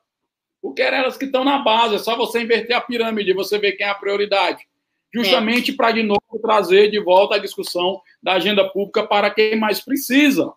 o 0.62 0.72
que 0.72 0.82
eram 0.82 0.98
elas 0.98 1.16
que 1.16 1.26
estão 1.26 1.44
na 1.44 1.58
base, 1.58 1.96
é 1.96 1.98
só 1.98 2.16
você 2.16 2.40
inverter 2.40 2.76
a 2.76 2.80
pirâmide, 2.80 3.32
você 3.32 3.58
ver 3.58 3.72
quem 3.72 3.86
é 3.86 3.90
a 3.90 3.94
prioridade. 3.94 4.66
Justamente 5.12 5.70
é. 5.70 5.74
para 5.74 5.92
de 5.92 6.02
novo 6.02 6.22
trazer 6.42 6.90
de 6.90 7.00
volta 7.00 7.36
a 7.36 7.38
discussão 7.38 8.00
da 8.22 8.34
agenda 8.34 8.68
pública 8.68 9.06
para 9.06 9.30
quem 9.30 9.56
mais 9.56 9.80
precisa. 9.80 10.52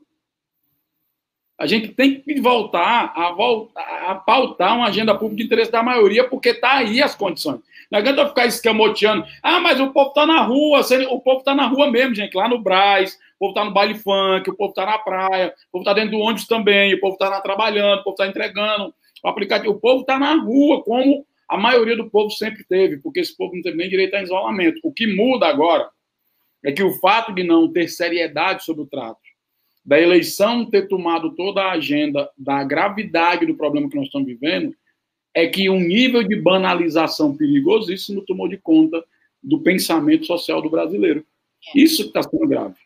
A 1.57 1.67
gente 1.67 1.89
tem 1.89 2.19
que 2.19 2.41
voltar 2.41 3.13
a, 3.15 3.31
voltar 3.31 3.81
a 4.09 4.15
pautar 4.15 4.75
uma 4.75 4.87
agenda 4.87 5.13
pública 5.13 5.37
de 5.37 5.43
interesse 5.43 5.71
da 5.71 5.83
maioria, 5.83 6.27
porque 6.27 6.49
está 6.49 6.77
aí 6.77 7.01
as 7.03 7.13
condições. 7.13 7.61
Não 7.91 7.99
adianta 7.99 8.27
ficar 8.27 8.47
escamoteando. 8.47 9.25
Ah, 9.43 9.59
mas 9.59 9.79
o 9.79 9.91
povo 9.91 10.09
está 10.09 10.25
na 10.25 10.41
rua. 10.41 10.81
O 11.11 11.19
povo 11.19 11.39
está 11.39 11.53
na 11.53 11.67
rua 11.67 11.91
mesmo, 11.91 12.15
gente. 12.15 12.35
Lá 12.35 12.47
no 12.47 12.59
Braz, 12.59 13.13
o 13.35 13.39
povo 13.39 13.51
está 13.51 13.63
no 13.63 13.71
baile 13.71 13.95
funk, 13.95 14.49
o 14.49 14.55
povo 14.55 14.71
está 14.71 14.85
na 14.85 14.97
praia, 14.97 15.53
o 15.67 15.71
povo 15.73 15.83
está 15.83 15.93
dentro 15.93 16.11
do 16.11 16.19
ônibus 16.19 16.47
também, 16.47 16.93
o 16.93 16.99
povo 16.99 17.13
está 17.13 17.39
trabalhando, 17.41 17.99
o 17.99 18.03
povo 18.03 18.15
está 18.15 18.25
entregando 18.25 18.93
o 19.23 19.27
aplicativo. 19.27 19.73
O 19.73 19.79
povo 19.79 20.01
está 20.01 20.17
na 20.17 20.33
rua, 20.35 20.81
como 20.83 21.25
a 21.51 21.57
maioria 21.57 21.97
do 21.97 22.09
povo 22.09 22.29
sempre 22.29 22.63
teve, 22.63 22.97
porque 22.99 23.19
esse 23.19 23.35
povo 23.35 23.53
não 23.53 23.61
teve 23.61 23.75
nem 23.75 23.89
direito 23.89 24.13
a 24.13 24.23
isolamento. 24.23 24.79
O 24.85 24.93
que 24.93 25.05
muda 25.05 25.47
agora 25.47 25.89
é 26.63 26.71
que 26.71 26.81
o 26.81 26.93
fato 26.93 27.33
de 27.33 27.43
não 27.43 27.69
ter 27.69 27.89
seriedade 27.89 28.63
sobre 28.63 28.83
o 28.83 28.87
trato, 28.87 29.19
da 29.83 29.99
eleição 29.99 30.65
ter 30.65 30.87
tomado 30.87 31.35
toda 31.35 31.61
a 31.61 31.73
agenda 31.73 32.29
da 32.37 32.63
gravidade 32.63 33.45
do 33.45 33.57
problema 33.57 33.89
que 33.89 33.97
nós 33.97 34.05
estamos 34.05 34.29
vivendo, 34.29 34.73
é 35.33 35.45
que 35.45 35.69
um 35.69 35.81
nível 35.81 36.23
de 36.23 36.37
banalização 36.37 37.35
perigosíssimo 37.35 38.21
tomou 38.21 38.47
de 38.47 38.57
conta 38.57 39.03
do 39.43 39.59
pensamento 39.59 40.27
social 40.27 40.61
do 40.61 40.69
brasileiro. 40.69 41.25
Isso 41.75 42.03
está 42.03 42.23
sendo 42.23 42.47
grave. 42.47 42.77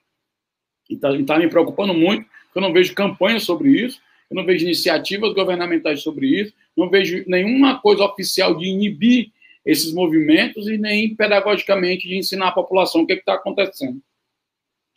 E 0.89 0.95
está 0.95 1.09
tá 1.23 1.37
me 1.37 1.47
preocupando 1.47 1.93
muito, 1.93 2.25
eu 2.55 2.61
não 2.61 2.73
vejo 2.73 2.95
campanha 2.95 3.39
sobre 3.39 3.69
isso, 3.69 4.01
eu 4.27 4.35
não 4.35 4.43
vejo 4.43 4.65
iniciativas 4.65 5.35
governamentais 5.35 6.01
sobre 6.01 6.25
isso, 6.41 6.53
não 6.75 6.89
vejo 6.89 7.23
nenhuma 7.27 7.79
coisa 7.79 8.03
oficial 8.03 8.55
de 8.55 8.65
inibir 8.65 9.31
esses 9.65 9.93
movimentos 9.93 10.67
e 10.67 10.77
nem 10.77 11.15
pedagogicamente 11.15 12.07
de 12.07 12.17
ensinar 12.17 12.49
a 12.49 12.53
população 12.53 13.01
o 13.01 13.07
que 13.07 13.13
é 13.13 13.15
está 13.15 13.33
acontecendo. 13.33 13.99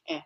É. 0.09 0.23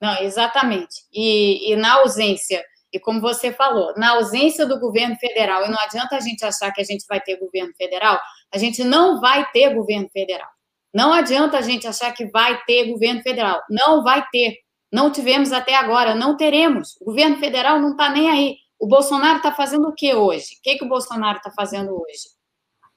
Não, 0.00 0.22
exatamente. 0.22 1.04
E, 1.12 1.72
e 1.72 1.76
na 1.76 1.94
ausência, 1.94 2.64
e 2.92 2.98
como 2.98 3.20
você 3.20 3.52
falou, 3.52 3.94
na 3.96 4.10
ausência 4.10 4.66
do 4.66 4.80
governo 4.80 5.16
federal, 5.16 5.64
e 5.64 5.70
não 5.70 5.78
adianta 5.78 6.16
a 6.16 6.20
gente 6.20 6.44
achar 6.44 6.72
que 6.72 6.80
a 6.80 6.84
gente 6.84 7.04
vai 7.08 7.20
ter 7.20 7.38
governo 7.38 7.72
federal, 7.76 8.20
a 8.52 8.58
gente 8.58 8.82
não 8.82 9.20
vai 9.20 9.48
ter 9.52 9.72
governo 9.72 10.08
federal. 10.08 10.48
Não 10.92 11.12
adianta 11.12 11.56
a 11.56 11.62
gente 11.62 11.86
achar 11.86 12.12
que 12.12 12.26
vai 12.26 12.60
ter 12.64 12.90
governo 12.90 13.22
federal. 13.22 13.62
Não 13.70 14.02
vai 14.02 14.26
ter. 14.32 14.58
Não 14.92 15.12
tivemos 15.12 15.52
até 15.52 15.76
agora, 15.76 16.16
não 16.16 16.36
teremos. 16.36 16.96
O 17.00 17.04
governo 17.04 17.38
federal 17.38 17.78
não 17.78 17.92
está 17.92 18.10
nem 18.10 18.28
aí. 18.28 18.56
O 18.80 18.86
Bolsonaro 18.86 19.36
está 19.36 19.52
fazendo 19.52 19.88
o 19.88 19.92
que 19.92 20.14
hoje? 20.14 20.54
O 20.58 20.62
que, 20.62 20.76
que 20.76 20.84
o 20.84 20.88
Bolsonaro 20.88 21.36
está 21.36 21.50
fazendo 21.50 21.92
hoje? 21.92 22.30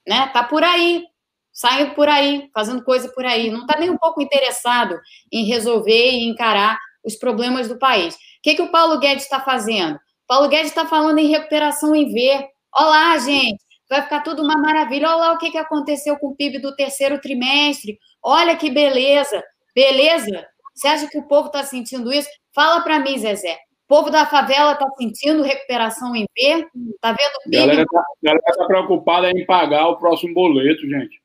Né? 0.07 0.27
Tá 0.29 0.41
por 0.41 0.63
aí, 0.63 1.03
saindo 1.51 1.93
por 1.93 2.07
aí, 2.07 2.49
fazendo 2.53 2.81
coisa 2.85 3.09
por 3.09 3.25
aí. 3.25 3.51
Não 3.51 3.61
está 3.61 3.77
nem 3.77 3.89
um 3.89 3.97
pouco 3.97 4.21
interessado 4.21 4.97
em 5.29 5.43
resolver 5.43 6.11
e 6.11 6.25
encarar 6.25 6.79
os 7.03 7.15
problemas 7.15 7.67
do 7.67 7.77
país. 7.77 8.15
O 8.15 8.17
que, 8.41 8.55
que 8.55 8.61
o 8.61 8.71
Paulo 8.71 8.97
Guedes 8.97 9.25
está 9.25 9.41
fazendo? 9.41 9.95
O 9.95 9.99
Paulo 10.25 10.47
Guedes 10.47 10.67
está 10.67 10.85
falando 10.85 11.19
em 11.19 11.27
recuperação 11.27 11.93
em 11.93 12.13
V. 12.13 12.47
Olá, 12.73 13.17
gente, 13.17 13.61
vai 13.89 14.01
ficar 14.01 14.21
tudo 14.21 14.41
uma 14.41 14.57
maravilha. 14.57 15.09
Olha 15.09 15.17
lá 15.17 15.33
o 15.33 15.37
que, 15.37 15.51
que 15.51 15.57
aconteceu 15.57 16.17
com 16.17 16.29
o 16.29 16.35
PIB 16.35 16.59
do 16.59 16.73
terceiro 16.77 17.19
trimestre. 17.19 17.99
Olha 18.23 18.55
que 18.55 18.69
beleza. 18.69 19.43
Beleza? 19.75 20.47
Você 20.73 20.87
acha 20.87 21.07
que 21.07 21.17
o 21.17 21.27
povo 21.27 21.47
está 21.47 21.61
sentindo 21.63 22.11
isso? 22.11 22.29
Fala 22.55 22.81
para 22.81 22.99
mim, 22.99 23.17
Zezé. 23.17 23.59
O 23.93 23.97
povo 23.97 24.09
da 24.09 24.25
favela 24.25 24.71
está 24.71 24.89
sentindo 24.97 25.43
recuperação 25.43 26.15
em 26.15 26.25
V? 26.35 26.67
Está 26.95 27.11
vendo 27.11 27.35
o 27.35 27.43
PIB? 27.43 27.57
A 27.57 27.65
galera 27.67 27.83
está 27.83 28.55
tá 28.55 28.65
preocupada 28.65 29.29
em 29.29 29.45
pagar 29.45 29.87
o 29.87 29.97
próximo 29.97 30.33
boleto, 30.33 30.81
gente. 30.89 31.21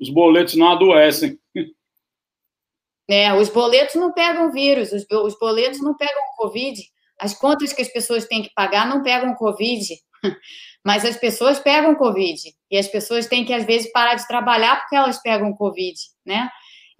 Os 0.00 0.08
boletos 0.08 0.54
não 0.54 0.68
adoecem. 0.68 1.38
É, 3.10 3.34
os 3.34 3.50
boletos 3.50 3.94
não 3.96 4.10
pegam 4.10 4.50
vírus, 4.50 4.90
os, 4.90 5.04
os 5.10 5.38
boletos 5.38 5.82
não 5.82 5.94
pegam 5.94 6.22
Covid. 6.38 6.82
As 7.20 7.34
contas 7.34 7.74
que 7.74 7.82
as 7.82 7.92
pessoas 7.92 8.24
têm 8.24 8.42
que 8.42 8.54
pagar 8.54 8.88
não 8.88 9.02
pegam 9.02 9.34
Covid. 9.34 9.86
Mas 10.82 11.04
as 11.04 11.18
pessoas 11.18 11.58
pegam 11.58 11.94
Covid. 11.94 12.40
E 12.70 12.78
as 12.78 12.88
pessoas 12.88 13.26
têm 13.26 13.44
que, 13.44 13.52
às 13.52 13.66
vezes, 13.66 13.92
parar 13.92 14.14
de 14.14 14.26
trabalhar 14.26 14.80
porque 14.80 14.96
elas 14.96 15.20
pegam 15.20 15.52
Covid, 15.52 15.98
né? 16.24 16.48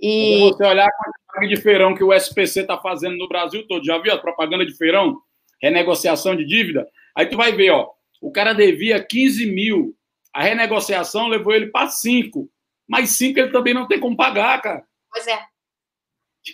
E... 0.03 0.35
Se 0.35 0.41
você 0.41 0.65
olhar 0.67 0.87
a 0.87 0.91
quantidade 0.91 1.55
de 1.55 1.63
feirão 1.63 1.95
que 1.95 2.03
o 2.03 2.13
SPC 2.13 2.63
está 2.63 2.77
fazendo 2.77 3.17
no 3.17 3.29
Brasil 3.29 3.67
todo, 3.69 3.85
já 3.85 3.99
viu 3.99 4.13
a 4.13 4.19
propaganda 4.19 4.67
de 4.67 4.77
feirão? 4.77 5.21
Renegociação 5.63 6.35
de 6.35 6.45
dívida? 6.45 6.89
Aí 7.17 7.27
tu 7.27 7.37
vai 7.37 7.53
ver, 7.53 7.71
ó, 7.71 7.89
o 8.21 8.33
cara 8.33 8.53
devia 8.53 9.03
15 9.03 9.47
mil, 9.47 9.97
a 10.33 10.43
renegociação 10.43 11.29
levou 11.29 11.55
ele 11.55 11.69
para 11.69 11.89
5, 11.89 12.51
mas 12.89 13.11
5 13.11 13.39
ele 13.39 13.53
também 13.53 13.73
não 13.73 13.87
tem 13.87 14.01
como 14.01 14.17
pagar, 14.17 14.61
cara. 14.61 14.85
Pois 15.11 15.27
é. 15.29 15.39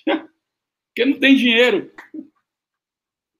Porque 0.89 1.11
não 1.11 1.19
tem 1.19 1.35
dinheiro. 1.37 1.91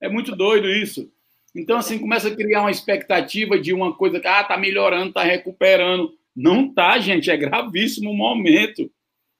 É 0.01 0.09
muito 0.09 0.35
doido 0.35 0.69
isso. 0.69 1.11
Então, 1.55 1.77
assim, 1.77 1.99
começa 1.99 2.29
a 2.29 2.35
criar 2.35 2.61
uma 2.61 2.71
expectativa 2.71 3.59
de 3.59 3.73
uma 3.73 3.93
coisa 3.93 4.19
que, 4.19 4.27
ah, 4.27 4.43
tá 4.43 4.57
melhorando, 4.57 5.13
tá 5.13 5.23
recuperando. 5.23 6.13
Não 6.35 6.73
tá, 6.73 6.97
gente, 6.99 7.29
é 7.29 7.35
gravíssimo 7.35 8.11
o 8.11 8.15
momento. 8.15 8.89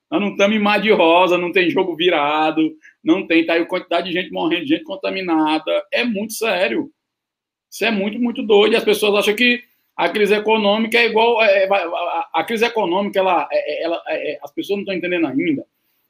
Nós 0.10 0.22
não 0.22 0.30
estamos 0.30 0.56
em 0.56 0.60
mar 0.60 0.82
de 0.82 0.92
rosa, 0.92 1.38
não 1.38 1.52
tem 1.52 1.70
jogo 1.70 1.96
virado, 1.96 2.76
não 3.04 3.28
tem, 3.28 3.46
tá 3.46 3.54
aí 3.54 3.62
a 3.62 3.66
quantidade 3.66 4.08
de 4.08 4.14
gente 4.14 4.32
morrendo, 4.32 4.66
gente 4.66 4.84
contaminada. 4.84 5.86
É 5.92 6.04
muito 6.04 6.34
sério. 6.34 6.92
Isso 7.70 7.86
é 7.86 7.92
muito, 7.92 8.20
muito 8.20 8.42
doido. 8.42 8.74
E 8.74 8.76
as 8.76 8.84
pessoas 8.84 9.20
acham 9.20 9.36
que 9.36 9.64
a 9.96 10.10
crise 10.10 10.34
econômica 10.34 10.98
é 10.98 11.06
igual. 11.06 11.44
É, 11.44 11.66
é 11.66 11.70
a, 11.72 12.30
a, 12.34 12.44
crise 12.44 12.66
econômica, 12.66 13.20
ela, 13.20 13.48
é, 13.52 13.58
é, 13.58 13.84
ela, 13.84 14.04
é, 14.08 14.40
as 14.42 14.52
pessoas 14.52 14.78
não 14.78 14.84
estão 14.84 14.96
entendendo 14.96 15.28
ainda 15.28 15.66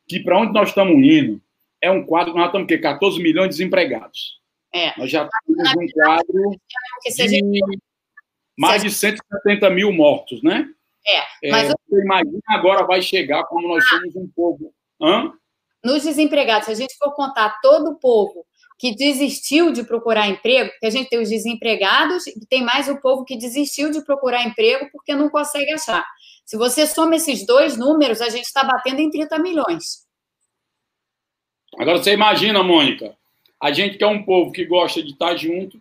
que 0.08 0.20
para 0.20 0.40
onde 0.40 0.54
nós 0.54 0.70
estamos 0.70 0.96
indo 0.96 1.42
é 1.82 1.92
um 1.92 2.06
quadro. 2.06 2.34
Nós 2.34 2.48
estamos 2.48 2.66
o 2.66 2.68
quê? 2.68 2.78
14 2.78 3.22
milhões 3.22 3.50
de 3.50 3.56
desempregados. 3.56 4.40
É. 4.74 4.98
Nós 4.98 5.10
já 5.10 5.28
temos 5.46 5.72
um 5.76 5.88
quadro 5.88 6.52
de 7.06 7.90
mais 8.58 8.84
de 8.84 8.92
170 8.92 9.70
mil 9.70 9.92
mortos, 9.92 10.44
né? 10.44 10.70
É, 11.08 11.50
mas 11.50 11.70
é, 11.70 11.74
você 11.74 12.02
imagina 12.02 12.40
agora 12.50 12.86
vai 12.86 13.02
chegar 13.02 13.44
como 13.46 13.68
nós 13.68 13.88
somos 13.88 14.16
um 14.16 14.28
povo. 14.28 14.74
Hã? 15.02 15.32
Nos 15.84 16.04
desempregados, 16.04 16.66
se 16.66 16.72
a 16.72 16.76
gente 16.76 16.96
for 16.98 17.14
contar 17.14 17.60
todo 17.62 17.92
o 17.92 17.96
povo 17.96 18.46
que 18.78 18.96
desistiu 18.96 19.72
de 19.74 19.84
procurar 19.84 20.28
emprego, 20.30 20.70
porque 20.72 20.86
a 20.86 20.90
gente 20.90 21.10
tem 21.10 21.22
os 21.22 21.30
desempregados 21.30 22.26
e 22.28 22.46
tem 22.48 22.64
mais 22.64 22.88
o 22.88 23.00
povo 23.02 23.26
que 23.26 23.38
desistiu 23.38 23.92
de 23.92 24.04
procurar 24.04 24.44
emprego 24.44 24.90
porque 24.92 25.14
não 25.14 25.30
consegue 25.30 25.72
achar. 25.72 26.06
Se 26.46 26.58
você 26.58 26.88
soma 26.88 27.16
esses 27.16 27.46
dois 27.46 27.78
números, 27.78 28.22
a 28.22 28.30
gente 28.30 28.46
está 28.46 28.64
batendo 28.64 29.02
em 29.02 29.10
30 29.10 29.38
milhões. 29.40 30.08
Agora 31.78 31.98
você 31.98 32.14
imagina, 32.14 32.64
Mônica, 32.64 33.16
a 33.62 33.72
gente 33.72 33.98
que 33.98 34.04
é 34.04 34.08
um 34.08 34.24
povo 34.24 34.52
que 34.52 34.66
gosta 34.66 35.04
de 35.04 35.12
estar 35.12 35.36
junto, 35.36 35.80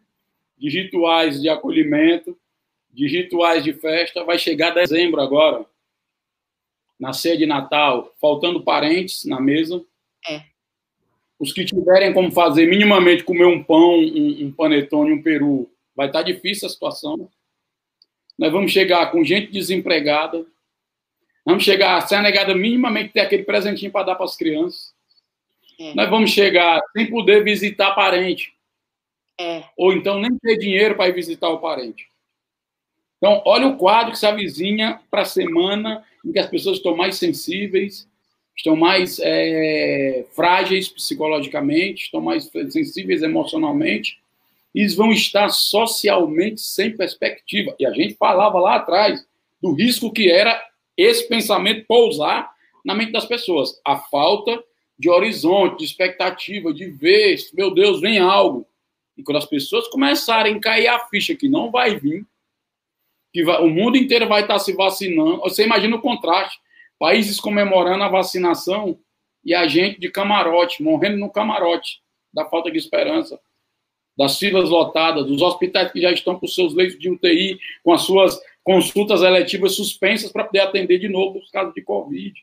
de 0.58 0.68
rituais 0.68 1.40
de 1.40 1.48
acolhimento, 1.48 2.36
de 2.90 3.06
rituais 3.06 3.62
de 3.62 3.72
festa, 3.72 4.24
vai 4.24 4.38
chegar 4.38 4.70
dezembro 4.70 5.20
agora, 5.20 5.64
na 6.98 7.12
ceia 7.12 7.36
de 7.36 7.46
Natal, 7.46 8.14
faltando 8.20 8.62
parentes 8.62 9.24
na 9.24 9.40
mesa. 9.40 9.84
É. 10.28 10.42
Os 11.38 11.52
que 11.52 11.64
tiverem 11.64 12.12
como 12.12 12.32
fazer 12.32 12.66
minimamente 12.66 13.22
comer 13.22 13.46
um 13.46 13.62
pão, 13.62 13.98
um, 13.98 14.46
um 14.46 14.52
panetone, 14.52 15.12
um 15.12 15.22
peru, 15.22 15.70
vai 15.94 16.08
estar 16.08 16.22
difícil 16.22 16.66
a 16.66 16.70
situação. 16.70 17.30
Nós 18.36 18.52
vamos 18.52 18.72
chegar 18.72 19.10
com 19.10 19.24
gente 19.24 19.52
desempregada, 19.52 20.44
vamos 21.44 21.62
chegar 21.62 22.00
sem 22.06 22.18
a 22.18 22.22
negada 22.22 22.54
minimamente 22.54 23.12
ter 23.12 23.20
aquele 23.20 23.44
presentinho 23.44 23.92
para 23.92 24.06
dar 24.06 24.14
para 24.16 24.24
as 24.24 24.36
crianças. 24.36 24.92
É. 25.78 25.94
Nós 25.94 26.10
vamos 26.10 26.30
chegar 26.30 26.80
sem 26.92 27.08
poder 27.08 27.44
visitar 27.44 27.92
parente. 27.92 28.52
É. 29.40 29.62
Ou 29.76 29.92
então 29.92 30.18
nem 30.18 30.36
ter 30.38 30.56
dinheiro 30.56 30.96
para 30.96 31.08
ir 31.08 31.14
visitar 31.14 31.48
o 31.48 31.58
parente. 31.58 32.08
Então, 33.18 33.42
olha 33.44 33.66
o 33.66 33.76
quadro 33.76 34.12
que 34.12 34.18
se 34.18 34.26
avizinha 34.26 35.00
para 35.10 35.22
a 35.22 35.26
semana 35.26 36.04
em 36.24 36.32
que 36.32 36.38
as 36.38 36.46
pessoas 36.46 36.78
estão 36.78 36.96
mais 36.96 37.16
sensíveis, 37.16 38.08
estão 38.56 38.74
mais 38.74 39.18
é, 39.20 40.24
frágeis 40.34 40.88
psicologicamente, 40.88 42.04
estão 42.04 42.20
mais 42.20 42.50
sensíveis 42.70 43.22
emocionalmente, 43.22 44.18
e 44.74 44.86
vão 44.88 45.12
estar 45.12 45.48
socialmente 45.48 46.60
sem 46.60 46.96
perspectiva. 46.96 47.74
E 47.78 47.86
a 47.86 47.92
gente 47.92 48.14
falava 48.14 48.60
lá 48.60 48.76
atrás 48.76 49.24
do 49.60 49.72
risco 49.72 50.12
que 50.12 50.30
era 50.30 50.60
esse 50.96 51.28
pensamento 51.28 51.86
pousar 51.86 52.50
na 52.84 52.94
mente 52.94 53.12
das 53.12 53.24
pessoas. 53.24 53.80
A 53.84 53.96
falta 53.96 54.62
de 54.98 55.08
horizonte, 55.08 55.78
de 55.78 55.84
expectativa, 55.84 56.72
de 56.72 56.86
ver, 56.90 57.38
meu 57.54 57.72
Deus, 57.72 58.00
vem 58.00 58.18
algo. 58.18 58.66
E 59.16 59.22
quando 59.22 59.38
as 59.38 59.46
pessoas 59.46 59.88
começarem 59.88 60.56
a 60.56 60.60
cair 60.60 60.88
a 60.88 60.98
ficha 61.08 61.34
que 61.34 61.48
não 61.48 61.70
vai 61.70 61.98
vir, 61.98 62.24
que 63.32 63.44
vai, 63.44 63.60
o 63.62 63.68
mundo 63.68 63.96
inteiro 63.96 64.26
vai 64.28 64.42
estar 64.42 64.58
se 64.58 64.72
vacinando, 64.72 65.40
você 65.40 65.64
imagina 65.64 65.96
o 65.96 66.00
contraste. 66.00 66.58
Países 66.98 67.38
comemorando 67.38 68.02
a 68.02 68.08
vacinação 68.08 68.98
e 69.44 69.54
a 69.54 69.68
gente 69.68 70.00
de 70.00 70.10
camarote, 70.10 70.82
morrendo 70.82 71.16
no 71.16 71.30
camarote, 71.30 72.00
da 72.32 72.44
falta 72.44 72.70
de 72.70 72.78
esperança 72.78 73.38
das 74.18 74.36
filas 74.36 74.68
lotadas, 74.68 75.26
dos 75.26 75.40
hospitais 75.40 75.92
que 75.92 76.00
já 76.00 76.10
estão 76.10 76.36
com 76.36 76.46
seus 76.48 76.74
leitos 76.74 76.98
de 76.98 77.08
UTI, 77.08 77.56
com 77.84 77.92
as 77.92 78.02
suas 78.02 78.36
consultas 78.64 79.22
eletivas 79.22 79.76
suspensas 79.76 80.32
para 80.32 80.42
poder 80.42 80.58
atender 80.58 80.98
de 80.98 81.08
novo 81.08 81.38
os 81.38 81.48
casos 81.52 81.72
de 81.72 81.80
Covid. 81.82 82.34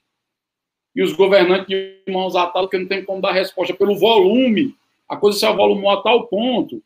E 0.95 1.03
os 1.03 1.11
governantes 1.11 1.67
de 1.67 2.01
mãos 2.07 2.33
atadas 2.33 2.69
que 2.69 2.77
não 2.77 2.87
tem 2.87 3.03
como 3.03 3.21
dar 3.21 3.33
resposta 3.33 3.73
pelo 3.73 3.99
volume. 3.99 4.73
A 5.09 5.17
coisa 5.17 5.37
se 5.37 5.45
avolumou 5.45 5.91
a 5.91 6.01
tal 6.01 6.27
ponto 6.27 6.81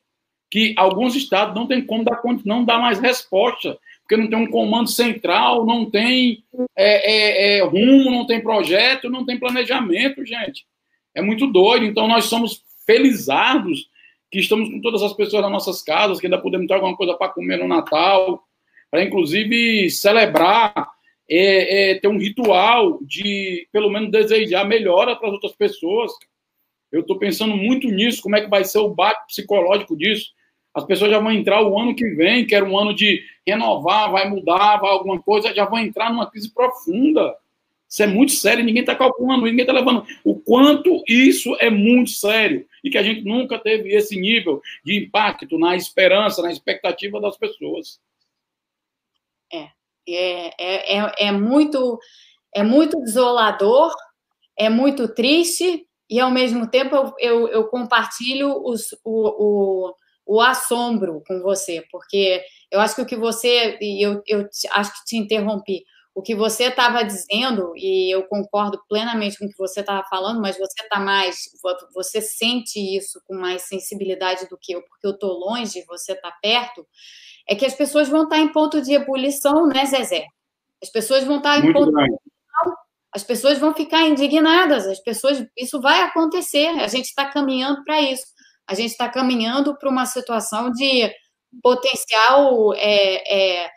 que 0.50 0.74
alguns 0.76 1.16
estados 1.16 1.54
não 1.54 1.68
tem 1.68 1.86
como 1.86 2.04
dar, 2.04 2.20
não 2.43 2.66
dar 2.66 2.80
mais 2.80 3.00
resposta, 3.00 3.78
porque 4.10 4.18
não 4.18 4.28
tem 4.28 4.39
um 4.39 4.49
comando 4.49 4.89
central, 4.89 5.68
não 5.68 5.88
tem 5.88 6.43
é, 6.76 7.12
é, 7.12 7.57
é, 7.57 7.62
rumo, 7.62 8.10
não 8.10 8.26
tem 8.26 8.41
projeto, 8.41 9.07
não 9.07 9.24
tem 9.24 9.38
planejamento, 9.38 10.26
gente. 10.26 10.66
É 11.14 11.22
muito 11.22 11.45
doido. 11.45 11.86
Então, 11.86 12.07
nós 12.07 12.26
somos 12.26 12.64
felizardos 12.88 13.88
que 14.32 14.39
estamos 14.39 14.68
com 14.68 14.82
todas 14.82 15.03
as 15.03 15.14
pessoas 15.14 15.43
nas 15.43 15.51
nossas 15.51 15.84
casas, 15.84 16.20
que 16.20 16.26
ainda 16.26 16.41
podemos 16.41 16.66
ter 16.66 16.74
alguma 16.74 16.97
coisa 16.97 17.14
para 17.14 17.32
comer 17.32 17.57
no 17.57 17.68
Natal, 17.68 18.43
para 18.89 19.03
inclusive 19.03 19.91
celebrar, 19.91 20.89
é, 21.30 21.91
é, 21.91 21.99
ter 21.99 22.07
um 22.07 22.18
ritual 22.18 22.97
de, 23.03 23.68
pelo 23.72 23.91
menos, 23.91 24.10
desejar 24.10 24.66
melhora 24.66 25.16
para 25.16 25.28
as 25.28 25.34
outras 25.36 25.53
pessoas. 25.53 26.12
Eu 26.91 27.01
estou 27.01 27.20
pensando 27.20 27.55
muito 27.55 27.88
nisso, 27.88 28.24
como 28.24 28.36
é 28.36 28.41
que 28.41 28.49
vai 28.49 28.64
ser 28.64 28.80
o 28.80 28.89
bate 28.89 29.28
psicológico 29.28 29.95
disso. 29.95 30.32
As 30.74 30.86
pessoas 30.86 31.11
já 31.11 31.20
vão 31.20 31.32
entrar 31.32 31.61
o 31.61 31.78
ano 31.80 31.95
que 31.95 32.07
vem, 32.11 32.45
que 32.45 32.53
era 32.53 32.65
um 32.65 32.78
ano 32.78 32.93
de 32.93 33.24
renovar, 33.45 34.11
vai 34.11 34.30
mudar, 34.30 34.78
vai 34.78 34.91
alguma 34.91 35.22
coisa, 35.22 35.53
já 35.53 35.65
vão 35.65 35.80
entrar 35.80 36.11
numa 36.11 36.30
crise 36.30 36.53
profunda. 36.53 37.36
Isso 37.89 38.03
é 38.03 38.07
muito 38.07 38.34
sério, 38.34 38.63
ninguém 38.63 38.82
está 38.82 38.95
calculando, 38.95 39.45
ninguém 39.45 39.61
está 39.61 39.74
levando 39.74 40.05
o 40.24 40.36
quanto 40.36 41.03
isso 41.07 41.55
é 41.59 41.72
muito 41.72 42.11
sério 42.11 42.67
e 42.84 42.89
que 42.89 42.99
a 42.99 43.03
gente 43.03 43.22
nunca 43.22 43.57
teve 43.57 43.95
esse 43.95 44.15
nível 44.15 44.61
de 44.86 44.95
impacto 44.95 45.57
na 45.57 45.76
esperança, 45.76 46.43
na 46.43 46.51
expectativa 46.51 47.20
das 47.20 47.36
pessoas. 47.36 47.99
É, 49.51 49.70
é, 50.07 50.47
é, 50.59 50.97
é, 50.97 51.13
é 51.28 51.32
muito, 51.32 51.99
é 52.53 52.61
muito 52.61 53.01
desolador, 53.01 53.91
é 54.55 54.70
muito 54.70 55.07
triste 55.07 55.88
e 56.07 56.20
ao 56.20 56.30
mesmo 56.30 56.70
tempo 56.70 56.95
eu, 56.95 57.13
eu, 57.20 57.47
eu 57.47 57.67
compartilho 57.70 58.51
os, 58.63 58.91
o, 59.03 59.88
o, 59.88 59.95
o 60.30 60.39
assombro 60.39 61.23
com 61.25 61.41
você, 61.41 61.84
porque 61.91 62.39
eu 62.69 62.80
acho 62.80 62.93
que 62.93 63.01
o 63.01 63.05
que 63.05 63.15
você, 63.15 63.80
e 63.82 64.05
eu, 64.05 64.21
eu 64.27 64.47
acho 64.73 64.93
que 64.93 65.05
te 65.05 65.17
interrompi, 65.17 65.84
o 66.13 66.21
que 66.21 66.36
você 66.36 66.65
estava 66.65 67.03
dizendo, 67.03 67.73
e 67.75 68.13
eu 68.13 68.27
concordo 68.27 68.80
plenamente 68.88 69.39
com 69.39 69.45
o 69.45 69.49
que 69.49 69.57
você 69.57 69.80
estava 69.80 70.05
falando, 70.07 70.39
mas 70.39 70.55
você 70.55 70.84
está 70.84 70.99
mais, 70.99 71.36
você 71.95 72.21
sente 72.21 72.80
isso 72.80 73.19
com 73.25 73.34
mais 73.34 73.63
sensibilidade 73.63 74.47
do 74.47 74.57
que 74.61 74.73
eu, 74.73 74.84
porque 74.84 75.07
eu 75.07 75.11
estou 75.11 75.32
longe, 75.32 75.84
você 75.88 76.11
está 76.11 76.32
perto, 76.39 76.86
é 77.47 77.55
que 77.55 77.65
as 77.65 77.73
pessoas 77.73 78.07
vão 78.07 78.25
estar 78.25 78.36
tá 78.36 78.41
em 78.41 78.51
ponto 78.51 78.80
de 78.84 78.93
ebulição, 78.93 79.65
né, 79.65 79.84
Zezé? 79.88 80.27
As 80.80 80.91
pessoas 80.91 81.23
vão 81.23 81.38
estar 81.38 81.59
tá 81.59 81.67
em 81.67 81.73
ponto 81.73 81.91
de 81.91 82.03
ebulição, 82.03 82.77
as 83.11 83.23
pessoas 83.23 83.57
vão 83.57 83.73
ficar 83.73 84.03
indignadas, 84.03 84.86
as 84.86 84.99
pessoas, 84.99 85.43
isso 85.57 85.82
vai 85.82 86.01
acontecer, 86.01 86.67
a 86.67 86.88
gente 86.88 87.05
está 87.05 87.25
caminhando 87.25 87.84
para 87.84 87.99
isso, 87.99 88.25
a 88.70 88.76
gente 88.76 88.91
está 88.91 89.09
caminhando 89.09 89.76
para 89.76 89.89
uma 89.89 90.05
situação 90.05 90.72
de 90.72 91.11
potencial 91.63 92.74
é, 92.76 93.63
é, 93.63 93.70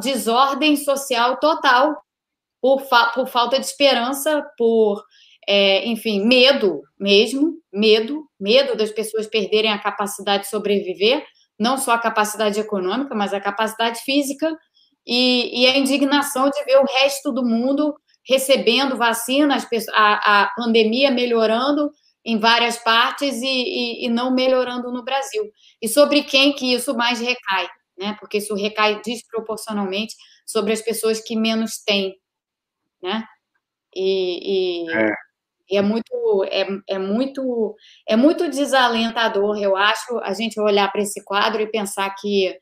desordem 0.00 0.76
social 0.76 1.38
total, 1.38 1.94
por, 2.60 2.80
fa 2.80 3.08
por 3.08 3.28
falta 3.28 3.60
de 3.60 3.66
esperança, 3.66 4.42
por, 4.56 5.04
é, 5.46 5.86
enfim, 5.86 6.24
medo 6.24 6.80
mesmo, 6.98 7.58
medo, 7.70 8.26
medo 8.40 8.74
das 8.74 8.90
pessoas 8.90 9.26
perderem 9.26 9.70
a 9.70 9.78
capacidade 9.78 10.44
de 10.44 10.48
sobreviver, 10.48 11.22
não 11.60 11.76
só 11.76 11.92
a 11.92 11.98
capacidade 11.98 12.58
econômica, 12.58 13.14
mas 13.14 13.34
a 13.34 13.40
capacidade 13.40 14.00
física, 14.00 14.50
e, 15.06 15.62
e 15.62 15.66
a 15.66 15.76
indignação 15.76 16.48
de 16.48 16.64
ver 16.64 16.78
o 16.78 16.86
resto 16.86 17.30
do 17.30 17.44
mundo 17.44 17.94
recebendo 18.26 18.96
vacinas, 18.96 19.66
a, 19.92 20.44
a 20.44 20.50
pandemia 20.56 21.10
melhorando 21.10 21.90
em 22.24 22.38
várias 22.38 22.78
partes 22.78 23.42
e, 23.42 23.46
e, 23.46 24.06
e, 24.06 24.08
não 24.08 24.34
melhorando 24.34 24.90
no 24.90 25.04
Brasil. 25.04 25.44
E 25.80 25.88
sobre 25.88 26.22
quem 26.22 26.54
que 26.54 26.72
isso 26.72 26.96
mais 26.96 27.20
recai? 27.20 27.68
né? 27.96 28.16
Porque 28.18 28.38
isso 28.38 28.54
recai 28.54 29.00
desproporcionalmente 29.02 30.14
sobre 30.46 30.72
as 30.72 30.82
pessoas 30.82 31.20
que 31.20 31.36
menos 31.36 31.78
têm, 31.84 32.14
né? 33.02 33.24
E, 33.94 34.84
e 34.84 34.90
é. 34.90 35.78
é 35.78 35.82
muito 35.82 36.44
é, 36.50 36.66
é 36.88 36.98
muito 36.98 37.76
é 38.08 38.16
muito 38.16 38.48
desalentador, 38.50 39.56
eu 39.58 39.76
acho, 39.76 40.18
a 40.18 40.34
gente 40.34 40.60
olhar 40.60 40.90
para 40.90 41.02
esse 41.02 41.24
quadro 41.24 41.62
e 41.62 41.70
pensar 41.70 42.10
que 42.16 42.58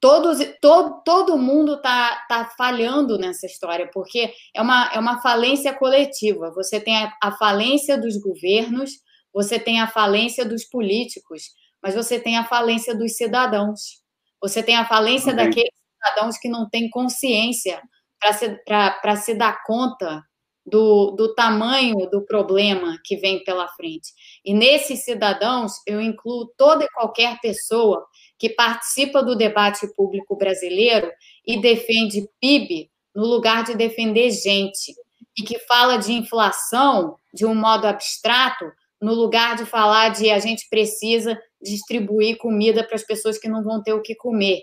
todos 0.00 0.38
todo, 0.60 1.02
todo 1.04 1.38
mundo 1.38 1.74
está 1.74 2.24
tá 2.28 2.50
falhando 2.56 3.18
nessa 3.18 3.46
história, 3.46 3.88
porque 3.92 4.32
é 4.54 4.62
uma, 4.62 4.90
é 4.92 4.98
uma 4.98 5.20
falência 5.20 5.72
coletiva. 5.74 6.50
Você 6.52 6.80
tem 6.80 6.96
a, 6.96 7.12
a 7.22 7.32
falência 7.32 8.00
dos 8.00 8.16
governos, 8.16 8.90
você 9.32 9.58
tem 9.58 9.80
a 9.80 9.86
falência 9.86 10.44
dos 10.44 10.64
políticos, 10.64 11.42
mas 11.82 11.94
você 11.94 12.18
tem 12.18 12.36
a 12.36 12.44
falência 12.44 12.94
dos 12.96 13.16
cidadãos. 13.16 14.00
Você 14.42 14.62
tem 14.62 14.76
a 14.76 14.86
falência 14.86 15.30
uhum. 15.30 15.36
daqueles 15.36 15.74
cidadãos 15.94 16.38
que 16.38 16.48
não 16.48 16.68
têm 16.68 16.88
consciência 16.88 17.82
para 18.18 18.32
se, 19.16 19.22
se 19.22 19.34
dar 19.34 19.62
conta 19.64 20.22
do, 20.64 21.12
do 21.12 21.34
tamanho 21.34 22.08
do 22.10 22.24
problema 22.24 22.98
que 23.04 23.16
vem 23.16 23.42
pela 23.42 23.68
frente. 23.68 24.12
E 24.44 24.52
nesses 24.52 25.04
cidadãos, 25.04 25.72
eu 25.86 26.00
incluo 26.00 26.52
toda 26.56 26.84
e 26.84 26.90
qualquer 26.90 27.38
pessoa 27.40 28.06
que 28.38 28.50
participa 28.50 29.22
do 29.22 29.36
debate 29.36 29.86
público 29.94 30.36
brasileiro 30.36 31.10
e 31.46 31.60
defende 31.60 32.28
PIB 32.40 32.90
no 33.14 33.26
lugar 33.26 33.64
de 33.64 33.74
defender 33.74 34.30
gente, 34.30 34.94
e 35.38 35.42
que 35.42 35.58
fala 35.60 35.96
de 35.96 36.12
inflação 36.12 37.16
de 37.32 37.44
um 37.44 37.54
modo 37.54 37.86
abstrato, 37.86 38.64
no 39.00 39.14
lugar 39.14 39.56
de 39.56 39.64
falar 39.64 40.10
de 40.10 40.30
a 40.30 40.38
gente 40.38 40.68
precisa 40.68 41.40
distribuir 41.60 42.36
comida 42.36 42.84
para 42.84 42.96
as 42.96 43.04
pessoas 43.04 43.38
que 43.38 43.48
não 43.48 43.62
vão 43.62 43.82
ter 43.82 43.94
o 43.94 44.02
que 44.02 44.14
comer. 44.14 44.62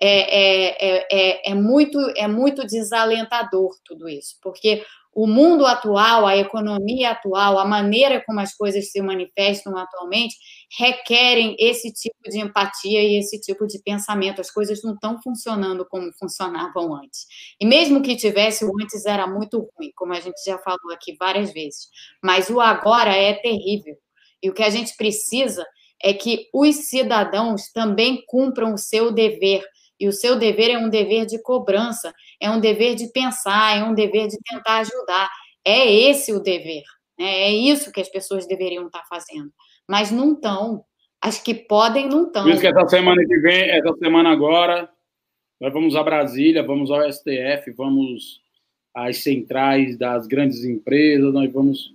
É, 0.00 0.10
é, 0.10 1.06
é, 1.10 1.50
é, 1.50 1.54
muito, 1.54 1.98
é 2.16 2.28
muito 2.28 2.64
desalentador 2.64 3.74
tudo 3.84 4.08
isso, 4.08 4.36
porque 4.40 4.84
o 5.18 5.26
mundo 5.26 5.66
atual, 5.66 6.28
a 6.28 6.36
economia 6.36 7.10
atual, 7.10 7.58
a 7.58 7.64
maneira 7.64 8.22
como 8.24 8.38
as 8.38 8.54
coisas 8.54 8.92
se 8.92 9.02
manifestam 9.02 9.76
atualmente, 9.76 10.36
requerem 10.78 11.56
esse 11.58 11.92
tipo 11.92 12.30
de 12.30 12.38
empatia 12.38 13.02
e 13.02 13.18
esse 13.18 13.40
tipo 13.40 13.66
de 13.66 13.82
pensamento. 13.82 14.40
As 14.40 14.48
coisas 14.48 14.80
não 14.84 14.94
estão 14.94 15.20
funcionando 15.20 15.84
como 15.90 16.12
funcionavam 16.20 16.94
antes. 16.94 17.26
E 17.60 17.66
mesmo 17.66 18.00
que 18.00 18.14
tivesse, 18.14 18.64
o 18.64 18.70
antes 18.80 19.04
era 19.06 19.26
muito 19.26 19.68
ruim, 19.76 19.90
como 19.96 20.12
a 20.12 20.20
gente 20.20 20.40
já 20.46 20.56
falou 20.58 20.92
aqui 20.92 21.16
várias 21.18 21.52
vezes. 21.52 21.88
Mas 22.22 22.48
o 22.48 22.60
agora 22.60 23.10
é 23.10 23.34
terrível. 23.34 23.96
E 24.40 24.48
o 24.48 24.54
que 24.54 24.62
a 24.62 24.70
gente 24.70 24.96
precisa 24.96 25.66
é 26.00 26.14
que 26.14 26.46
os 26.54 26.76
cidadãos 26.88 27.72
também 27.72 28.22
cumpram 28.28 28.72
o 28.72 28.78
seu 28.78 29.10
dever. 29.10 29.64
E 30.00 30.06
o 30.06 30.12
seu 30.12 30.38
dever 30.38 30.70
é 30.70 30.78
um 30.78 30.88
dever 30.88 31.26
de 31.26 31.40
cobrança, 31.42 32.14
é 32.40 32.50
um 32.50 32.60
dever 32.60 32.94
de 32.94 33.10
pensar, 33.12 33.76
é 33.76 33.82
um 33.82 33.94
dever 33.94 34.28
de 34.28 34.38
tentar 34.48 34.78
ajudar. 34.78 35.28
É 35.64 35.92
esse 35.92 36.32
o 36.32 36.40
dever. 36.40 36.82
Né? 37.18 37.26
É 37.26 37.52
isso 37.52 37.92
que 37.92 38.00
as 38.00 38.08
pessoas 38.08 38.46
deveriam 38.46 38.86
estar 38.86 39.04
fazendo. 39.08 39.50
Mas 39.88 40.10
não 40.10 40.34
estão. 40.34 40.84
As 41.20 41.40
que 41.40 41.52
podem, 41.52 42.08
não 42.08 42.26
estão. 42.26 42.44
Por 42.44 42.52
isso 42.52 42.60
que 42.60 42.68
essa 42.68 42.88
semana 42.88 43.24
que 43.26 43.38
vem, 43.38 43.70
essa 43.70 43.92
semana 43.96 44.30
agora, 44.30 44.88
nós 45.60 45.72
vamos 45.72 45.96
a 45.96 46.02
Brasília, 46.02 46.62
vamos 46.62 46.90
ao 46.90 47.12
STF, 47.12 47.72
vamos 47.76 48.40
às 48.94 49.18
centrais 49.18 49.98
das 49.98 50.26
grandes 50.28 50.64
empresas, 50.64 51.32
nós 51.32 51.52
vamos, 51.52 51.94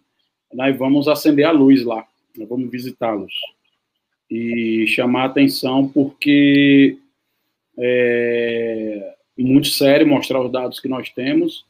nós 0.54 0.78
vamos 0.78 1.08
acender 1.08 1.46
a 1.46 1.52
luz 1.52 1.84
lá, 1.86 2.06
nós 2.38 2.50
vamos 2.50 2.70
visitá-los. 2.70 3.34
e 4.30 4.86
chamar 4.88 5.24
a 5.24 5.26
atenção 5.26 5.88
porque 5.88 6.98
é 7.78 9.14
muito 9.38 9.68
sério 9.68 10.08
mostrar 10.08 10.42
os 10.42 10.52
dados 10.52 10.80
que 10.80 10.88
nós 10.88 11.10
temos, 11.10 11.66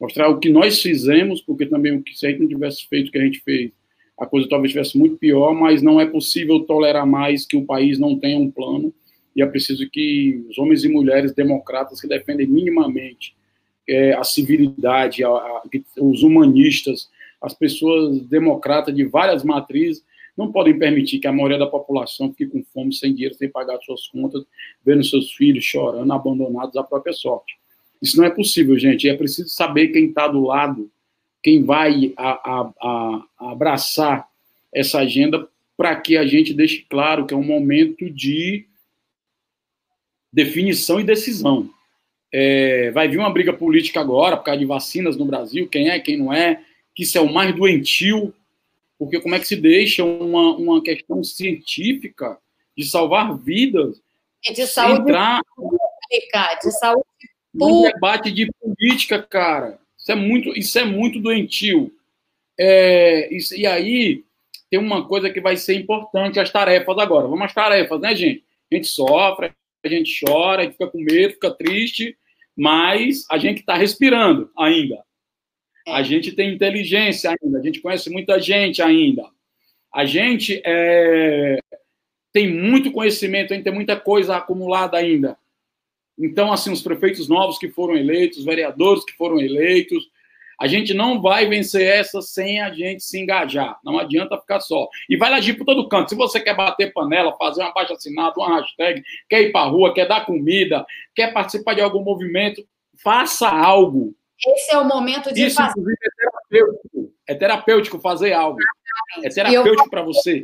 mostrar 0.00 0.28
o 0.28 0.38
que 0.38 0.48
nós 0.48 0.80
fizemos, 0.82 1.40
porque 1.40 1.66
também 1.66 2.02
se 2.12 2.26
a 2.26 2.30
gente 2.30 2.40
não 2.40 2.48
tivesse 2.48 2.86
feito 2.88 3.08
o 3.08 3.12
que 3.12 3.18
a 3.18 3.24
gente 3.24 3.40
fez, 3.40 3.70
a 4.18 4.26
coisa 4.26 4.48
talvez 4.48 4.70
estivesse 4.70 4.96
muito 4.96 5.16
pior, 5.16 5.54
mas 5.54 5.82
não 5.82 6.00
é 6.00 6.06
possível 6.06 6.60
tolerar 6.60 7.06
mais 7.06 7.46
que 7.46 7.56
o 7.56 7.64
país 7.64 7.98
não 7.98 8.18
tenha 8.18 8.38
um 8.38 8.50
plano 8.50 8.92
e 9.34 9.42
é 9.42 9.46
preciso 9.46 9.88
que 9.90 10.44
os 10.48 10.58
homens 10.58 10.84
e 10.84 10.88
mulheres 10.88 11.34
democratas 11.34 12.00
que 12.00 12.06
defendem 12.06 12.46
minimamente 12.46 13.34
é, 13.88 14.14
a 14.14 14.22
civilidade, 14.22 15.24
a, 15.24 15.28
a, 15.28 15.62
os 15.98 16.22
humanistas, 16.22 17.10
as 17.40 17.52
pessoas 17.52 18.20
democratas 18.20 18.94
de 18.94 19.04
várias 19.04 19.42
matrizes, 19.42 20.04
não 20.36 20.50
podem 20.50 20.78
permitir 20.78 21.18
que 21.18 21.26
a 21.26 21.32
maioria 21.32 21.58
da 21.58 21.66
população 21.66 22.32
fique 22.32 22.50
com 22.50 22.64
fome, 22.72 22.92
sem 22.92 23.14
dinheiro, 23.14 23.34
sem 23.34 23.48
pagar 23.48 23.78
suas 23.80 24.06
contas, 24.08 24.44
vendo 24.84 25.04
seus 25.04 25.32
filhos 25.32 25.64
chorando, 25.64 26.12
abandonados 26.12 26.76
à 26.76 26.82
própria 26.82 27.12
sorte. 27.12 27.56
Isso 28.02 28.16
não 28.16 28.24
é 28.24 28.30
possível, 28.30 28.78
gente. 28.78 29.08
É 29.08 29.14
preciso 29.14 29.48
saber 29.48 29.88
quem 29.88 30.06
está 30.06 30.26
do 30.28 30.42
lado, 30.42 30.90
quem 31.42 31.64
vai 31.64 32.12
a, 32.16 32.30
a, 32.30 32.72
a 32.80 33.50
abraçar 33.52 34.28
essa 34.72 34.98
agenda, 34.98 35.48
para 35.76 35.94
que 35.96 36.16
a 36.16 36.26
gente 36.26 36.52
deixe 36.52 36.84
claro 36.88 37.26
que 37.26 37.34
é 37.34 37.36
um 37.36 37.44
momento 37.44 38.10
de 38.10 38.66
definição 40.32 40.98
e 41.00 41.04
decisão. 41.04 41.70
É, 42.32 42.90
vai 42.90 43.06
vir 43.06 43.18
uma 43.18 43.32
briga 43.32 43.52
política 43.52 44.00
agora 44.00 44.36
por 44.36 44.44
causa 44.44 44.58
de 44.58 44.66
vacinas 44.66 45.16
no 45.16 45.24
Brasil, 45.24 45.68
quem 45.68 45.88
é, 45.88 46.00
quem 46.00 46.16
não 46.16 46.32
é, 46.32 46.60
que 46.94 47.04
isso 47.04 47.16
é 47.16 47.20
o 47.20 47.32
mais 47.32 47.54
doentio, 47.54 48.34
porque 48.98 49.20
como 49.20 49.34
é 49.34 49.40
que 49.40 49.46
se 49.46 49.56
deixa 49.56 50.04
uma, 50.04 50.56
uma 50.56 50.82
questão 50.82 51.22
científica 51.22 52.38
de 52.76 52.84
salvar 52.84 53.36
vidas 53.36 54.00
e 54.44 54.52
de 54.52 54.66
saúde 54.66 55.02
entrar 55.02 55.40
pública, 55.56 56.58
de 56.62 56.70
saúde 56.78 57.04
um 57.54 57.82
debate 57.82 58.32
de 58.32 58.50
política, 58.60 59.22
cara. 59.22 59.78
Isso 59.96 60.10
é 60.10 60.14
muito, 60.14 60.58
isso 60.58 60.78
é 60.78 60.84
muito 60.84 61.20
doentio. 61.20 61.92
É, 62.58 63.32
isso, 63.34 63.54
e 63.54 63.66
aí 63.66 64.24
tem 64.70 64.78
uma 64.78 65.06
coisa 65.06 65.30
que 65.30 65.40
vai 65.40 65.56
ser 65.56 65.74
importante, 65.74 66.40
as 66.40 66.50
tarefas 66.50 66.98
agora. 66.98 67.28
Vamos 67.28 67.46
às 67.46 67.54
tarefas, 67.54 68.00
né, 68.00 68.14
gente? 68.14 68.44
A 68.70 68.74
gente 68.74 68.88
sofre, 68.88 69.52
a 69.84 69.88
gente 69.88 70.24
chora, 70.24 70.62
a 70.62 70.64
gente 70.64 70.72
fica 70.72 70.88
com 70.88 70.98
medo, 70.98 71.34
fica 71.34 71.50
triste, 71.50 72.16
mas 72.56 73.24
a 73.30 73.38
gente 73.38 73.60
está 73.60 73.76
respirando 73.76 74.50
ainda. 74.58 75.03
É. 75.86 75.92
A 75.92 76.02
gente 76.02 76.32
tem 76.32 76.54
inteligência 76.54 77.30
ainda, 77.30 77.58
a 77.58 77.62
gente 77.62 77.80
conhece 77.80 78.10
muita 78.10 78.40
gente 78.40 78.82
ainda. 78.82 79.24
A 79.92 80.04
gente 80.04 80.60
é, 80.64 81.58
tem 82.32 82.52
muito 82.52 82.90
conhecimento, 82.90 83.52
a 83.52 83.56
gente 83.56 83.64
tem 83.64 83.72
muita 83.72 83.98
coisa 83.98 84.36
acumulada 84.36 84.96
ainda. 84.96 85.36
Então, 86.18 86.52
assim, 86.52 86.72
os 86.72 86.82
prefeitos 86.82 87.28
novos 87.28 87.58
que 87.58 87.68
foram 87.68 87.96
eleitos, 87.96 88.38
os 88.38 88.44
vereadores 88.44 89.04
que 89.04 89.12
foram 89.12 89.38
eleitos, 89.40 90.04
a 90.58 90.66
gente 90.66 90.94
não 90.94 91.20
vai 91.20 91.46
vencer 91.46 91.86
essa 91.86 92.22
sem 92.22 92.60
a 92.60 92.72
gente 92.72 93.02
se 93.02 93.20
engajar. 93.20 93.78
Não 93.84 93.98
adianta 93.98 94.38
ficar 94.38 94.60
só. 94.60 94.88
E 95.08 95.16
vai 95.16 95.32
agir 95.32 95.54
por 95.54 95.64
todo 95.64 95.88
canto. 95.88 96.10
Se 96.10 96.14
você 96.14 96.40
quer 96.40 96.56
bater 96.56 96.92
panela, 96.92 97.36
fazer 97.36 97.62
uma 97.62 97.72
baixa 97.72 97.94
assinada, 97.94 98.34
uma 98.36 98.60
hashtag, 98.60 99.02
quer 99.28 99.42
ir 99.42 99.52
para 99.52 99.68
rua, 99.68 99.92
quer 99.92 100.06
dar 100.06 100.24
comida, 100.24 100.86
quer 101.14 101.32
participar 101.32 101.74
de 101.74 101.80
algum 101.80 102.02
movimento, 102.02 102.64
faça 103.02 103.48
algo. 103.48 104.14
Esse 104.46 104.74
é 104.74 104.78
o 104.78 104.84
momento 104.84 105.32
de 105.32 105.46
Isso, 105.46 105.56
fazer. 105.56 105.70
inclusive, 105.70 105.98
é 106.02 106.10
terapêutico. 106.16 107.14
É 107.26 107.34
terapêutico 107.34 108.00
fazer 108.00 108.32
algo. 108.32 108.58
É 109.22 109.28
terapêutico 109.28 109.90
para 109.90 110.02
você. 110.02 110.42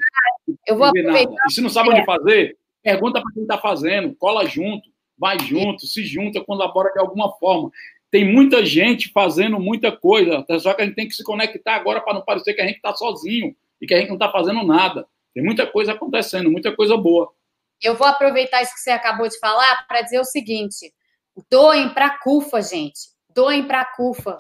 Eu 0.67 0.77
vou 0.77 0.87
aproveitar. 0.87 1.35
E 1.49 1.53
se 1.53 1.61
não 1.61 1.69
sabe 1.69 1.91
onde 1.91 2.05
fazer, 2.05 2.57
pergunta 2.83 3.21
para 3.21 3.33
quem 3.33 3.43
está 3.43 3.59
fazendo, 3.59 4.15
cola 4.15 4.47
junto, 4.47 4.89
vai 5.19 5.39
junto, 5.39 5.87
se 5.87 6.05
junta, 6.05 6.43
colabora 6.43 6.93
de 6.93 6.99
alguma 6.99 7.33
forma. 7.33 7.71
Tem 8.11 8.25
muita 8.25 8.65
gente 8.65 9.13
fazendo 9.13 9.61
muita 9.61 9.93
coisa, 9.93 10.45
só 10.59 10.75
que 10.75 10.83
a 10.83 10.85
gente 10.85 10.97
tem 10.97 11.07
que 11.07 11.15
se 11.15 11.23
conectar 11.23 11.77
agora 11.77 12.01
para 12.01 12.15
não 12.15 12.23
parecer 12.23 12.55
que 12.55 12.61
a 12.61 12.67
gente 12.67 12.77
está 12.77 12.95
sozinho 12.95 13.55
e 13.81 13.87
que 13.87 13.95
a 13.95 13.99
gente 13.99 14.09
não 14.09 14.17
está 14.17 14.31
fazendo 14.31 14.65
nada. 14.65 15.07
Tem 15.33 15.45
muita 15.45 15.67
coisa 15.67 15.93
acontecendo, 15.93 16.51
muita 16.51 16.75
coisa 16.75 16.97
boa. 16.97 17.33
Eu 17.81 17.95
vou 17.95 18.07
aproveitar 18.07 18.63
isso 18.63 18.75
que 18.75 18.81
você 18.81 18.91
acabou 18.91 19.29
de 19.29 19.39
falar 19.39 19.87
para 19.87 20.03
dizer 20.03 20.19
o 20.19 20.25
seguinte: 20.25 20.93
doem 21.51 21.89
para 21.91 22.07
a 22.07 22.19
CUFA, 22.19 22.61
gente. 22.61 23.11
Doem 23.35 23.67
para 23.67 23.83
a 23.83 23.85
CUFA. 23.85 24.37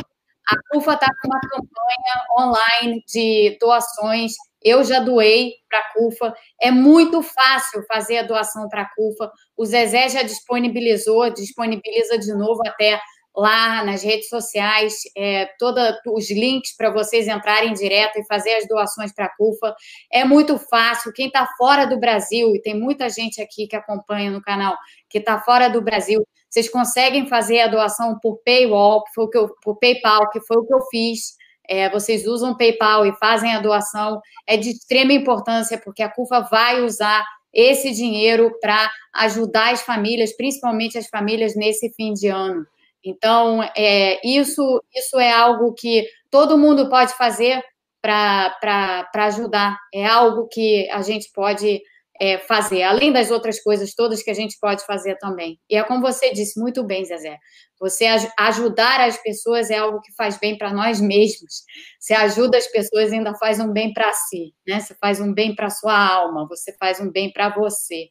A 0.48 0.56
CUFA 0.70 0.94
está 0.94 1.06
com 1.06 1.28
uma 1.28 1.40
campanha 1.40 2.26
online 2.38 3.04
de 3.06 3.56
doações. 3.60 4.32
Eu 4.62 4.82
já 4.84 5.00
doei 5.00 5.52
para 5.68 5.78
a 5.78 5.92
CUFA. 5.92 6.34
É 6.60 6.70
muito 6.70 7.22
fácil 7.22 7.82
fazer 7.86 8.18
a 8.18 8.22
doação 8.24 8.68
para 8.68 8.82
a 8.82 8.88
CUFA. 8.94 9.30
O 9.56 9.64
Zezé 9.64 10.08
já 10.08 10.22
disponibilizou, 10.22 11.32
disponibiliza 11.32 12.18
de 12.18 12.32
novo 12.34 12.60
até 12.66 13.00
lá 13.34 13.84
nas 13.84 14.02
redes 14.02 14.28
sociais, 14.28 14.94
é, 15.16 15.46
todos 15.58 15.82
os 16.08 16.30
links 16.30 16.76
para 16.76 16.90
vocês 16.90 17.28
entrarem 17.28 17.72
direto 17.72 18.18
e 18.18 18.26
fazer 18.26 18.54
as 18.54 18.66
doações 18.66 19.14
para 19.14 19.26
a 19.26 19.36
CUFA. 19.36 19.74
É 20.12 20.24
muito 20.24 20.58
fácil. 20.58 21.12
Quem 21.12 21.28
está 21.28 21.46
fora 21.56 21.86
do 21.86 21.98
Brasil, 21.98 22.54
e 22.54 22.60
tem 22.60 22.78
muita 22.78 23.08
gente 23.08 23.40
aqui 23.40 23.66
que 23.66 23.76
acompanha 23.76 24.30
no 24.30 24.42
canal 24.42 24.76
que 25.08 25.18
está 25.18 25.40
fora 25.40 25.68
do 25.68 25.80
Brasil, 25.80 26.26
vocês 26.50 26.68
conseguem 26.68 27.28
fazer 27.28 27.60
a 27.60 27.68
doação 27.68 28.18
por 28.20 28.38
PayPal, 28.44 29.04
que 29.04 29.12
foi 29.14 29.24
o 29.24 29.30
que 29.30 29.38
eu, 29.38 29.54
por 29.62 29.78
PayPal, 29.78 30.28
que 30.30 30.40
foi 30.40 30.56
o 30.56 30.66
que 30.66 30.74
eu 30.74 30.80
fiz. 30.90 31.36
É, 31.68 31.88
vocês 31.88 32.26
usam 32.26 32.56
PayPal 32.56 33.06
e 33.06 33.16
fazem 33.18 33.54
a 33.54 33.60
doação. 33.60 34.20
É 34.46 34.56
de 34.56 34.70
extrema 34.70 35.12
importância, 35.12 35.78
porque 35.78 36.02
a 36.02 36.08
CUFA 36.08 36.40
vai 36.50 36.82
usar 36.82 37.24
esse 37.52 37.92
dinheiro 37.92 38.52
para 38.60 38.90
ajudar 39.14 39.72
as 39.72 39.82
famílias, 39.82 40.36
principalmente 40.36 40.98
as 40.98 41.06
famílias 41.06 41.54
nesse 41.54 41.92
fim 41.94 42.12
de 42.12 42.26
ano. 42.26 42.66
Então, 43.04 43.62
é, 43.76 44.20
isso, 44.26 44.82
isso 44.94 45.18
é 45.18 45.32
algo 45.32 45.72
que 45.72 46.04
todo 46.30 46.58
mundo 46.58 46.90
pode 46.90 47.14
fazer 47.14 47.62
para 48.02 49.08
ajudar. 49.14 49.78
É 49.94 50.04
algo 50.04 50.48
que 50.48 50.88
a 50.90 51.00
gente 51.02 51.30
pode 51.32 51.80
é, 52.20 52.36
fazer, 52.38 52.82
além 52.82 53.10
das 53.10 53.30
outras 53.30 53.62
coisas 53.62 53.94
todas 53.94 54.22
que 54.22 54.30
a 54.30 54.34
gente 54.34 54.58
pode 54.60 54.84
fazer 54.84 55.16
também. 55.16 55.58
E 55.70 55.76
é 55.76 55.82
como 55.82 56.02
você 56.02 56.30
disse 56.32 56.60
muito 56.60 56.84
bem, 56.84 57.02
Zezé. 57.02 57.38
Você 57.80 58.04
ajudar 58.38 59.00
as 59.00 59.16
pessoas 59.22 59.70
é 59.70 59.78
algo 59.78 60.02
que 60.02 60.12
faz 60.12 60.38
bem 60.38 60.58
para 60.58 60.70
nós 60.70 61.00
mesmos. 61.00 61.62
Você 61.98 62.12
ajuda 62.12 62.58
as 62.58 62.66
pessoas 62.66 63.10
ainda 63.10 63.34
faz 63.36 63.58
um 63.58 63.72
bem 63.72 63.94
para 63.94 64.12
si, 64.12 64.52
né? 64.68 64.80
Você 64.80 64.94
faz 65.00 65.18
um 65.18 65.32
bem 65.32 65.54
para 65.54 65.70
sua 65.70 65.96
alma, 65.96 66.46
você 66.46 66.76
faz 66.76 67.00
um 67.00 67.10
bem 67.10 67.32
para 67.32 67.48
você. 67.48 68.08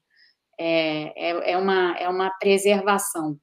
É, 0.59 1.29
é, 1.29 1.51
é, 1.51 1.57
uma, 1.57 1.95
é 1.99 2.09
uma 2.09 2.31
preservação. 2.39 3.37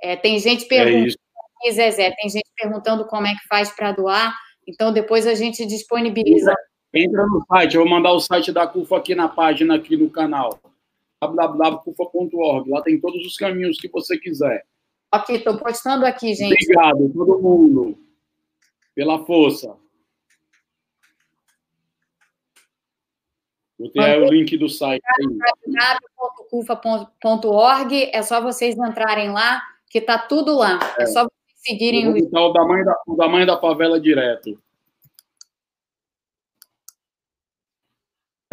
É, 0.00 0.16
tem 0.16 0.38
gente 0.38 0.64
é 0.64 0.68
perguntando, 0.68 1.14
Zezé, 1.70 2.10
tem 2.10 2.30
gente 2.30 2.50
perguntando 2.56 3.06
como 3.06 3.26
é 3.26 3.32
que 3.32 3.46
faz 3.48 3.70
para 3.70 3.92
doar, 3.92 4.34
então 4.66 4.92
depois 4.92 5.26
a 5.26 5.34
gente 5.34 5.64
disponibiliza. 5.66 6.54
Entra 6.94 7.26
no 7.26 7.44
site, 7.46 7.74
eu 7.74 7.82
vou 7.82 7.90
mandar 7.90 8.12
o 8.12 8.20
site 8.20 8.52
da 8.52 8.68
CUFA 8.68 8.98
aqui 8.98 9.16
na 9.16 9.28
página, 9.28 9.74
aqui 9.74 9.96
no 9.96 10.08
canal, 10.08 10.60
www.cufa.org, 11.20 12.70
lá 12.70 12.82
tem 12.82 13.00
todos 13.00 13.26
os 13.26 13.36
caminhos 13.36 13.80
que 13.80 13.88
você 13.88 14.16
quiser. 14.16 14.64
Ok, 15.12 15.36
estou 15.36 15.58
postando 15.58 16.06
aqui, 16.06 16.34
gente. 16.34 16.52
Obrigado, 16.52 17.10
todo 17.12 17.42
mundo, 17.42 17.98
pela 18.94 19.24
força. 19.24 19.76
Botei 23.76 24.02
aí 24.02 24.20
o 24.20 24.30
link 24.30 24.56
do 24.56 24.68
site. 24.68 25.02
www.cufa.org, 26.52 28.10
é 28.12 28.22
só 28.22 28.40
vocês 28.40 28.76
entrarem 28.78 29.32
lá 29.32 29.60
que 29.90 30.00
tá 30.00 30.16
tudo 30.16 30.56
lá. 30.56 30.78
É, 30.98 31.02
é 31.02 31.06
só 31.06 31.26
seguirem 31.56 32.08
o. 32.08 32.16
o 32.16 32.52
tamanho, 32.52 32.84
da, 32.84 32.96
o 33.06 33.16
tamanho 33.16 33.46
da 33.46 33.60
favela 33.60 34.00
direto. 34.00 34.62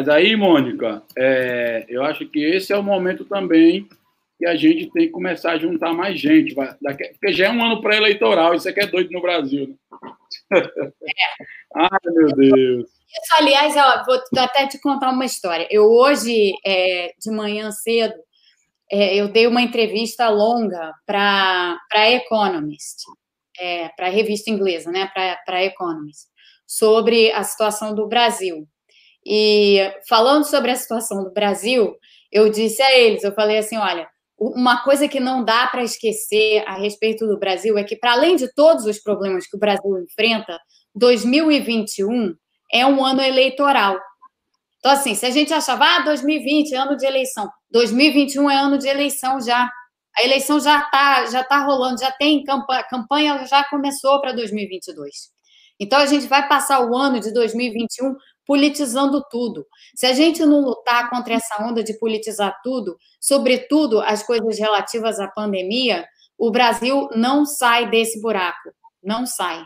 Mas 0.02 0.10
aí, 0.10 0.36
Mônica, 0.36 1.04
é, 1.16 1.86
eu 1.88 2.04
acho 2.04 2.28
que 2.28 2.44
esse 2.44 2.74
é 2.74 2.76
o 2.78 2.82
momento 2.82 3.24
também 3.24 3.88
que 4.36 4.48
a 4.48 4.56
gente 4.56 4.90
tem 4.90 5.06
que 5.06 5.12
começar 5.12 5.52
a 5.52 5.60
juntar 5.60 5.94
mais 5.94 6.20
gente. 6.20 6.56
Porque 6.56 7.32
já 7.32 7.46
é 7.46 7.52
um 7.52 7.64
ano 7.64 7.82
pré-eleitoral, 7.82 8.56
isso 8.56 8.68
aqui 8.68 8.80
é 8.80 8.88
doido 8.88 9.12
no 9.12 9.22
Brasil. 9.22 9.68
Né? 9.68 9.76
É. 10.58 10.62
Ai, 11.78 12.00
meu 12.04 12.36
Deus. 12.36 12.90
Isso, 12.90 13.36
aliás, 13.38 13.76
ó, 13.78 14.04
vou 14.04 14.44
até 14.44 14.66
te 14.66 14.82
contar 14.82 15.12
uma 15.12 15.24
história. 15.24 15.68
Eu 15.70 15.84
hoje, 15.84 16.52
é, 16.66 17.14
de 17.22 17.30
manhã 17.30 17.70
cedo, 17.70 18.16
é, 18.92 19.16
eu 19.16 19.28
dei 19.28 19.46
uma 19.46 19.62
entrevista 19.62 20.30
longa 20.30 20.96
para 21.06 21.78
a 21.94 22.10
Economist, 22.10 23.04
é, 23.60 23.90
para 23.90 24.08
a 24.08 24.12
revista 24.12 24.50
inglesa, 24.50 24.90
né, 24.92 25.12
para 25.14 25.58
a 25.58 25.64
Economist, 25.64 26.26
sobre 26.66 27.32
a 27.34 27.44
situação 27.44 27.94
do 27.94 28.08
Brasil. 28.08 28.68
E 29.26 29.80
falando 30.08 30.46
sobre 30.46 30.72
a 30.72 30.76
situação 30.76 31.24
do 31.24 31.32
Brasil, 31.32 31.96
eu 32.32 32.50
disse 32.50 32.82
a 32.82 32.98
eles, 32.98 33.24
eu 33.24 33.34
falei 33.34 33.58
assim, 33.58 33.78
olha, 33.78 34.08
uma 34.40 34.84
coisa 34.84 35.08
que 35.08 35.20
não 35.20 35.44
dá 35.44 35.68
para 35.68 35.84
esquecer 35.84 36.64
a 36.66 36.76
respeito 36.76 37.28
do 37.28 37.38
Brasil 37.38 37.78
é 37.78 37.84
que, 37.84 37.96
para 37.96 38.14
além 38.14 38.36
de 38.36 38.52
todos 38.54 38.86
os 38.86 38.98
problemas 38.98 39.46
que 39.46 39.56
o 39.56 39.60
Brasil 39.60 40.00
enfrenta, 40.00 40.60
2021 40.96 42.34
é 42.74 42.86
um 42.86 43.06
ano 43.06 43.22
eleitoral. 43.22 44.00
Então, 44.80 44.92
assim, 44.92 45.14
se 45.14 45.28
a 45.28 45.30
gente 45.30 45.54
achava, 45.54 45.86
ah, 45.86 46.00
2020 46.00 46.74
é 46.74 46.78
ano 46.78 46.98
de 46.98 47.06
eleição, 47.06 47.48
2021 47.70 48.50
é 48.50 48.56
ano 48.56 48.80
de 48.80 48.88
eleição 48.88 49.40
já. 49.40 49.70
A 50.18 50.24
eleição 50.24 50.60
já 50.60 50.80
está 50.80 51.26
já 51.28 51.44
tá 51.44 51.64
rolando, 51.64 52.02
já 52.02 52.12
tem 52.12 52.44
campanha, 52.44 52.84
campanha 52.90 53.46
já 53.46 53.64
começou 53.66 54.20
para 54.20 54.34
2022. 54.34 55.30
Então, 55.80 56.00
a 56.00 56.06
gente 56.08 56.26
vai 56.28 56.48
passar 56.48 56.80
o 56.80 56.96
ano 56.96 57.20
de 57.20 57.32
2021 57.32 58.16
politizando 58.46 59.24
tudo. 59.30 59.66
Se 59.96 60.06
a 60.06 60.14
gente 60.14 60.46
não 60.46 60.62
lutar 60.62 61.10
contra 61.10 61.34
essa 61.36 61.64
onda 61.64 61.84
de 61.84 61.98
politizar 61.98 62.60
tudo, 62.64 62.98
sobretudo 63.20 64.02
as 64.02 64.24
coisas 64.24 64.60
relativas 64.60 65.20
à 65.20 65.28
pandemia, 65.28 66.06
o 66.38 66.52
Brasil 66.52 67.10
não 67.16 67.46
sai 67.46 67.90
desse 67.90 68.20
buraco. 68.22 68.72
Não 69.04 69.26
sai. 69.26 69.64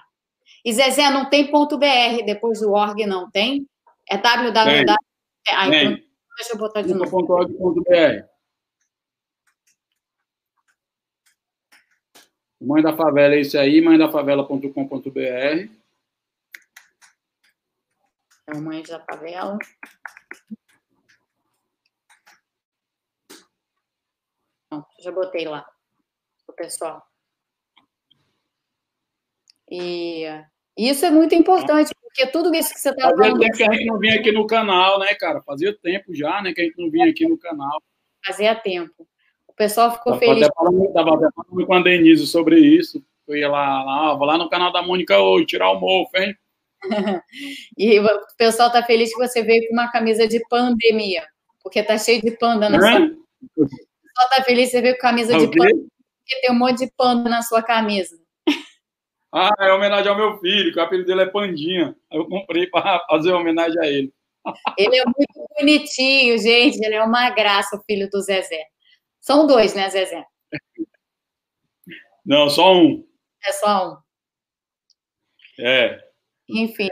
E 0.63 0.73
Zezé, 0.73 1.09
não 1.09 1.29
tem 1.29 1.49
ponto 1.51 1.77
.br 1.77 2.23
depois 2.25 2.59
do 2.59 2.71
org, 2.71 3.05
não 3.05 3.29
tem? 3.29 3.67
É 4.09 4.17
www. 4.17 4.85
Ah, 5.49 5.67
então, 5.67 5.97
deixa 6.37 6.53
eu 6.53 6.57
botar 6.57 6.81
de 6.81 6.93
novo. 6.93 7.17
.org.br. 7.17 8.25
Mãe 12.59 12.81
da 12.81 12.95
Favela 12.95 13.35
é 13.35 13.41
isso 13.41 13.57
aí, 13.59 13.79
mãedafavela.com.br. 13.79 15.19
É 15.19 15.69
o 18.53 18.61
Mãe 18.61 18.83
da 18.83 18.99
Favela. 18.99 19.57
Pronto, 24.69 24.87
já 24.99 25.11
botei 25.11 25.47
lá 25.47 25.65
o 26.47 26.53
pessoal. 26.53 27.03
E 29.69 30.25
isso 30.77 31.05
é 31.05 31.09
muito 31.09 31.33
importante, 31.33 31.93
porque 32.01 32.27
tudo 32.27 32.53
isso 32.53 32.73
que 32.73 32.79
você 32.79 32.89
está 32.89 33.09
falando... 33.09 33.17
Fazia 33.17 33.39
tempo 33.39 33.57
que 33.57 33.63
a 33.63 33.73
gente 33.73 33.85
não 33.85 33.97
vinha 33.97 34.19
aqui 34.19 34.31
no 34.31 34.45
canal, 34.45 34.99
né, 34.99 35.15
cara? 35.15 35.41
Fazia 35.41 35.75
tempo 35.77 36.13
já, 36.13 36.41
né, 36.41 36.53
que 36.53 36.61
a 36.61 36.63
gente 36.65 36.77
não 36.77 36.91
vinha 36.91 37.09
aqui 37.09 37.27
no 37.27 37.37
canal. 37.37 37.81
Fazia 38.23 38.53
tempo. 38.53 39.07
O 39.47 39.53
pessoal 39.53 39.91
ficou 39.91 40.13
tava 40.13 40.19
feliz. 40.19 40.47
Estava 40.47 41.31
falando 41.33 41.65
com 41.65 41.73
a 41.73 41.81
Denise 41.81 42.27
sobre 42.27 42.59
isso. 42.59 43.03
Eu 43.27 43.35
ia 43.35 43.49
lá, 43.49 43.83
lá, 43.83 44.13
vou 44.13 44.27
lá 44.27 44.37
no 44.37 44.49
canal 44.49 44.71
da 44.71 44.83
Mônica 44.83 45.17
hoje, 45.17 45.47
tirar 45.47 45.71
o 45.71 45.79
mofo, 45.79 46.15
hein? 46.17 46.37
e 47.77 47.99
o 47.99 48.07
pessoal 48.37 48.67
está 48.67 48.83
feliz 48.83 49.13
que 49.13 49.19
você 49.19 49.41
veio 49.43 49.67
com 49.67 49.73
uma 49.73 49.91
camisa 49.91 50.27
de 50.27 50.39
pandemia, 50.47 51.25
porque 51.61 51.83
tá 51.83 51.97
cheio 51.97 52.21
de 52.21 52.31
panda 52.31 52.69
na 52.69 52.79
sua... 52.79 53.05
O 53.57 53.67
pessoal 53.67 54.29
está 54.31 54.43
feliz 54.43 54.65
que 54.69 54.77
você 54.77 54.81
veio 54.81 54.95
com 54.95 55.01
camisa 55.01 55.37
de 55.37 55.47
panda, 55.47 55.73
porque 55.73 56.41
tem 56.41 56.51
um 56.51 56.57
monte 56.57 56.85
de 56.85 56.91
panda 56.95 57.29
na 57.29 57.41
sua 57.41 57.61
camisa. 57.61 58.17
Ah, 59.37 59.51
é 59.59 59.73
homenagem 59.73 60.07
ao 60.07 60.15
meu 60.15 60.39
filho, 60.39 60.71
que 60.71 60.79
o 60.79 60.81
apelido 60.81 61.07
dele 61.07 61.23
é 61.23 61.25
Pandinha. 61.25 61.93
Eu 62.09 62.25
comprei 62.25 62.67
para 62.67 63.05
fazer 63.09 63.33
homenagem 63.33 63.77
a 63.81 63.85
ele. 63.85 64.13
Ele 64.77 64.97
é 64.97 65.03
muito 65.03 65.47
bonitinho, 65.57 66.37
gente. 66.37 66.81
Ele 66.81 66.95
é 66.95 67.03
uma 67.03 67.29
graça, 67.31 67.75
o 67.75 67.83
filho 67.83 68.09
do 68.09 68.21
Zezé. 68.21 68.65
São 69.19 69.45
dois, 69.45 69.73
né, 69.73 69.89
Zezé? 69.89 70.25
Não, 72.25 72.49
só 72.49 72.73
um. 72.75 73.05
É 73.45 73.51
só 73.51 73.91
um. 73.91 73.97
É. 75.59 76.04
Enfim. 76.49 76.89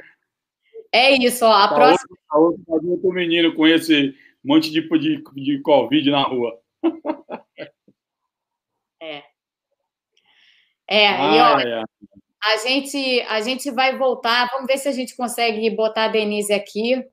É 0.91 1.11
isso, 1.11 1.45
ó. 1.45 1.51
A 1.51 1.67
tá 1.67 1.75
próxima. 1.75 2.17
A 2.29 2.39
outra 2.39 2.63
outro 2.67 3.11
menino 3.11 3.55
com 3.55 3.65
esse 3.65 4.15
monte 4.43 4.71
de, 4.71 4.81
de, 4.81 5.23
de 5.35 5.61
Covid 5.61 6.09
na 6.09 6.23
rua. 6.23 6.59
É. 9.05 9.21
É, 10.87 11.07
ah, 11.09 11.35
e 11.35 11.39
ó, 11.39 11.59
é. 11.59 11.83
A 12.41 12.57
gente, 12.57 13.21
a 13.23 13.41
gente 13.41 13.69
vai 13.69 13.97
voltar, 13.97 14.49
vamos 14.49 14.65
ver 14.65 14.77
se 14.77 14.87
a 14.87 14.93
gente 14.93 15.13
consegue 15.13 15.69
botar 15.69 16.05
a 16.05 16.07
Denise 16.07 16.53
aqui. 16.53 17.03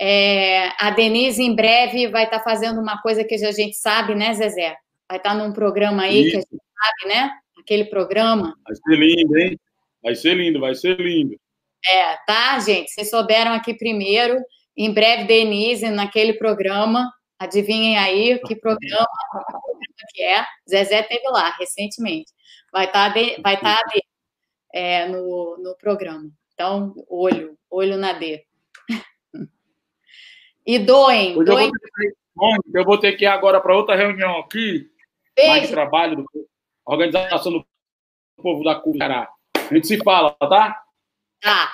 É, 0.00 0.68
a 0.78 0.90
Denise, 0.90 1.42
em 1.42 1.54
breve, 1.54 2.06
vai 2.08 2.24
estar 2.24 2.38
tá 2.38 2.44
fazendo 2.44 2.80
uma 2.80 3.00
coisa 3.02 3.24
que 3.24 3.34
a 3.34 3.52
gente 3.52 3.74
sabe, 3.74 4.14
né, 4.14 4.32
Zezé? 4.34 4.76
Vai 5.08 5.18
estar 5.18 5.30
tá 5.30 5.34
num 5.34 5.52
programa 5.52 6.02
aí 6.02 6.22
Isso. 6.22 6.30
que 6.30 6.36
a 6.36 6.40
gente 6.40 6.62
sabe, 6.74 7.14
né? 7.14 7.30
Aquele 7.58 7.84
programa. 7.86 8.56
Vai 8.64 8.74
ser 8.76 8.96
lindo, 8.96 9.38
hein? 9.38 9.60
Vai 10.02 10.14
ser 10.14 10.34
lindo, 10.34 10.60
vai 10.60 10.74
ser 10.74 10.98
lindo. 10.98 11.36
É, 11.90 12.16
tá, 12.26 12.58
gente? 12.60 12.90
Vocês 12.90 13.10
souberam 13.10 13.52
aqui 13.52 13.74
primeiro. 13.74 14.38
Em 14.76 14.92
breve, 14.92 15.24
Denise, 15.24 15.90
naquele 15.90 16.34
programa. 16.34 17.10
Adivinhem 17.38 17.98
aí 17.98 18.38
que 18.46 18.54
programa 18.54 19.06
que 20.12 20.22
é. 20.22 20.44
Zezé 20.68 21.02
teve 21.02 21.28
lá 21.28 21.50
recentemente. 21.58 22.30
Vai 22.72 22.86
estar 22.86 23.12
tá 23.12 23.20
vai 23.42 23.60
tá 23.60 23.80
é, 24.72 25.06
no, 25.06 25.58
no 25.58 25.76
programa. 25.76 26.30
Então, 26.54 26.94
olho, 27.08 27.58
olho 27.70 27.96
na 27.96 28.12
D. 28.12 28.44
E 30.64 30.78
doem. 30.78 31.42
doem. 31.44 31.70
Eu, 32.72 32.84
vou 32.84 32.98
ter, 32.98 33.12
que 33.12 33.24
ir 33.24 33.28
agora 33.28 33.60
para 33.60 33.76
outra 33.76 33.96
reunião 33.96 34.38
aqui, 34.38 34.88
Beijo. 35.34 35.50
mais 35.50 35.70
trabalho, 35.70 36.16
do, 36.16 36.26
organização 36.86 37.52
do 37.52 37.66
povo 38.36 38.62
da 38.64 38.76
Cucará. 38.76 39.28
A 39.56 39.74
gente 39.74 39.86
se 39.86 39.98
fala, 39.98 40.30
tá? 40.32 40.80
Tá. 41.42 41.72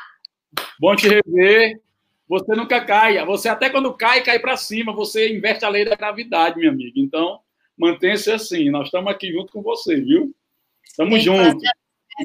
Bom 0.81 0.97
te 0.97 1.09
rever. 1.09 1.81
Você 2.27 2.57
nunca 2.57 2.85
caia. 2.85 3.25
Você 3.25 3.49
até 3.49 3.71
quando 3.71 3.95
cai, 3.95 4.23
cai 4.23 4.39
para 4.39 4.57
cima. 4.57 4.93
Você 4.95 5.33
inverte 5.33 5.65
a 5.65 5.69
lei 5.69 5.85
da 5.85 5.95
gravidade, 5.95 6.59
minha 6.59 6.71
amiga. 6.71 6.99
Então, 6.99 7.41
mantenha-se 7.77 8.31
assim. 8.33 8.71
Nós 8.71 8.87
estamos 8.87 9.13
aqui 9.13 9.31
junto 9.31 9.53
com 9.53 9.63
você, 9.63 10.01
viu? 10.01 10.35
Estamos 10.83 11.23
juntos. 11.23 11.63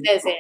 Zezé. 0.08 0.38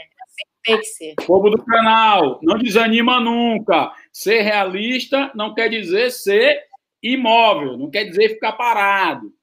Tem 0.63 0.79
que 0.79 0.85
ser. 0.85 1.15
Povo 1.27 1.49
do 1.49 1.63
canal, 1.63 2.39
não 2.41 2.57
desanima 2.57 3.19
nunca. 3.19 3.93
Ser 4.13 4.41
realista 4.41 5.29
não 5.35 5.53
quer 5.53 5.69
dizer 5.69 6.09
ser 6.09 6.63
imóvel, 7.01 7.77
não 7.77 7.89
quer 7.89 8.05
dizer 8.05 8.29
ficar 8.29 8.53
parado. 8.53 9.33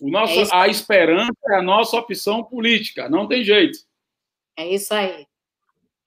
O 0.00 0.10
nosso, 0.10 0.40
é 0.40 0.48
a 0.52 0.66
esperança 0.66 1.32
é 1.50 1.54
a 1.54 1.62
nossa 1.62 1.96
opção 1.96 2.42
política, 2.42 3.08
não 3.08 3.28
tem 3.28 3.44
jeito. 3.44 3.78
É 4.56 4.66
isso 4.66 4.92
aí. 4.92 5.27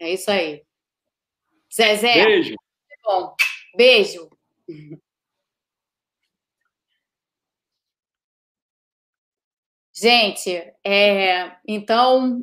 É 0.01 0.09
isso 0.09 0.31
aí. 0.31 0.63
Zezé. 1.71 2.25
Beijo. 2.25 2.55
Bom, 3.03 3.35
beijo. 3.77 4.29
Gente, 9.93 10.49
é, 10.83 11.55
então, 11.67 12.41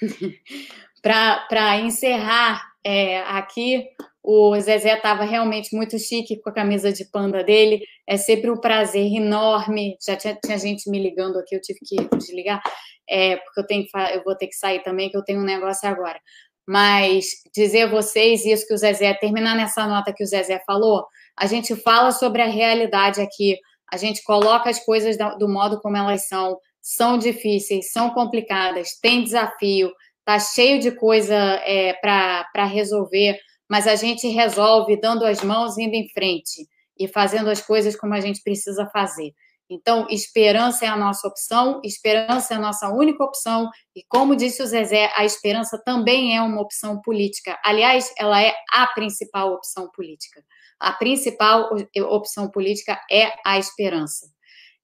para 1.02 1.78
encerrar 1.80 2.72
é, 2.82 3.20
aqui, 3.20 3.90
o 4.26 4.58
Zezé 4.60 4.94
estava 4.94 5.24
realmente 5.24 5.74
muito 5.74 5.98
chique 5.98 6.40
com 6.40 6.50
a 6.50 6.52
camisa 6.52 6.92
de 6.92 7.04
panda 7.04 7.44
dele. 7.44 7.80
É 8.06 8.16
sempre 8.16 8.50
um 8.50 8.60
prazer 8.60 9.06
enorme. 9.06 9.96
Já 10.04 10.16
tinha, 10.16 10.34
tinha 10.34 10.58
gente 10.58 10.90
me 10.90 10.98
ligando 10.98 11.38
aqui, 11.38 11.54
eu 11.54 11.60
tive 11.60 11.78
que 11.80 11.96
desligar, 12.16 12.60
é, 13.08 13.36
porque 13.36 13.60
eu, 13.60 13.66
tenho 13.66 13.84
que, 13.84 13.98
eu 14.14 14.24
vou 14.24 14.36
ter 14.36 14.48
que 14.48 14.56
sair 14.56 14.82
também, 14.82 15.08
que 15.08 15.16
eu 15.16 15.24
tenho 15.24 15.40
um 15.40 15.44
negócio 15.44 15.88
agora. 15.88 16.20
Mas 16.68 17.26
dizer 17.54 17.82
a 17.82 17.90
vocês 17.90 18.44
isso 18.44 18.66
que 18.66 18.74
o 18.74 18.78
Zezé, 18.78 19.14
terminar 19.14 19.56
nessa 19.56 19.86
nota 19.86 20.12
que 20.12 20.24
o 20.24 20.26
Zezé 20.26 20.60
falou, 20.66 21.06
a 21.38 21.46
gente 21.46 21.76
fala 21.76 22.10
sobre 22.10 22.42
a 22.42 22.46
realidade 22.46 23.20
aqui 23.20 23.56
a 23.92 23.96
gente 23.96 24.22
coloca 24.24 24.68
as 24.68 24.84
coisas 24.84 25.16
do 25.38 25.48
modo 25.48 25.80
como 25.80 25.96
elas 25.96 26.26
são, 26.26 26.58
são 26.82 27.18
difíceis, 27.18 27.92
são 27.92 28.10
complicadas, 28.10 28.98
tem 29.00 29.22
desafio, 29.22 29.92
tá 30.24 30.38
cheio 30.38 30.80
de 30.80 30.90
coisa 30.90 31.34
é, 31.34 31.92
para 31.94 32.64
resolver, 32.64 33.38
mas 33.68 33.86
a 33.86 33.96
gente 33.96 34.28
resolve 34.28 35.00
dando 35.00 35.24
as 35.24 35.42
mãos, 35.42 35.78
indo 35.78 35.94
em 35.94 36.08
frente 36.08 36.66
e 36.98 37.08
fazendo 37.08 37.50
as 37.50 37.60
coisas 37.60 37.96
como 37.96 38.14
a 38.14 38.20
gente 38.20 38.42
precisa 38.42 38.88
fazer. 38.92 39.32
Então, 39.68 40.06
esperança 40.08 40.84
é 40.84 40.88
a 40.88 40.96
nossa 40.96 41.26
opção, 41.26 41.80
esperança 41.82 42.54
é 42.54 42.56
a 42.56 42.60
nossa 42.60 42.88
única 42.88 43.24
opção, 43.24 43.68
e 43.96 44.04
como 44.08 44.36
disse 44.36 44.62
o 44.62 44.66
Zezé, 44.66 45.10
a 45.16 45.24
esperança 45.24 45.80
também 45.84 46.36
é 46.36 46.40
uma 46.40 46.60
opção 46.60 47.00
política. 47.00 47.58
Aliás, 47.64 48.12
ela 48.16 48.40
é 48.40 48.54
a 48.72 48.86
principal 48.86 49.52
opção 49.52 49.90
política 49.90 50.40
a 50.78 50.92
principal 50.92 51.70
opção 52.10 52.50
política 52.50 53.00
é 53.10 53.32
a 53.44 53.58
esperança. 53.58 54.26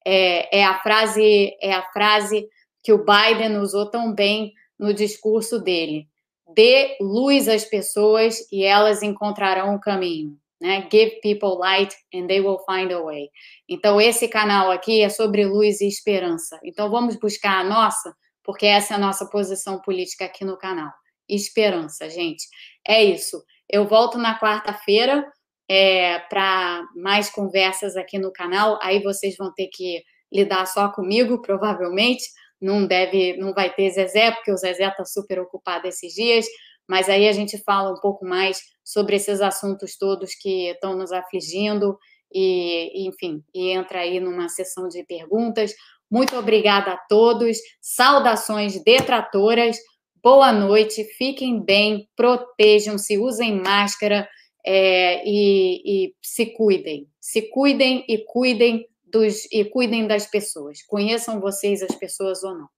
É, 0.04 0.60
é, 0.60 0.64
a 0.64 0.80
frase 0.80 1.56
é 1.60 1.72
a 1.72 1.82
frase 1.92 2.48
que 2.82 2.92
o 2.92 3.04
Biden 3.04 3.58
usou 3.58 3.90
tão 3.90 4.12
bem 4.12 4.52
no 4.78 4.92
discurso 4.92 5.60
dele. 5.60 6.08
Dê 6.54 6.96
luz 7.00 7.48
às 7.48 7.64
pessoas 7.64 8.38
e 8.50 8.64
elas 8.64 9.02
encontrarão 9.02 9.74
o 9.74 9.80
caminho. 9.80 10.36
Né? 10.60 10.86
Give 10.90 11.20
people 11.20 11.58
light 11.58 11.92
and 12.14 12.28
they 12.28 12.40
will 12.40 12.58
find 12.68 12.92
a 12.92 13.02
way. 13.02 13.28
Então, 13.68 14.00
esse 14.00 14.28
canal 14.28 14.70
aqui 14.70 15.02
é 15.02 15.08
sobre 15.08 15.44
luz 15.44 15.80
e 15.80 15.88
esperança. 15.88 16.60
Então, 16.64 16.88
vamos 16.88 17.16
buscar 17.16 17.60
a 17.60 17.64
nossa, 17.64 18.14
porque 18.44 18.66
essa 18.66 18.94
é 18.94 18.96
a 18.96 19.00
nossa 19.00 19.28
posição 19.28 19.80
política 19.80 20.24
aqui 20.24 20.44
no 20.44 20.56
canal. 20.56 20.92
Esperança, 21.28 22.08
gente. 22.08 22.44
É 22.86 23.02
isso. 23.02 23.42
Eu 23.68 23.86
volto 23.86 24.18
na 24.18 24.38
quarta-feira 24.38 25.26
é, 25.68 26.18
para 26.20 26.84
mais 26.94 27.30
conversas 27.30 27.96
aqui 27.96 28.18
no 28.18 28.32
canal. 28.32 28.78
Aí 28.82 29.02
vocês 29.02 29.36
vão 29.36 29.52
ter 29.52 29.68
que 29.72 30.02
lidar 30.32 30.66
só 30.66 30.88
comigo, 30.90 31.42
provavelmente. 31.42 32.24
Não 32.62 32.86
deve, 32.86 33.36
não 33.36 33.52
vai 33.52 33.74
ter 33.74 33.90
Zezé, 33.90 34.30
porque 34.30 34.52
o 34.52 34.56
Zezé 34.56 34.86
está 34.86 35.04
super 35.04 35.40
ocupado 35.40 35.88
esses 35.88 36.14
dias. 36.14 36.46
Mas 36.88 37.08
aí 37.08 37.28
a 37.28 37.32
gente 37.32 37.58
fala 37.64 37.92
um 37.92 38.00
pouco 38.00 38.24
mais 38.24 38.60
sobre 38.84 39.16
esses 39.16 39.40
assuntos 39.40 39.96
todos 39.96 40.34
que 40.34 40.68
estão 40.70 40.96
nos 40.96 41.12
afligindo 41.12 41.96
e, 42.32 43.06
enfim, 43.08 43.42
e 43.54 43.70
entra 43.70 44.00
aí 44.00 44.20
numa 44.20 44.48
sessão 44.48 44.88
de 44.88 45.04
perguntas. 45.04 45.74
Muito 46.10 46.36
obrigada 46.36 46.92
a 46.92 46.96
todos. 47.08 47.56
Saudações 47.80 48.82
detratoras. 48.82 49.78
Boa 50.22 50.52
noite. 50.52 51.04
Fiquem 51.16 51.60
bem, 51.64 52.08
protejam-se, 52.14 53.18
usem 53.18 53.60
máscara 53.60 54.28
é, 54.64 55.22
e, 55.26 55.82
e 56.06 56.14
se 56.22 56.46
cuidem. 56.46 57.08
Se 57.20 57.42
cuidem 57.50 58.04
e 58.08 58.18
cuidem 58.18 58.86
dos 59.12 59.44
e 59.52 59.64
cuidem 59.64 60.06
das 60.06 60.26
pessoas. 60.26 60.82
Conheçam 60.86 61.40
vocês 61.40 61.82
as 61.82 61.94
pessoas 61.94 62.42
ou 62.42 62.54
não, 62.54 62.68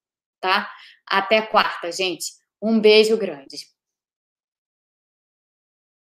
tá? 0.41 0.69
Até 1.07 1.41
quarta, 1.41 1.93
gente. 1.93 2.33
Um 2.61 2.81
beijo 2.81 3.17
grande. 3.17 3.74